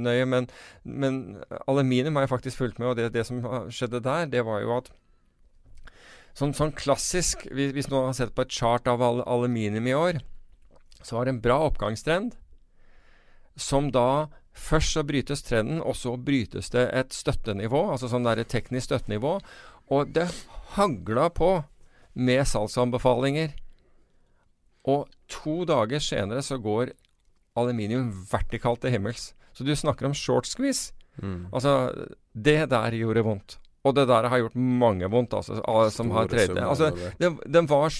[0.00, 0.48] nøye, men,
[0.84, 1.20] men
[1.64, 2.90] aluminium har jeg faktisk fulgt med.
[2.92, 3.40] Og det, det som
[3.72, 4.90] skjedde der, det var jo at
[6.38, 9.94] Sånn, sånn klassisk, hvis, hvis noen har sett på et chart av al aluminium i
[9.96, 10.20] år,
[11.02, 12.36] så var det en bra oppgangstrend.
[13.58, 14.28] Som da
[14.58, 18.88] Først så brytes trenden, og så brytes det et støttenivå, altså sånn der et teknisk
[18.88, 19.38] støttenivå.
[19.94, 20.26] Og det
[20.74, 21.52] hagla på
[22.18, 23.54] med salgsanbefalinger.
[24.88, 26.90] Og to dager senere så går
[27.58, 29.32] aluminium vertikalt til himmels.
[29.56, 30.92] Så du snakker om short squeeze.
[31.18, 31.48] Mm.
[31.52, 31.72] Altså,
[32.34, 33.58] det der gjorde vondt.
[33.86, 35.58] Og det der har gjort mange vondt, altså,
[35.94, 37.90] som har Store summer Altså, den, den var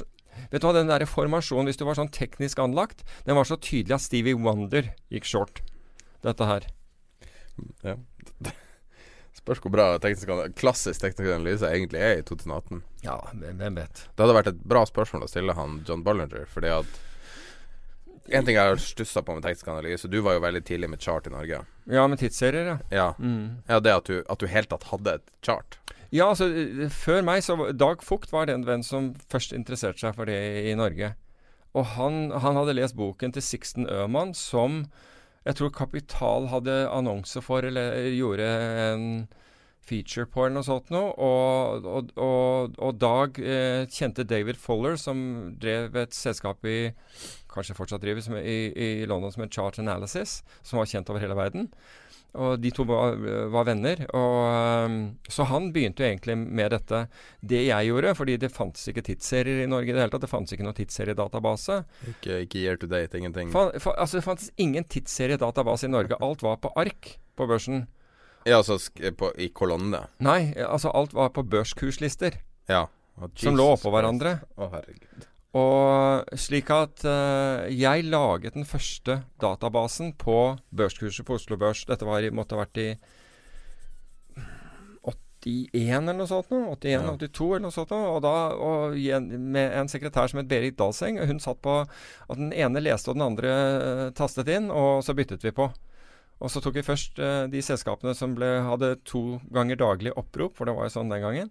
[0.53, 3.57] Vet du hva, den der formasjonen, hvis du var sånn teknisk anlagt, den var så
[3.59, 5.65] tydelig at Stevie Wonder gikk short.
[6.23, 6.69] Dette her.
[7.83, 7.97] Ja.
[9.35, 12.85] Spørs hvor bra teknisk, klassisk teknisk analyse egentlig er i 2018.
[13.03, 14.05] Ja, hvem hvem vet.
[14.15, 16.99] Det hadde vært et bra spørsmål å stille han John Bollinger, fordi at
[18.31, 21.01] En ting jeg har stussa på med teknisk analyse, du var jo veldig tidlig med
[21.01, 21.63] chart i Norge.
[21.89, 22.79] Ja, med tidsserier, ja.
[22.93, 23.63] Ja, Mm.
[23.69, 25.79] ja det at du, at du helt tatt hadde et chart.
[26.13, 26.49] Ja, altså
[26.91, 30.39] Før meg så Dag Fugt var den venn som først interesserte seg for det
[30.71, 31.15] i Norge.
[31.77, 34.87] Og han, han hadde lest boken til Sixten Øhmann som
[35.47, 39.29] jeg tror Kapital hadde annonse for, eller gjorde en
[39.89, 41.13] feature på, eller noe sånt noe.
[41.17, 46.91] Og, og, og, og Dag eh, kjente David Foller, som drev et selskap i
[47.59, 51.25] Kanskje fortsatt driver som, i, i London som het Chart Analysis, som var kjent over
[51.25, 51.69] hele verden.
[52.39, 53.17] Og de to var,
[53.51, 54.03] var venner.
[54.15, 54.35] Og,
[54.85, 54.97] um,
[55.33, 57.01] så han begynte jo egentlig med dette.
[57.41, 60.27] Det jeg gjorde, fordi det fantes ikke tidsserier i Norge i det hele tatt.
[60.27, 61.81] Det fantes ikke noen tidsseriedatabase.
[62.13, 63.51] Ikke, ikke year to date, ingenting.
[63.55, 66.21] Fa, fa, altså, det fantes ingen tidsseriedatabase i Norge.
[66.25, 67.87] Alt var på ark på børsen.
[68.47, 68.79] Ja, altså
[69.19, 70.05] på, i kolonne.
[70.25, 72.39] Nei, altså alt var på børskurslister
[72.71, 72.87] Ja.
[73.19, 74.37] Oh, som lå oppå hverandre.
[74.55, 75.27] Å, Å, herregud.
[75.59, 81.87] Og slik at uh, jeg laget den første databasen på børskurset på Oslo Børs.
[81.89, 82.91] Dette var, måtte ha vært i
[85.49, 86.51] 81 eller noe sånt.
[86.51, 87.03] Noe, 81, Ja.
[87.17, 87.91] 82 eller noe sånt.
[87.95, 88.97] Noe, og da og
[89.29, 91.19] med en sekretær som het Berit Dalseng.
[91.19, 95.15] Hun satt på at den ene leste og den andre eh, tastet inn, og så
[95.15, 95.71] byttet vi på.
[96.39, 100.55] Og så tok vi først uh, de selskapene som ble, hadde to ganger daglig opprop,
[100.55, 101.51] for det var jo sånn den gangen.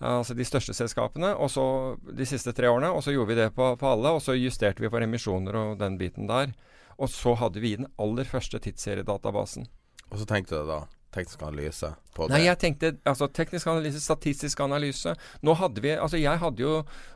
[0.00, 2.90] Ja, Altså de største selskapene, og så de siste tre årene.
[2.92, 5.78] Og så gjorde vi det på, på alle, og så justerte vi for emisjoner og
[5.80, 6.52] den biten der.
[6.96, 9.66] Og så hadde vi den aller første tidsseriedatabasen.
[10.10, 12.46] Og så tenkte du da teknisk analyse på Nei, det.
[12.46, 15.14] jeg tenkte altså teknisk analyse, statistisk analyse.
[15.44, 16.72] Nå hadde vi Altså, jeg hadde jo,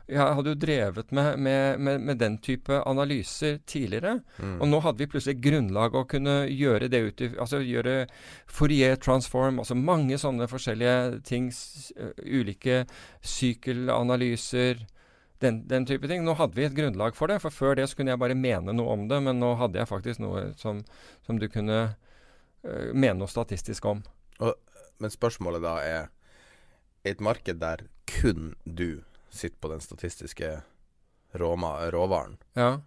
[0.09, 4.19] jeg hadde jo drevet med, med, med, med den type analyser tidligere.
[4.37, 4.59] Mm.
[4.61, 8.07] Og nå hadde vi plutselig grunnlag å kunne gjøre det ut i Altså gjøre
[8.49, 11.51] Fourier transform, altså mange sånne forskjellige ting.
[11.97, 12.85] øh, ulike
[13.21, 14.85] sykkelanalyser.
[15.41, 16.21] Den, den type ting.
[16.25, 18.75] Nå hadde vi et grunnlag for det, for før det så kunne jeg bare mene
[18.77, 20.83] noe om det, men nå hadde jeg faktisk noe som,
[21.25, 21.95] som du kunne
[22.63, 24.03] mene noe statistisk om.
[25.01, 26.09] Men spørsmålet da er
[27.05, 29.01] I et marked der kun du
[29.33, 30.61] sitter på den statistiske
[31.33, 32.81] råma, råvaren Ja.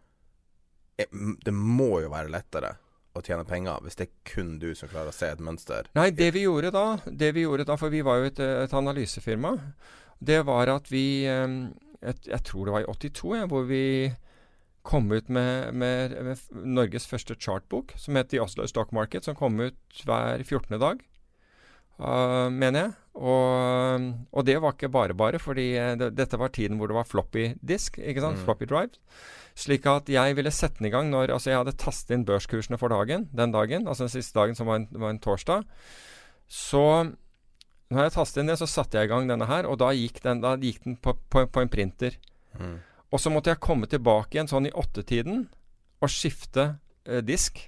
[0.99, 1.09] er-
[1.45, 2.77] Det må jo være lettere
[3.17, 5.87] å tjene penger hvis det er kun du som klarer å se et mønster.
[5.95, 8.71] Nei, det vi gjorde da, det vi gjorde da for vi var jo et, et
[8.75, 9.57] analysefirma,
[10.23, 11.69] det var at vi eh,
[12.03, 14.15] et, Jeg tror det var i 82, ja, hvor vi
[14.85, 19.37] kom ut med, med, med Norges første chartbok, som het The Oslo Stock Market, som
[19.39, 20.77] kom ut hver 14.
[20.83, 21.01] dag,
[21.99, 22.93] uh, mener jeg.
[23.15, 24.05] Og,
[24.35, 27.07] og det var ikke bare bare, fordi eh, det, dette var tiden hvor det var
[27.07, 28.41] floppy disk, ikke sant?
[28.41, 28.43] Mm.
[28.43, 28.99] Floppy drive.
[29.55, 32.79] Slik at jeg ville sette den i gang når Altså, jeg hadde tastet inn børskursene
[32.81, 35.63] for dagen, den dagen, altså den siste dagen som var en, var en torsdag.
[36.51, 36.83] Så
[37.95, 40.19] når jeg tastet inn det, så satte jeg i gang denne her, og da gikk
[40.25, 42.19] den, da gikk den på, på, på en printer.
[42.59, 42.81] Mm.
[43.15, 45.47] Og så måtte jeg komme tilbake igjen sånn i åttetiden
[46.03, 46.75] og skifte
[47.07, 47.61] eh, disk.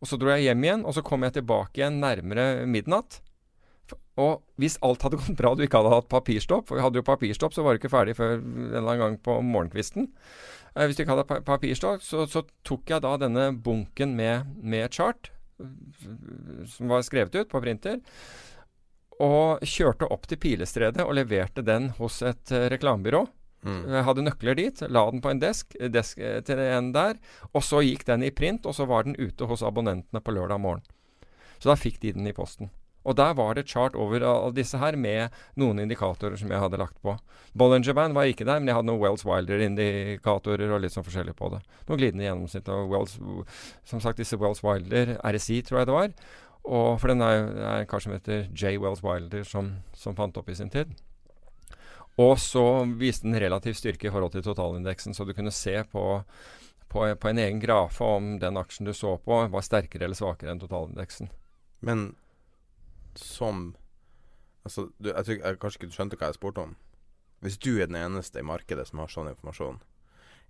[0.00, 3.20] Og så dro jeg hjem igjen, og så kom jeg tilbake igjen nærmere midnatt.
[4.20, 7.06] Og hvis alt hadde gått bra, du ikke hadde hatt papirstopp For vi hadde jo
[7.06, 10.10] papirstopp, så var du ikke ferdig før en eller annen gang på morgenkvisten.
[10.74, 14.50] Eh, hvis du ikke hadde pa papirstopp, så, så tok jeg da denne bunken med,
[14.62, 15.32] med chart,
[15.62, 18.00] eh, som var skrevet ut på printer,
[19.20, 23.26] og kjørte opp til Pilestredet og leverte den hos et eh, reklamebyrå.
[23.66, 23.82] Mm.
[24.06, 27.20] Hadde nøkler dit, la den på en desk, desk eh, til en der,
[27.52, 30.62] og så gikk den i print, og så var den ute hos abonnentene på lørdag
[30.62, 30.84] morgen.
[31.60, 32.70] Så da fikk de den i posten.
[33.08, 36.80] Og der var det chart over alle disse her med noen indikatorer som jeg hadde
[36.80, 37.14] lagt på.
[37.56, 41.34] Bollinger Band var ikke der, men jeg hadde noen Wells Wilder-indikatorer og litt sånn forskjellig
[41.38, 41.62] på det.
[41.88, 43.16] Noe glidende gjennomsnitt av Wells
[43.88, 46.12] Som sagt, disse Wells Wilder, RSI tror jeg det var.
[46.68, 48.76] Og for den er er en kar som heter J.
[48.82, 50.92] Wells Wilder som, som fant opp i sin tid.
[52.20, 52.64] Og så
[53.00, 56.04] viste den relativ styrke i forhold til totalindeksen, så du kunne se på,
[56.92, 60.60] på, en egen grafe om den aksjen du så på, var sterkere eller svakere enn
[60.62, 61.30] totalindeksen.
[61.80, 62.10] Men
[63.16, 63.70] som
[64.60, 66.74] Altså, du, jeg tror jeg, kanskje ikke skjønte hva jeg spurte om.
[67.40, 69.78] Hvis du er den eneste i markedet som har sånn informasjon,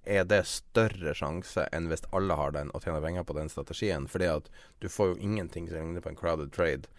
[0.02, 4.09] er det større sjanse enn hvis alle har den og tjener penger på den strategien?
[4.10, 4.51] Fordi at
[4.82, 6.90] du får jo ingenting som ligner på en crowded trade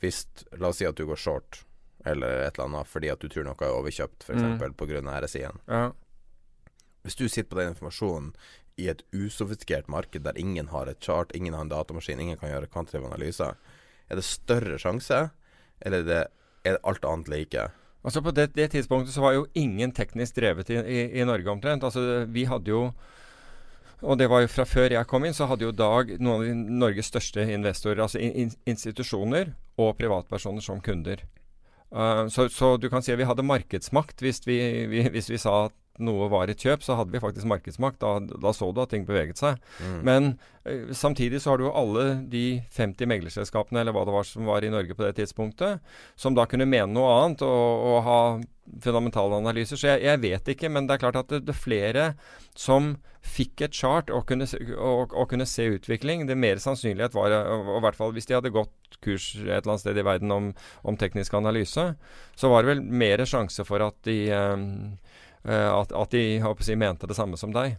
[0.00, 0.24] hvis
[0.56, 1.60] La oss si at du går short
[2.04, 4.42] eller et eller annet fordi at du tror noe er overkjøpt, f.eks.
[4.42, 4.74] Mm.
[4.78, 5.02] Pga.
[5.24, 5.62] RSI-en.
[5.70, 5.84] Ja.
[7.04, 8.32] Hvis du sitter på den informasjonen
[8.80, 12.50] i et usofistikert marked der ingen har et chart, ingen har en datamaskin, ingen kan
[12.50, 13.58] gjøre kvantitative analyser,
[14.10, 15.28] er det større sjanse,
[15.84, 16.22] eller er det,
[16.64, 17.68] er det alt annet like?
[18.04, 21.48] Altså På det, det tidspunktet så var jo ingen teknisk drevet i, i, i Norge
[21.50, 21.84] omtrent.
[21.84, 22.88] Altså Vi hadde jo
[24.04, 26.42] og det var jo fra før jeg kom inn, så hadde jo Dag noen av
[26.44, 31.22] de Norges største investorer, altså in, institusjoner og privatpersoner som kunder.
[31.94, 34.58] Uh, så, så du kan si at vi hadde markedsmakt hvis vi,
[34.90, 38.00] vi, hvis vi sa at noe var et kjøp, så hadde vi faktisk markedsmakt.
[38.02, 39.60] Da, da så du at ting beveget seg.
[39.78, 40.00] Mm.
[40.06, 40.30] Men
[40.64, 42.44] eh, samtidig så har du jo alle de
[42.74, 45.84] 50 meglerselskapene eller hva det var som var i Norge på det tidspunktet,
[46.16, 48.20] som da kunne mene noe annet og, og ha
[48.82, 49.78] fundamentale analyser.
[49.78, 52.06] Så jeg, jeg vet ikke, men det er klart at det, det er flere
[52.58, 52.94] som
[53.24, 54.46] fikk et chart og kunne,
[54.76, 56.26] og, og kunne se utvikling.
[56.28, 59.74] Det mer sannsynlighet var, og, i hvert fall hvis de hadde gått kurs et eller
[59.74, 60.50] annet sted i verden om,
[60.84, 61.86] om teknisk analyse,
[62.36, 64.66] så var det vel mer sjanse for at de eh,
[65.44, 67.76] at, at de si, mente det samme som deg.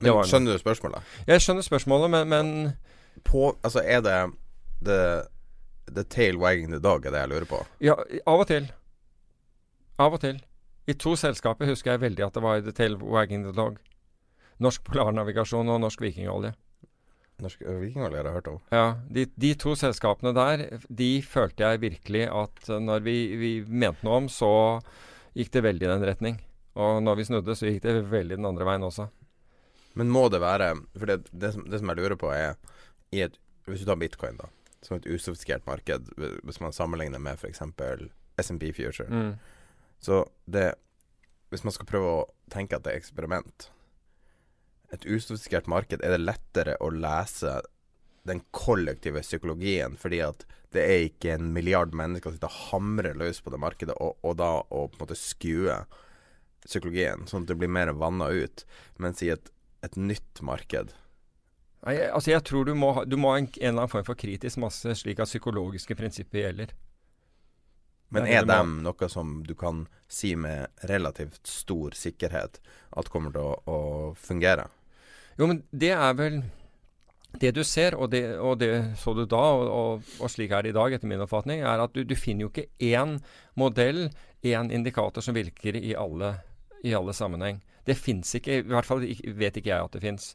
[0.00, 1.12] Men, Men skjønner du spørsmålet?
[1.28, 2.72] Jeg skjønner spørsmålet, men, men
[3.24, 4.16] På, altså er det
[4.84, 4.98] the,
[5.92, 7.60] the tail wagging the dog, er det jeg lurer på?
[7.80, 7.94] ja,
[8.26, 8.66] av og til.
[10.02, 10.40] Av og til.
[10.90, 13.78] I to selskaper husker jeg veldig at det var The Tail Wagging the Dog.
[14.60, 16.52] Norsk Polarnavigasjon og Norsk Vikingolje.
[17.42, 18.58] Norsk vikingolje har jeg hørt om.
[18.70, 23.52] Ja, de, de to selskapene der, de følte jeg virkelig at eh, når vi, vi
[23.66, 24.50] mente noe om, så
[25.34, 26.36] gikk det veldig i den retning.
[26.74, 29.08] Og når vi snudde, så gikk det veldig den andre veien også.
[29.94, 32.56] Men må det være For det, det, som, det som jeg lurer på, er
[33.14, 34.50] i et, Hvis du tar bitcoin, da.
[34.82, 36.10] som et usofistikert marked,
[36.44, 37.62] hvis man sammenligner med f.eks.
[38.36, 39.08] SMP Future.
[39.08, 39.36] Mm.
[40.00, 40.74] Så det
[41.48, 43.70] Hvis man skal prøve å tenke at det er eksperiment
[44.92, 47.62] Et usofistikert marked er det lettere å lese
[48.24, 53.18] den kollektive psykologien, fordi at det er ikke en milliard mennesker som sitter og hamrer
[53.20, 55.76] løs på det markedet, og, og da å på en måte skue
[56.64, 58.64] psykologien, sånn at det blir mer vanna ut.
[59.02, 59.50] Mens i et,
[59.84, 60.94] et nytt marked
[61.84, 64.06] Nei, altså jeg tror du må ha, du må ha en, en eller annen form
[64.06, 66.72] for kritisk masse, slik at psykologiske prinsipper gjelder.
[68.14, 72.60] Men er dem noe som du kan si med relativt stor sikkerhet
[72.96, 73.78] at kommer til å, å
[74.16, 74.68] fungere?
[75.36, 76.44] Jo, men det er vel
[77.34, 80.62] Det du ser, og det, og det så du da, og, og, og slik er
[80.62, 83.16] det i dag, etter min oppfatning, er at du, du finner jo ikke én
[83.58, 84.04] modell,
[84.46, 86.36] én indikator som virker i alle,
[86.84, 87.62] i alle sammenheng.
[87.84, 90.34] Det fins ikke, i hvert fall vet ikke jeg at det fins.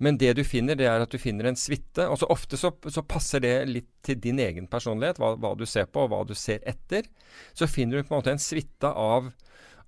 [0.00, 2.06] men det du finner, det er at du finner en suite.
[2.08, 5.66] Og så ofte så, så passer det litt til din egen personlighet, hva, hva du
[5.66, 7.06] ser på, og hva du ser etter.
[7.54, 9.30] Så finner du på en måte en suite av,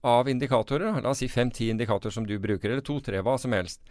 [0.03, 1.01] av indikatorer.
[1.01, 3.83] La oss si fem-ti indikatorer som du bruker, eller to-tre, hva som helst.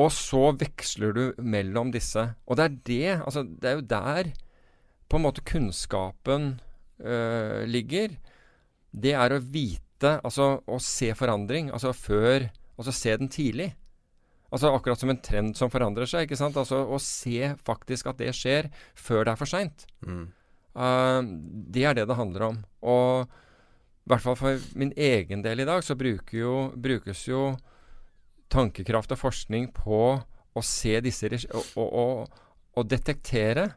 [0.00, 2.24] Og så veksler du mellom disse.
[2.48, 4.32] Og det er det, altså det er jo der
[5.12, 6.54] på en måte kunnskapen
[7.04, 8.14] øh, ligger.
[8.92, 9.80] Det er å vite,
[10.10, 12.50] altså å se forandring, altså før
[12.82, 13.68] Altså se den tidlig.
[14.52, 16.26] Altså akkurat som en trend som forandrer seg.
[16.26, 16.56] ikke sant?
[16.58, 19.86] Altså Å se faktisk at det skjer før det er for seint.
[20.04, 20.24] Mm.
[20.72, 21.20] Uh,
[21.72, 22.58] det er det det handler om.
[22.82, 27.52] Og i hvert fall for min egen del i dag, så bruker jo, brukes jo
[28.52, 30.00] tankekraft og forskning på
[30.52, 32.42] å se disse og, og, og,
[32.76, 33.70] og detektere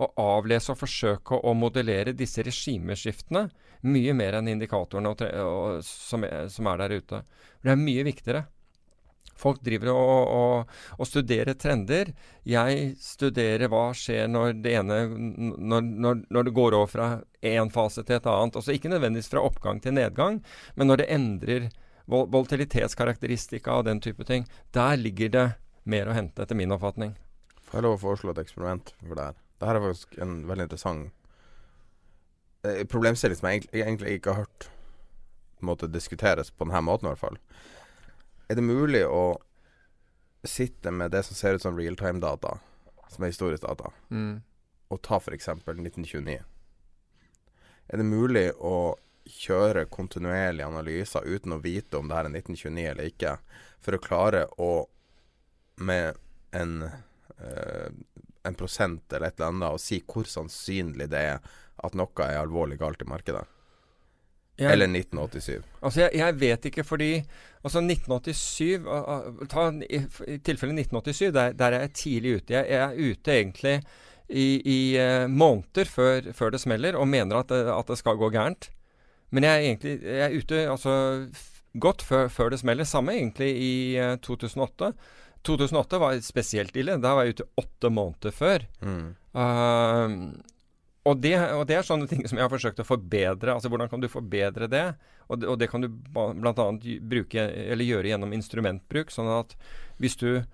[0.00, 3.48] og avlese og forsøke å modellere disse regimeskiftene
[3.82, 5.12] mye mer enn indikatorene
[5.82, 7.22] som er der ute.
[7.62, 8.44] Det er mye viktigere.
[9.42, 12.12] Folk driver og, og, og studerer trender.
[12.46, 17.08] Jeg studerer hva skjer når det ene Når, når, når det går over fra
[17.42, 18.58] én fase til et annet.
[18.60, 20.42] Også ikke nødvendigvis fra oppgang til nedgang,
[20.76, 21.70] men når det endrer
[22.10, 24.46] vol volatilitetskarakteristika og den type ting.
[24.74, 25.46] Der ligger det
[25.84, 27.16] mer å hente, etter min oppfatning.
[27.66, 29.41] Får jeg lov å foreslå et eksperiment for det her?
[29.62, 31.12] Det her er faktisk en veldig interessant
[32.66, 34.66] eh, problemstilling som jeg egentlig, ikke har hørt
[35.62, 37.38] måtte diskuteres på denne måten, i hvert fall.
[38.50, 39.38] Er det mulig å
[40.42, 42.56] sitte med det som ser ut som realtime-data,
[43.06, 43.92] som er historisk data,
[44.90, 45.46] og ta f.eks.
[45.54, 46.40] 1929?
[47.86, 48.96] Er det mulig å
[49.30, 53.36] kjøre kontinuerlige analyser uten å vite om det her er 1929 eller ikke,
[53.78, 54.72] for å klare å
[55.78, 56.18] med
[56.58, 57.94] en eh,
[58.48, 61.38] en prosent eller et eller annet, og si hvor sannsynlig det er
[61.82, 63.44] at noe er alvorlig galt i markedet?
[64.58, 65.62] Jeg- Eller 1987.
[65.82, 67.12] Altså, jeg, jeg vet ikke fordi
[67.64, 72.52] Altså, 1987 uh, uh, Ta i, i tilfelle 1987, der, der er jeg tidlig ute.
[72.54, 73.74] Jeg, jeg er ute egentlig
[74.28, 78.18] i, i uh, måneder før, før det smeller, og mener at det, at det skal
[78.18, 78.70] gå gærent.
[79.30, 80.94] Men jeg er egentlig jeg er ute altså
[81.80, 82.84] godt før, før det smeller.
[82.84, 84.92] Samme egentlig i uh, 2008.
[85.46, 86.98] 2008 var spesielt ille.
[87.02, 88.66] Da var jeg ute åtte måneder før.
[88.84, 89.06] Mm.
[89.34, 90.14] Uh,
[91.08, 93.56] og, det, og det er sånne ting som jeg har forsøkt å forbedre.
[93.56, 94.86] Altså Hvordan kan du forbedre det?
[95.28, 96.66] Og det, og det kan du bl.a.
[97.14, 99.10] bruke eller gjøre gjennom instrumentbruk.
[99.14, 99.56] Sånn at
[100.02, 100.44] hvis du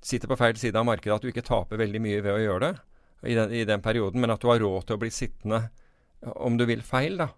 [0.00, 2.70] sitter på feil side av markedet, at du ikke taper veldig mye ved å gjøre
[2.70, 5.66] det i den, i den perioden, men at du har råd til å bli sittende,
[6.40, 7.28] om du vil, feil, da.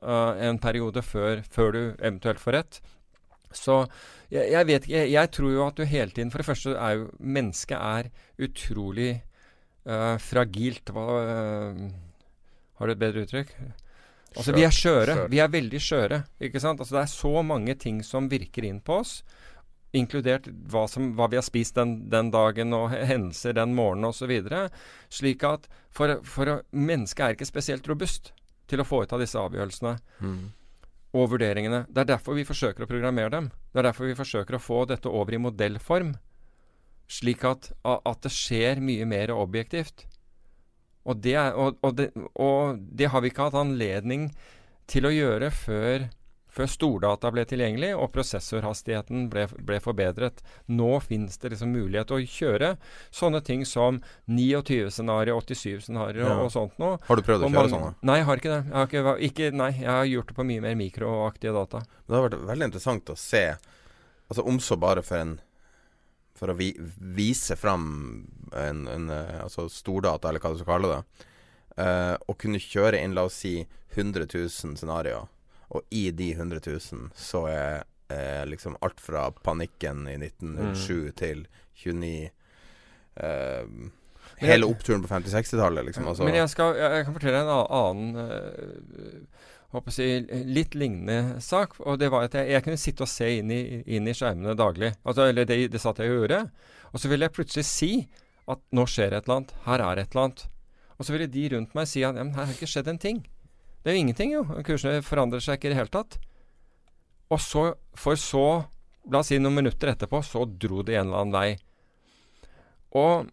[0.00, 2.78] Uh, en periode før, før du eventuelt får rett.
[3.52, 3.80] Så
[4.30, 6.70] jeg, jeg vet ikke jeg, jeg tror jo at du hele tiden For det første
[6.78, 8.10] er jo Mennesket er
[8.46, 9.08] utrolig
[9.90, 10.92] uh, fragilt.
[10.94, 11.80] Hva uh,
[12.78, 13.50] Har du et bedre uttrykk?
[14.36, 15.14] Altså, vi er skjøre.
[15.32, 16.20] Vi er veldig skjøre.
[16.46, 16.78] Ikke sant?
[16.78, 19.16] Altså, det er så mange ting som virker inn på oss.
[19.92, 24.12] Inkludert hva, som, hva vi har spist den, den dagen, og he- hendelser den morgenen
[24.12, 24.30] osv.
[25.10, 28.30] Slik at for, for mennesket er ikke spesielt robust
[28.70, 28.86] til å
[29.18, 30.52] av disse avgjørelsene Mm.
[31.16, 31.84] Og vurderingene.
[31.90, 33.48] Det er derfor vi forsøker å programmere dem.
[33.72, 36.14] Det er derfor vi forsøker å få dette over i modellform.
[37.10, 40.06] Slik at, at det skjer mye mer objektivt.
[41.08, 44.28] Og det, er, og, og, det, og det har vi ikke hatt anledning
[44.90, 46.06] til å gjøre før,
[46.50, 50.40] før stordata ble tilgjengelig og prosessorhastigheten ble, ble forbedret.
[50.66, 52.70] Nå finnes det liksom mulighet til å kjøre
[53.14, 56.36] sånne ting som 29-scenario, 87-scenario Ja.
[56.42, 56.98] og sånt noe.
[57.06, 57.92] Har du prøvd å kjøre sånne?
[58.02, 58.62] Nei, jeg har ikke det.
[58.66, 61.82] Jeg har ikke, ikke, nei, jeg har gjort det på mye mer mikroaktige data.
[62.06, 63.44] Men det har vært veldig interessant å se,
[64.30, 65.38] altså om så bare for en
[66.40, 66.70] For å vi,
[67.12, 67.82] vise fram
[68.56, 71.26] en, en eh, altså stordata, eller hva du skal kalle det.
[71.76, 74.48] uh, å kunne kjøre inn, la oss si, 100 000
[74.78, 75.26] scenarioer.
[75.70, 81.44] Og i de 100 000 så er eh, liksom alt fra panikken i 1907 til
[81.84, 82.30] 29
[83.16, 83.70] eh,
[84.40, 86.08] hele oppturen på 50-60-tallet, liksom.
[86.08, 86.24] Altså.
[86.24, 91.76] Men jeg, skal, jeg, jeg kan fortelle en annen øh, håper jeg, litt lignende sak.
[91.84, 94.56] Og det var at jeg, jeg kunne sitte og se inn i, inn i skjermene
[94.58, 94.94] daglig.
[95.04, 96.44] Altså, eller det, det satt jeg og gjorde.
[96.90, 97.92] Og så ville jeg plutselig si
[98.50, 99.54] at nå skjer et eller annet.
[99.66, 100.46] Her er et eller annet.
[100.96, 103.00] Og så ville de rundt meg si at ja, men her har ikke skjedd en
[103.00, 103.22] ting.
[103.80, 104.44] Det er jo ingenting, jo.
[104.66, 106.18] Kursene forandrer seg ikke i det hele tatt.
[107.30, 107.64] Og så,
[107.96, 108.46] for så,
[109.10, 111.50] la oss si noen minutter etterpå, så dro det en eller annen vei.
[112.98, 113.30] Og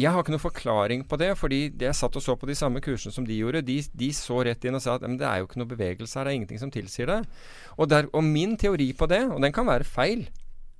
[0.00, 2.80] jeg har ikke noen forklaring på det, fordi jeg satt og så på de samme
[2.84, 3.64] kursene som de gjorde.
[3.66, 6.28] De, de så rett inn og sa at det er jo ikke noe bevegelse her,
[6.28, 7.18] det er ingenting som tilsier det.
[7.76, 10.24] Og, der, og min teori på det, og den kan være feil,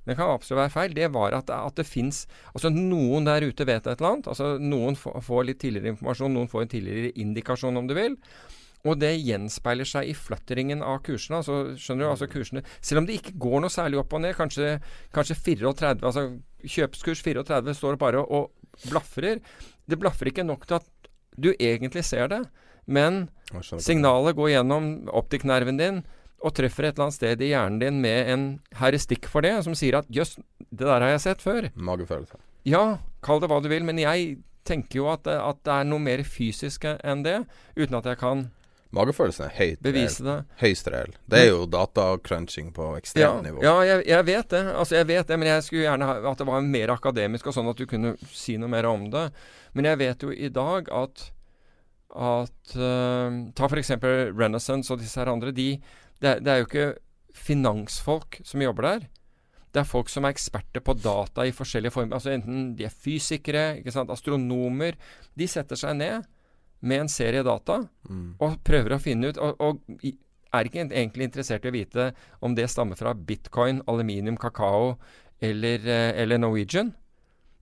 [0.07, 2.23] den kan absolutt være feil, det var at, at det fins
[2.55, 4.31] Altså noen der ute vet et eller annet.
[4.31, 8.17] Altså Noen får litt tidligere informasjon, noen får en tidligere indikasjon, om du vil.
[8.87, 11.41] Og det gjenspeiler seg i flutteringen av kursene.
[11.41, 14.33] altså skjønner du, altså kursene, Selv om det ikke går noe særlig opp og ned,
[14.37, 14.79] kanskje,
[15.13, 16.25] kanskje 34 altså
[16.61, 18.51] Kjøpskurs 34 står bare og
[18.89, 19.41] blafrer.
[19.89, 20.89] Det blafrer ikke nok til at
[21.37, 22.41] du egentlig ser det,
[22.85, 23.29] men
[23.81, 26.01] signalet går gjennom optikknerven din
[26.41, 28.45] og treffer et eller annet sted i hjernen din med en
[28.79, 30.39] heristikk for det, som sier at jøss,
[30.69, 31.69] det der har jeg sett før.
[31.75, 32.39] Magefølelse.
[32.65, 36.01] Ja, kall det hva du vil, men jeg tenker jo at, at det er noe
[36.01, 37.39] mer fysisk enn det,
[37.77, 38.47] uten at jeg kan
[38.91, 40.37] Magefølelsen er høyt bevise det.
[40.59, 41.13] Høyst reell.
[41.31, 43.61] Det er jo datacrunching på Ja, nivå.
[43.63, 44.63] ja jeg, jeg vet det.
[44.75, 47.55] Altså, jeg vet det, men jeg skulle gjerne ha at det var mer akademisk, og
[47.55, 49.29] sånn at du kunne si noe mer om det.
[49.73, 51.29] Men jeg vet jo i dag at
[52.11, 53.93] at uh, Ta f.eks.
[54.35, 55.53] Renaissance og disse her andre.
[55.55, 55.69] De,
[56.19, 56.89] det, det er jo ikke
[57.31, 59.07] finansfolk som jobber der.
[59.71, 62.17] Det er folk som er eksperter på data i forskjellige former.
[62.17, 63.79] Altså Enten de er fysikere,
[64.11, 64.97] astronomer.
[65.39, 66.27] De setter seg ned
[66.81, 68.35] med en serie data Mm.
[68.41, 69.79] og prøver å finne ut og, og
[70.51, 72.07] er ikke egentlig interessert i å vite
[72.43, 74.97] om det stammer fra bitcoin, aluminium, kakao
[75.41, 76.93] eller, eh, eller Norwegian.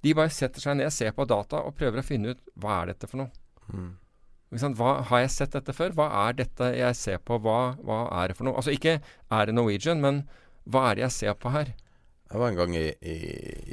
[0.02, 2.94] De bare setter seg ned, ser på data og prøver å finne ut hva er
[2.94, 3.30] dette for noe.
[3.74, 3.92] Mm.
[4.80, 5.92] Hva, har jeg sett dette før?
[5.94, 7.38] Hva er dette jeg ser på?
[7.44, 8.56] Hva, hva er det for noe?
[8.58, 8.96] Altså ikke
[9.30, 10.24] er det Norwegian, men
[10.66, 11.76] hva er det jeg ser på her?
[12.30, 13.18] Jeg var en gang i, i,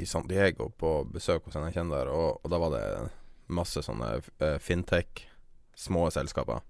[0.01, 2.85] i San Diego på besøk hos en jeg kjenner der, og, og da var det
[3.53, 5.26] masse sånne eh, fintech,
[5.77, 6.63] små selskaper.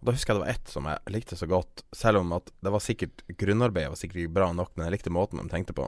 [0.00, 2.50] Og Da husker jeg det var ett som jeg likte så godt, selv om at
[2.62, 5.74] det var sikkert grunnarbeidet var sikkert ikke bra nok, men jeg likte måten de tenkte
[5.76, 5.86] på.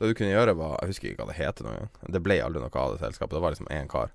[0.00, 1.90] Det du kunne gjøre, var Jeg husker ikke hva det heter engang.
[2.16, 3.36] Det ble aldri noe av det selskapet.
[3.36, 4.10] Det var liksom én kar.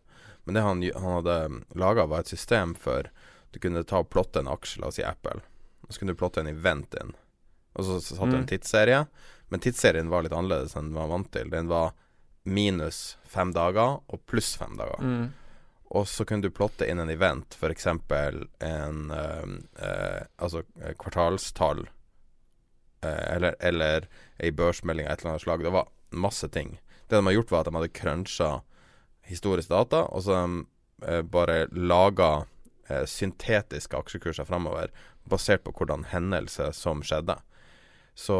[0.45, 1.35] Men det han, han hadde
[1.77, 3.09] laga, var et system for
[3.53, 5.39] Du kunne ta og plotte en aksje, la oss si Apple.
[5.87, 7.13] Og så kunne du plotte en event inn.
[7.77, 8.41] Og så så satte du Mm.
[8.41, 9.07] en tidsserie.
[9.49, 11.49] Men tidsserien var litt annerledes enn den var vant til.
[11.49, 11.93] Den var
[12.43, 14.99] minus fem dager og pluss fem dager.
[15.01, 15.29] Mm.
[15.89, 17.87] Og så kunne du plotte inn en event, f.eks.
[17.87, 19.45] en uh,
[19.79, 21.87] uh, Altså eh, kvartalstall,
[23.05, 24.07] Uh, eller, eller
[24.41, 25.61] ei børsmelding av et eller annet slag.
[25.61, 26.71] Det var masse ting.
[27.05, 28.47] Det de har gjort, var at de hadde cruncha
[29.29, 32.47] historisk data, og så de bare laga
[33.05, 34.89] syntetiske aksjekurser framover,
[35.29, 37.37] basert på hvordan hendelser som skjedde.
[38.17, 38.39] Så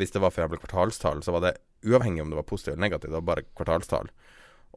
[0.00, 1.54] hvis det var for eksempel kvartalstall, så var det
[1.84, 4.08] uavhengig om det var positivt eller negativt, det var bare kvartalstall.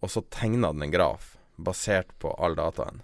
[0.03, 1.32] Og så tegna den en graf
[1.63, 3.01] basert på all dataen.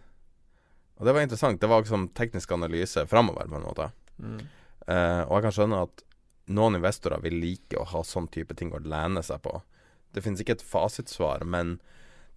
[1.00, 1.62] Og det var interessant.
[1.62, 3.92] Det var liksom teknisk analyse framover, på en måte.
[4.20, 4.40] Mm.
[4.84, 6.04] Uh, og jeg kan skjønne at
[6.50, 9.62] noen investorer vil like å ha sånn type ting å lene seg på.
[10.12, 11.78] Det finnes ikke et fasitsvar, men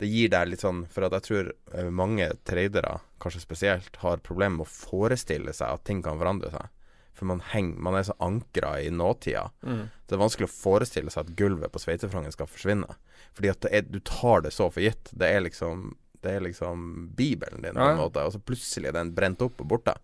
[0.02, 4.22] det gir deg litt sånn For at jeg tror eh, mange tradere, kanskje spesielt, har
[4.24, 6.70] problemer med å forestille seg at ting kan forandre seg.
[7.12, 9.48] For man, henger, man er så ankra i nåtida.
[9.62, 9.84] Mm.
[10.06, 12.96] Det er vanskelig å forestille seg at gulvet på sveitserfrangen skal forsvinne.
[13.36, 15.12] Fordi at det er, du tar det så for gitt.
[15.12, 15.92] Det er liksom
[16.22, 18.24] Det er liksom bibelen din, på en måte.
[18.24, 19.96] Og så plutselig er den brent opp og borte.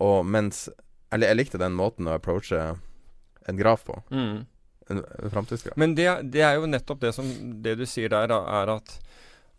[0.00, 0.68] Og mens
[1.12, 2.58] Eller jeg likte den måten å approache
[3.48, 3.96] en graf på.
[4.10, 4.46] Mm.
[4.90, 5.76] En, en framtidsgraf.
[5.78, 7.26] Men det, det er jo nettopp det som
[7.62, 8.98] Det du sier der, da, er at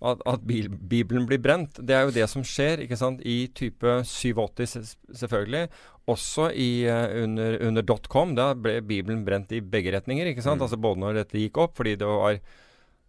[0.02, 1.78] at, at bil, Bibelen blir brent.
[1.78, 5.68] Det er jo det som skjer ikke sant, i type 87, selvfølgelig.
[6.10, 8.34] Også i, eh, under, under dotcom.
[8.38, 10.32] Da ble Bibelen brent i begge retninger.
[10.32, 10.58] ikke sant?
[10.58, 10.66] Mm.
[10.66, 12.40] Altså Både når dette gikk opp, fordi det var,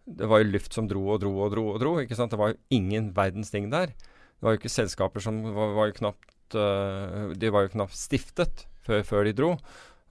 [0.05, 1.63] det var jo luft som dro og dro og dro.
[1.73, 2.33] og dro, ikke sant?
[2.33, 3.93] Det var jo ingen verdens ting der.
[3.95, 7.95] Det var jo ikke selskaper som var, var jo knapt uh, De var jo knapt
[7.95, 9.53] stiftet før, før de dro.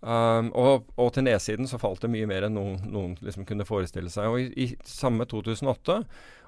[0.03, 3.67] Um, og, og til nedsiden så falt det mye mer enn noen, noen liksom kunne
[3.67, 4.33] forestille seg.
[4.33, 6.01] Og i, i samme 2008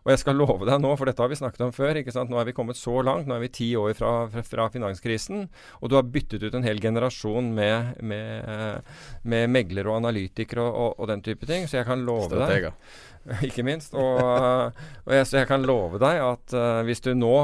[0.02, 2.00] Og jeg skal love deg nå, for dette har vi snakket om før.
[2.02, 3.28] Nå er vi kommet så langt.
[3.30, 5.46] Nå er vi ti år fra, fra, fra finanskrisen.
[5.80, 10.66] Og du har byttet ut en hel generasjon med, med, eh, med meglere og analytikere
[10.66, 11.70] og, og, og den type ting.
[11.70, 12.74] Så jeg kan love deg Strateger.
[13.48, 13.94] ikke minst.
[13.94, 17.36] Og, eh, og jeg, så jeg kan love deg at uh, hvis du nå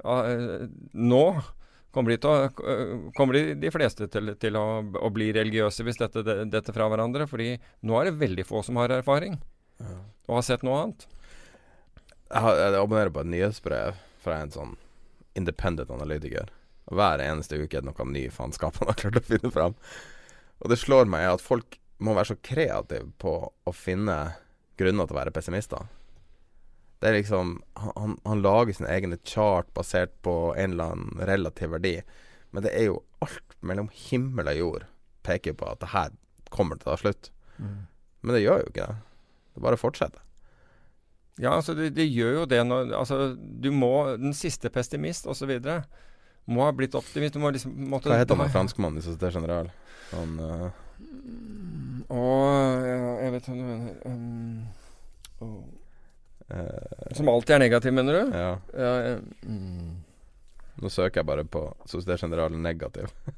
[0.00, 0.66] uh,
[0.96, 1.24] Nå
[1.94, 2.32] kommer de, å,
[2.72, 4.64] eh, kommer de, de fleste til, til å,
[5.02, 7.26] å bli religiøse hvis dette, detter fra hverandre.
[7.30, 7.54] Fordi
[7.88, 9.38] nå er det veldig få som har erfaring
[9.78, 9.94] Ja.
[10.28, 11.06] og har sett noe annet.
[12.28, 14.76] Jeg, har, jeg abonnerer på et nyhetsbrev fra en sånn
[15.38, 16.50] independent analytiker.
[16.90, 19.76] Hver eneste uke er det noe ny faenskap han har klart å finne fram.
[20.58, 24.16] Og det slår meg at folk må være så kreative på å finne
[24.78, 25.86] grunner til å være pessimister.
[26.98, 31.70] Det er liksom Han, han lager sine egne chart basert på en eller annen relativ
[31.76, 31.98] verdi.
[32.50, 34.86] Men det er jo alt mellom himmel og jord
[35.26, 36.14] peker på at det her
[36.54, 37.30] kommer til å ta slutt.
[37.58, 38.96] Men det gjør jo ikke det.
[39.54, 40.22] Det bare fortsetter.
[41.38, 45.52] Ja, altså det, det gjør jo det når Altså, du må Den siste pessimist osv.
[46.50, 47.34] må ha blitt optimist.
[47.34, 49.70] Du må liksom måtte, Hva heter han franskmannen i Société General?
[50.10, 50.84] Han eh,
[52.08, 52.24] Å,
[52.88, 53.98] ja, jeg vet hva du mener.
[54.08, 54.64] Um,
[55.44, 55.50] å.
[56.50, 58.36] Eh, som alltid er negativ, mener du?
[58.36, 58.52] Ja.
[58.74, 59.18] Ja, ja.
[59.42, 59.96] mm.
[60.78, 63.12] Nå søker jeg bare på Société generalen negativ.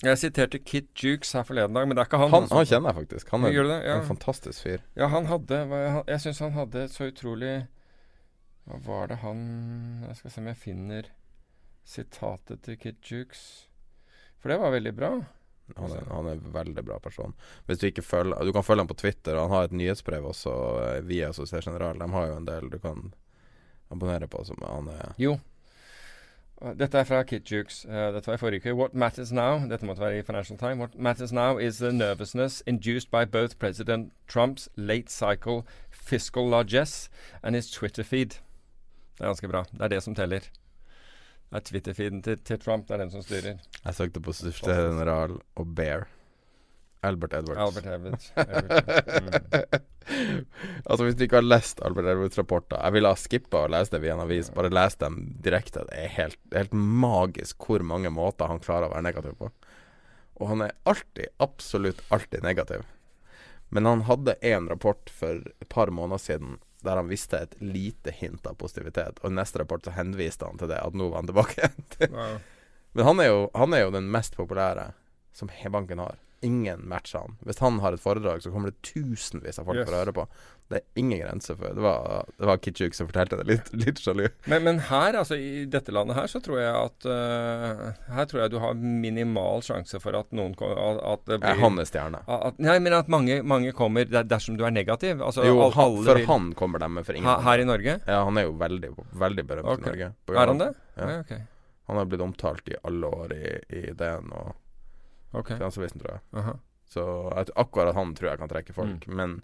[0.00, 2.30] Jeg siterte Kit Jukes her forleden dag, men det er ikke han.
[2.32, 2.56] Han, altså.
[2.56, 3.32] han kjenner jeg faktisk.
[3.34, 3.80] Han er det?
[3.84, 3.96] Ja.
[3.98, 4.84] en fantastisk fyr.
[4.96, 7.50] Ja, han hadde Jeg, jeg syns han hadde så utrolig
[8.64, 9.42] Hva var det han
[10.06, 11.10] Jeg skal se om jeg finner
[11.84, 13.44] sitatet til Kit Jukes.
[14.40, 15.10] For det var veldig bra.
[15.76, 17.34] Han er, han er en veldig bra person.
[17.66, 20.54] Hvis du ikke følger Du kan følge ham på Twitter, han har et nyhetsbrev også
[20.84, 21.98] eh, via Société General.
[21.98, 23.12] De har jo en del du kan
[23.90, 25.38] abonnere på som han er Jo.
[26.76, 27.86] Dette er fra Kitjukes.
[27.88, 28.74] Uh, dette var i forrige uke.
[28.76, 30.76] What matters now Dette måtte være i Financial Time.
[30.76, 37.08] What matters now is the nervousness induced by both President Trumps late cycle fiscal largesse
[37.42, 38.36] and his Twitter feed.
[39.16, 39.64] Det er ganske bra.
[39.72, 40.40] Det er det som teller.
[41.50, 42.86] Det er Twitter-feeden til, til Trump.
[42.86, 43.58] Det er den som styrer.
[43.58, 46.06] Jeg søkte på største General og Bear.
[47.02, 47.58] Albert Edwards.
[47.58, 48.32] Albert Edwards.
[48.36, 49.86] Edwards.
[50.10, 50.46] Mm.
[50.84, 54.02] altså Hvis du ikke har lest Albert Edwards-rapporter Jeg ville ha skippa å lese det
[54.04, 54.52] via en avis.
[54.54, 55.84] Bare les dem direkte.
[55.88, 59.50] Det er helt, helt magisk hvor mange måter han klarer å være negativ på.
[60.40, 62.86] Og han er alltid, absolutt alltid negativ.
[63.74, 68.14] Men han hadde én rapport for et par måneder siden der han visste et lite
[68.14, 69.20] hint av positivitet.
[69.22, 71.70] Og i neste rapport så henviste han til det, at nå var han tilbake.
[72.08, 72.40] Wow.
[72.96, 74.90] Men han er, jo, han er jo den mest populære
[75.36, 76.18] som banken har.
[76.42, 77.34] Ingen matcher han.
[77.44, 79.88] Hvis han har et foredrag, så kommer det tusenvis av folk Yes.
[79.88, 80.24] for å høre på.
[80.70, 83.44] Det er ingen grenser for Det var, det var Kitchuk som fortalte det.
[83.50, 84.28] Litt, litt sjalu.
[84.46, 87.82] Men, men her, altså i dette landet her, så tror jeg at uh,
[88.14, 91.60] Her tror jeg du har minimal sjanse for at noen kommer at, at det blir
[91.60, 92.22] han er stjerne?
[92.24, 95.20] at, Nei, men at mange, mange kommer der, dersom du er negativ.
[95.20, 95.74] Altså, Jo, alle
[96.06, 97.98] for vil- han kommer dem, med for ingen her, i Norge?
[98.06, 98.94] Ja, han er jo veldig,
[99.26, 99.82] veldig berømt okay.
[99.82, 100.12] i Norge.
[100.38, 100.72] Er han det?
[100.96, 101.10] Ja.
[101.10, 101.36] Ja, ok.
[101.90, 104.54] Han har blitt omtalt i alle år i, i DN og
[105.32, 105.54] Ok.
[105.54, 106.24] Finansavisen, tror jeg.
[106.42, 106.56] Aha.
[106.90, 107.04] Så
[107.38, 109.06] at akkurat han tror jeg kan trekke folk.
[109.06, 109.16] Mm.
[109.16, 109.36] Men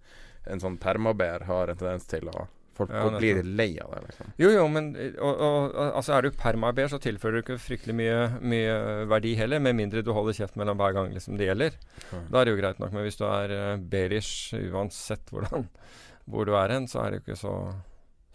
[0.51, 2.47] en sånn permaber har en tendens til å
[2.77, 4.33] Folk Ja, blir lei av det, liksom.
[4.37, 8.19] Jo, jo, men og, og, altså er du permaber, så tilfører du ikke fryktelig mye,
[8.45, 8.75] mye
[9.09, 11.79] verdi heller, med mindre du holder kjeft mellom hver gang liksom, det gjelder.
[12.11, 12.27] Mm.
[12.29, 12.93] Da er det jo greit nok.
[12.93, 15.65] Men hvis du er uh, bearish, uansett hvordan,
[16.31, 17.55] hvor du er hen, så er det jo ikke så,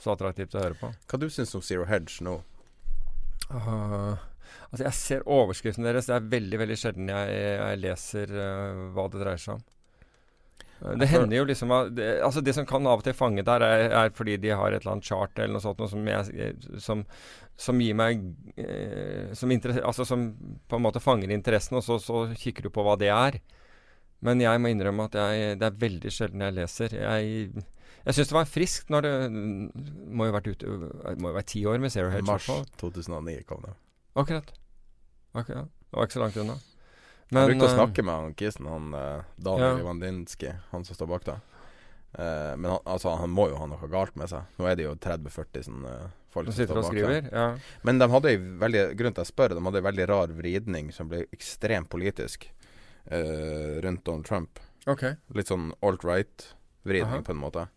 [0.02, 0.90] så attraktivt å høre på.
[0.90, 2.40] Hva du syns om Zero Hedge nå?
[3.54, 4.18] Ah,
[4.70, 6.10] altså Jeg ser overskriften deres.
[6.10, 9.64] Det er veldig veldig sjelden jeg, jeg leser uh, hva det dreier seg om.
[10.82, 13.62] Eh, Det hender jo liksom det, Altså Det som kan av og til fange der,
[13.62, 16.54] er, er fordi de har et eller annet chart eller noe sånt noe som, jeg,
[16.82, 17.04] som,
[17.58, 18.24] som gir meg
[18.58, 19.52] eh, som,
[19.84, 20.32] altså som
[20.68, 23.42] på en måte fanger interessen, og så, så kikker du på hva det er.
[24.22, 26.94] Men jeg må innrømme at jeg, det er veldig sjelden jeg leser.
[26.94, 27.64] Jeg,
[28.06, 30.76] jeg syns det var friskt når det Må jo ha vært ute
[31.22, 32.28] må jo være ti år med Zero Hedge.
[32.30, 32.50] Mars
[32.82, 33.74] 2009 kom det.
[34.14, 34.54] Akkurat.
[35.32, 35.70] Akkurat.
[35.92, 36.58] Det var ikke så langt unna.
[37.32, 39.80] jeg brukte å eh, snakke med han kisen, han eh, Daniel Ja.
[39.86, 41.40] Ivandinsky, han som står bak da.
[42.12, 44.48] Uh, men han, altså, han må jo ha noe galt med seg.
[44.60, 45.94] Nå er det jo 30-40 sånne
[46.34, 47.30] folk Som står bak skriver?
[47.32, 47.46] Ja.
[47.88, 50.34] Men de hadde ei veldig Grunnen til at jeg spør, de hadde ei veldig rar
[50.36, 52.50] vridning som ble ekstremt politisk
[53.08, 54.60] uh, rundt Donald Trump.
[54.92, 55.16] Okay.
[55.32, 57.70] Litt sånn alt-right-vridning, på en måte.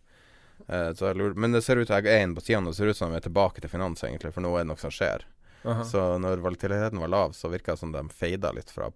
[0.67, 0.91] Uh,
[1.35, 3.21] men det ser ut jeg er inne på sidene, og det ser ut som de
[3.21, 5.23] er tilbake til finans, egentlig, for nå er det noe som skjer.
[5.65, 5.83] Aha.
[5.89, 8.91] Så når volatiliteten var lav, så virka det som de feida litt fra,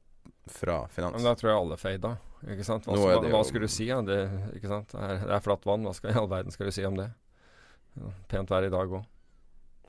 [0.45, 1.15] fra finans.
[1.17, 2.11] Men da tror jeg alle feida.
[2.45, 2.85] Ikke sant?
[2.87, 3.87] Hva, hva, hva skulle du si?
[3.89, 3.97] Ja?
[4.05, 4.19] Det,
[4.59, 4.93] ikke sant?
[4.93, 5.87] Det, er, det er flatt vann.
[5.87, 7.09] Hva skal, i all verden skal du si om det?
[7.99, 9.07] Ja, pent vær i dag òg.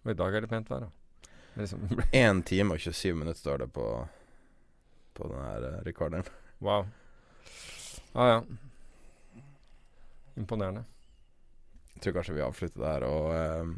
[0.01, 1.35] Og i dag er det pent vær, da.
[1.61, 1.85] Liksom,
[2.17, 3.85] 1 time og 27 minutter står det på
[5.19, 6.25] På den her eh, rekorderen.
[6.65, 6.87] wow.
[8.15, 8.41] Ja, ja.
[10.41, 10.85] Imponerende.
[11.95, 13.05] Jeg tror kanskje vi avslutter der.
[13.07, 13.73] Og eh,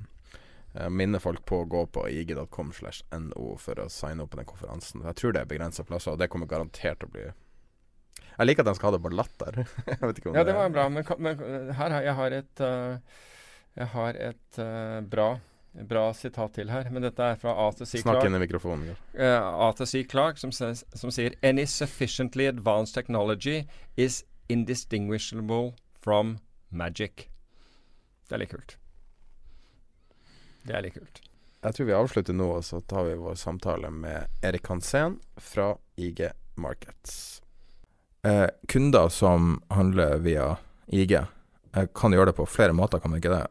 [0.72, 4.40] jeg minner folk på å gå på ig.com slash no for å signe opp på
[4.40, 5.04] den konferansen.
[5.04, 8.64] Jeg tror det er begrensa plasser, og det kommer garantert til å bli Jeg liker
[8.64, 9.60] at de skal ha det på latter.
[9.90, 10.88] jeg vet ikke om Ja, det var bra.
[10.88, 13.18] Men, men eh, her har jeg har et eh,
[13.76, 15.30] Jeg har et uh, bra
[15.88, 18.02] Bra sitat til her, men dette er fra Arthur C.
[18.02, 18.28] Snakk Clarke.
[18.28, 18.90] inn i mikrofonen.
[19.16, 20.02] Uh, A til C.
[20.04, 23.62] Clark, som, som sier Any sufficiently advanced technology
[23.96, 24.20] is
[24.52, 26.36] indistinguishable from
[26.68, 27.30] magic.
[28.28, 28.76] Det er litt kult.
[30.66, 31.20] Det er litt kult.
[31.62, 35.72] Jeg tror vi avslutter nå, og så tar vi vår samtale med Erik Hansen fra
[35.96, 36.24] IG
[36.58, 37.40] Markets.
[38.26, 40.56] Eh, kunder som handler via
[40.86, 43.46] IG, eh, kan gjøre det på flere måter, kan man ikke det?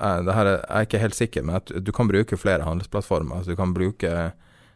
[0.00, 2.64] Eh, det her er, jeg er ikke helt sikker, men at du kan bruke flere
[2.68, 3.36] handelsplattformer.
[3.40, 4.32] Altså du kan bruke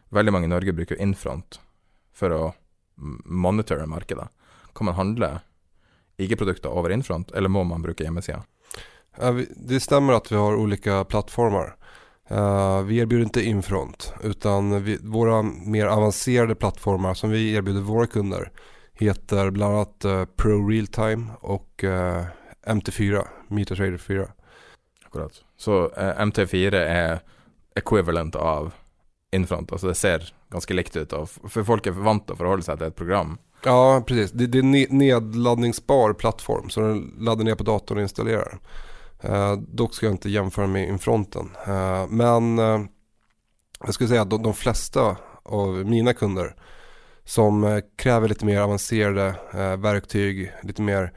[0.09, 1.59] Veldig mange i Norge bruker Infront
[2.17, 2.45] for å
[2.97, 4.25] m- monitore markedet.
[4.73, 5.27] Kan man handle
[6.17, 8.39] IG-produkter over Infront, eller må man bruke hjemmesida?
[9.53, 11.75] Det stemmer at vi har ulike plattformar.
[12.31, 18.07] Eh, vi erbjuder inte Infront utan vi, våra mer avancerade plattformar som vi erbjuder våra
[18.07, 18.51] kunder
[18.93, 22.25] heter bland annat uh, Pro Realtime och uh,
[22.65, 24.27] MT4, MetaTrader 4.
[25.05, 25.31] Akkurat.
[25.57, 27.19] Så eh, MT4 er
[27.75, 28.71] equivalent av
[29.31, 29.71] Infront.
[29.71, 32.77] Altså det ser ganske likt ut, og för folk er vant att å forholde seg
[32.77, 33.37] til et program.
[33.63, 34.31] Ja, precis.
[34.31, 38.59] Det, det är en nedladdningsbar plattform så den laddar ner på datorn och installerar.
[39.21, 41.49] Eh, dock ska jag inte jämföra med Infronten.
[41.67, 42.81] Eh, men eh,
[43.85, 46.55] jag skulle säga att de, de flesta av mina kunder
[47.23, 51.13] som kräver lite mer avancerade eh, verktyg, lite mer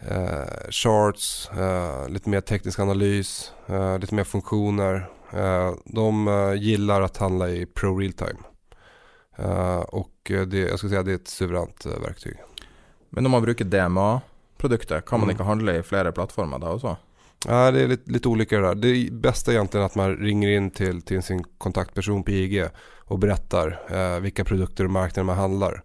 [0.00, 5.10] eh, charts, eh, lite mer teknisk analys, eh, lite mer funktioner.
[5.32, 6.28] Eh, de
[6.58, 8.38] gillar att handla i Pro Realtime.
[9.36, 12.36] Eh, och det, jag skulle säga det är ett suveränt verktyg.
[13.10, 15.34] Men om man bruker DMA-produkter, kan man Mm.
[15.36, 16.96] ikke handle i flere plattformer da også?
[17.48, 18.74] Ja, det är lite, lite olika det där.
[18.74, 22.64] Det bästa är egentligen att man ringer in till, till sin kontaktperson på IG
[23.04, 25.82] och berättar eh, vilka produkter och marknader man handlar.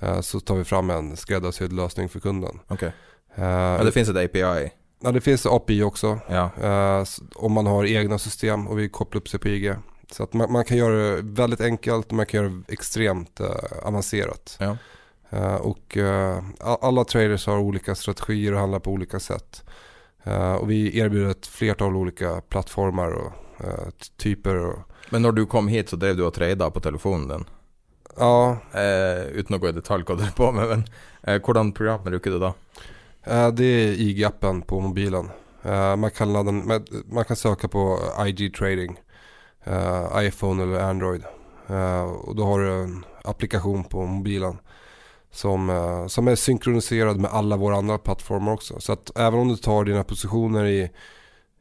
[0.00, 2.58] Eh, så tar vi fram en skräddarsydd lösning för kunden.
[2.68, 2.90] Okay.
[3.34, 4.70] Eh, Ja, det finnes et API.
[5.02, 6.18] ja, det finns API också.
[6.28, 6.50] Ja.
[6.62, 7.04] Eh,
[7.34, 9.74] om man har egna system och vill koppla upp sig på IG.
[10.10, 13.40] Så att man, man kan göra det väldigt enkelt och man kan göra det extremt
[13.40, 13.46] eh,
[13.82, 14.56] avancerat.
[14.60, 14.76] Ja.
[15.30, 15.96] Eh, och
[16.80, 19.64] alla traders har olika strategier och handlar på olika sätt.
[20.26, 23.32] Eh, och vi erbjuder ett flertal olika plattformar och
[23.64, 24.56] eh, typer.
[24.56, 24.78] Och,
[25.10, 27.44] Men når du kom hit, så drev du och trada på telefonen
[28.16, 30.84] ja, Eh, uten å gå i detalj hva du er på med, men
[31.22, 32.54] eh, hvordan program bruker du da?
[33.24, 35.30] eh, det är IG-appen på mobilen.
[35.62, 38.96] Eh, man, kan ladda, man, man kan söka på IG trading,
[39.64, 41.22] eh, iPhone eller Android.
[41.68, 44.58] Eh, och då har du en applikation på mobilen
[45.36, 48.80] som, eh, som är synkroniserad med alla våra andra plattformar också.
[48.80, 50.90] Så att även om du tar dina positioner i,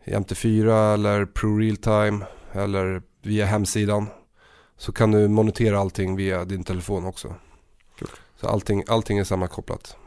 [0.06, 4.07] i MT4 eller Pro Realtime eller via hemsidan
[4.77, 7.35] så kan du monitera allting via din telefon också.
[8.41, 9.97] Så allting, allting är sammankopplat.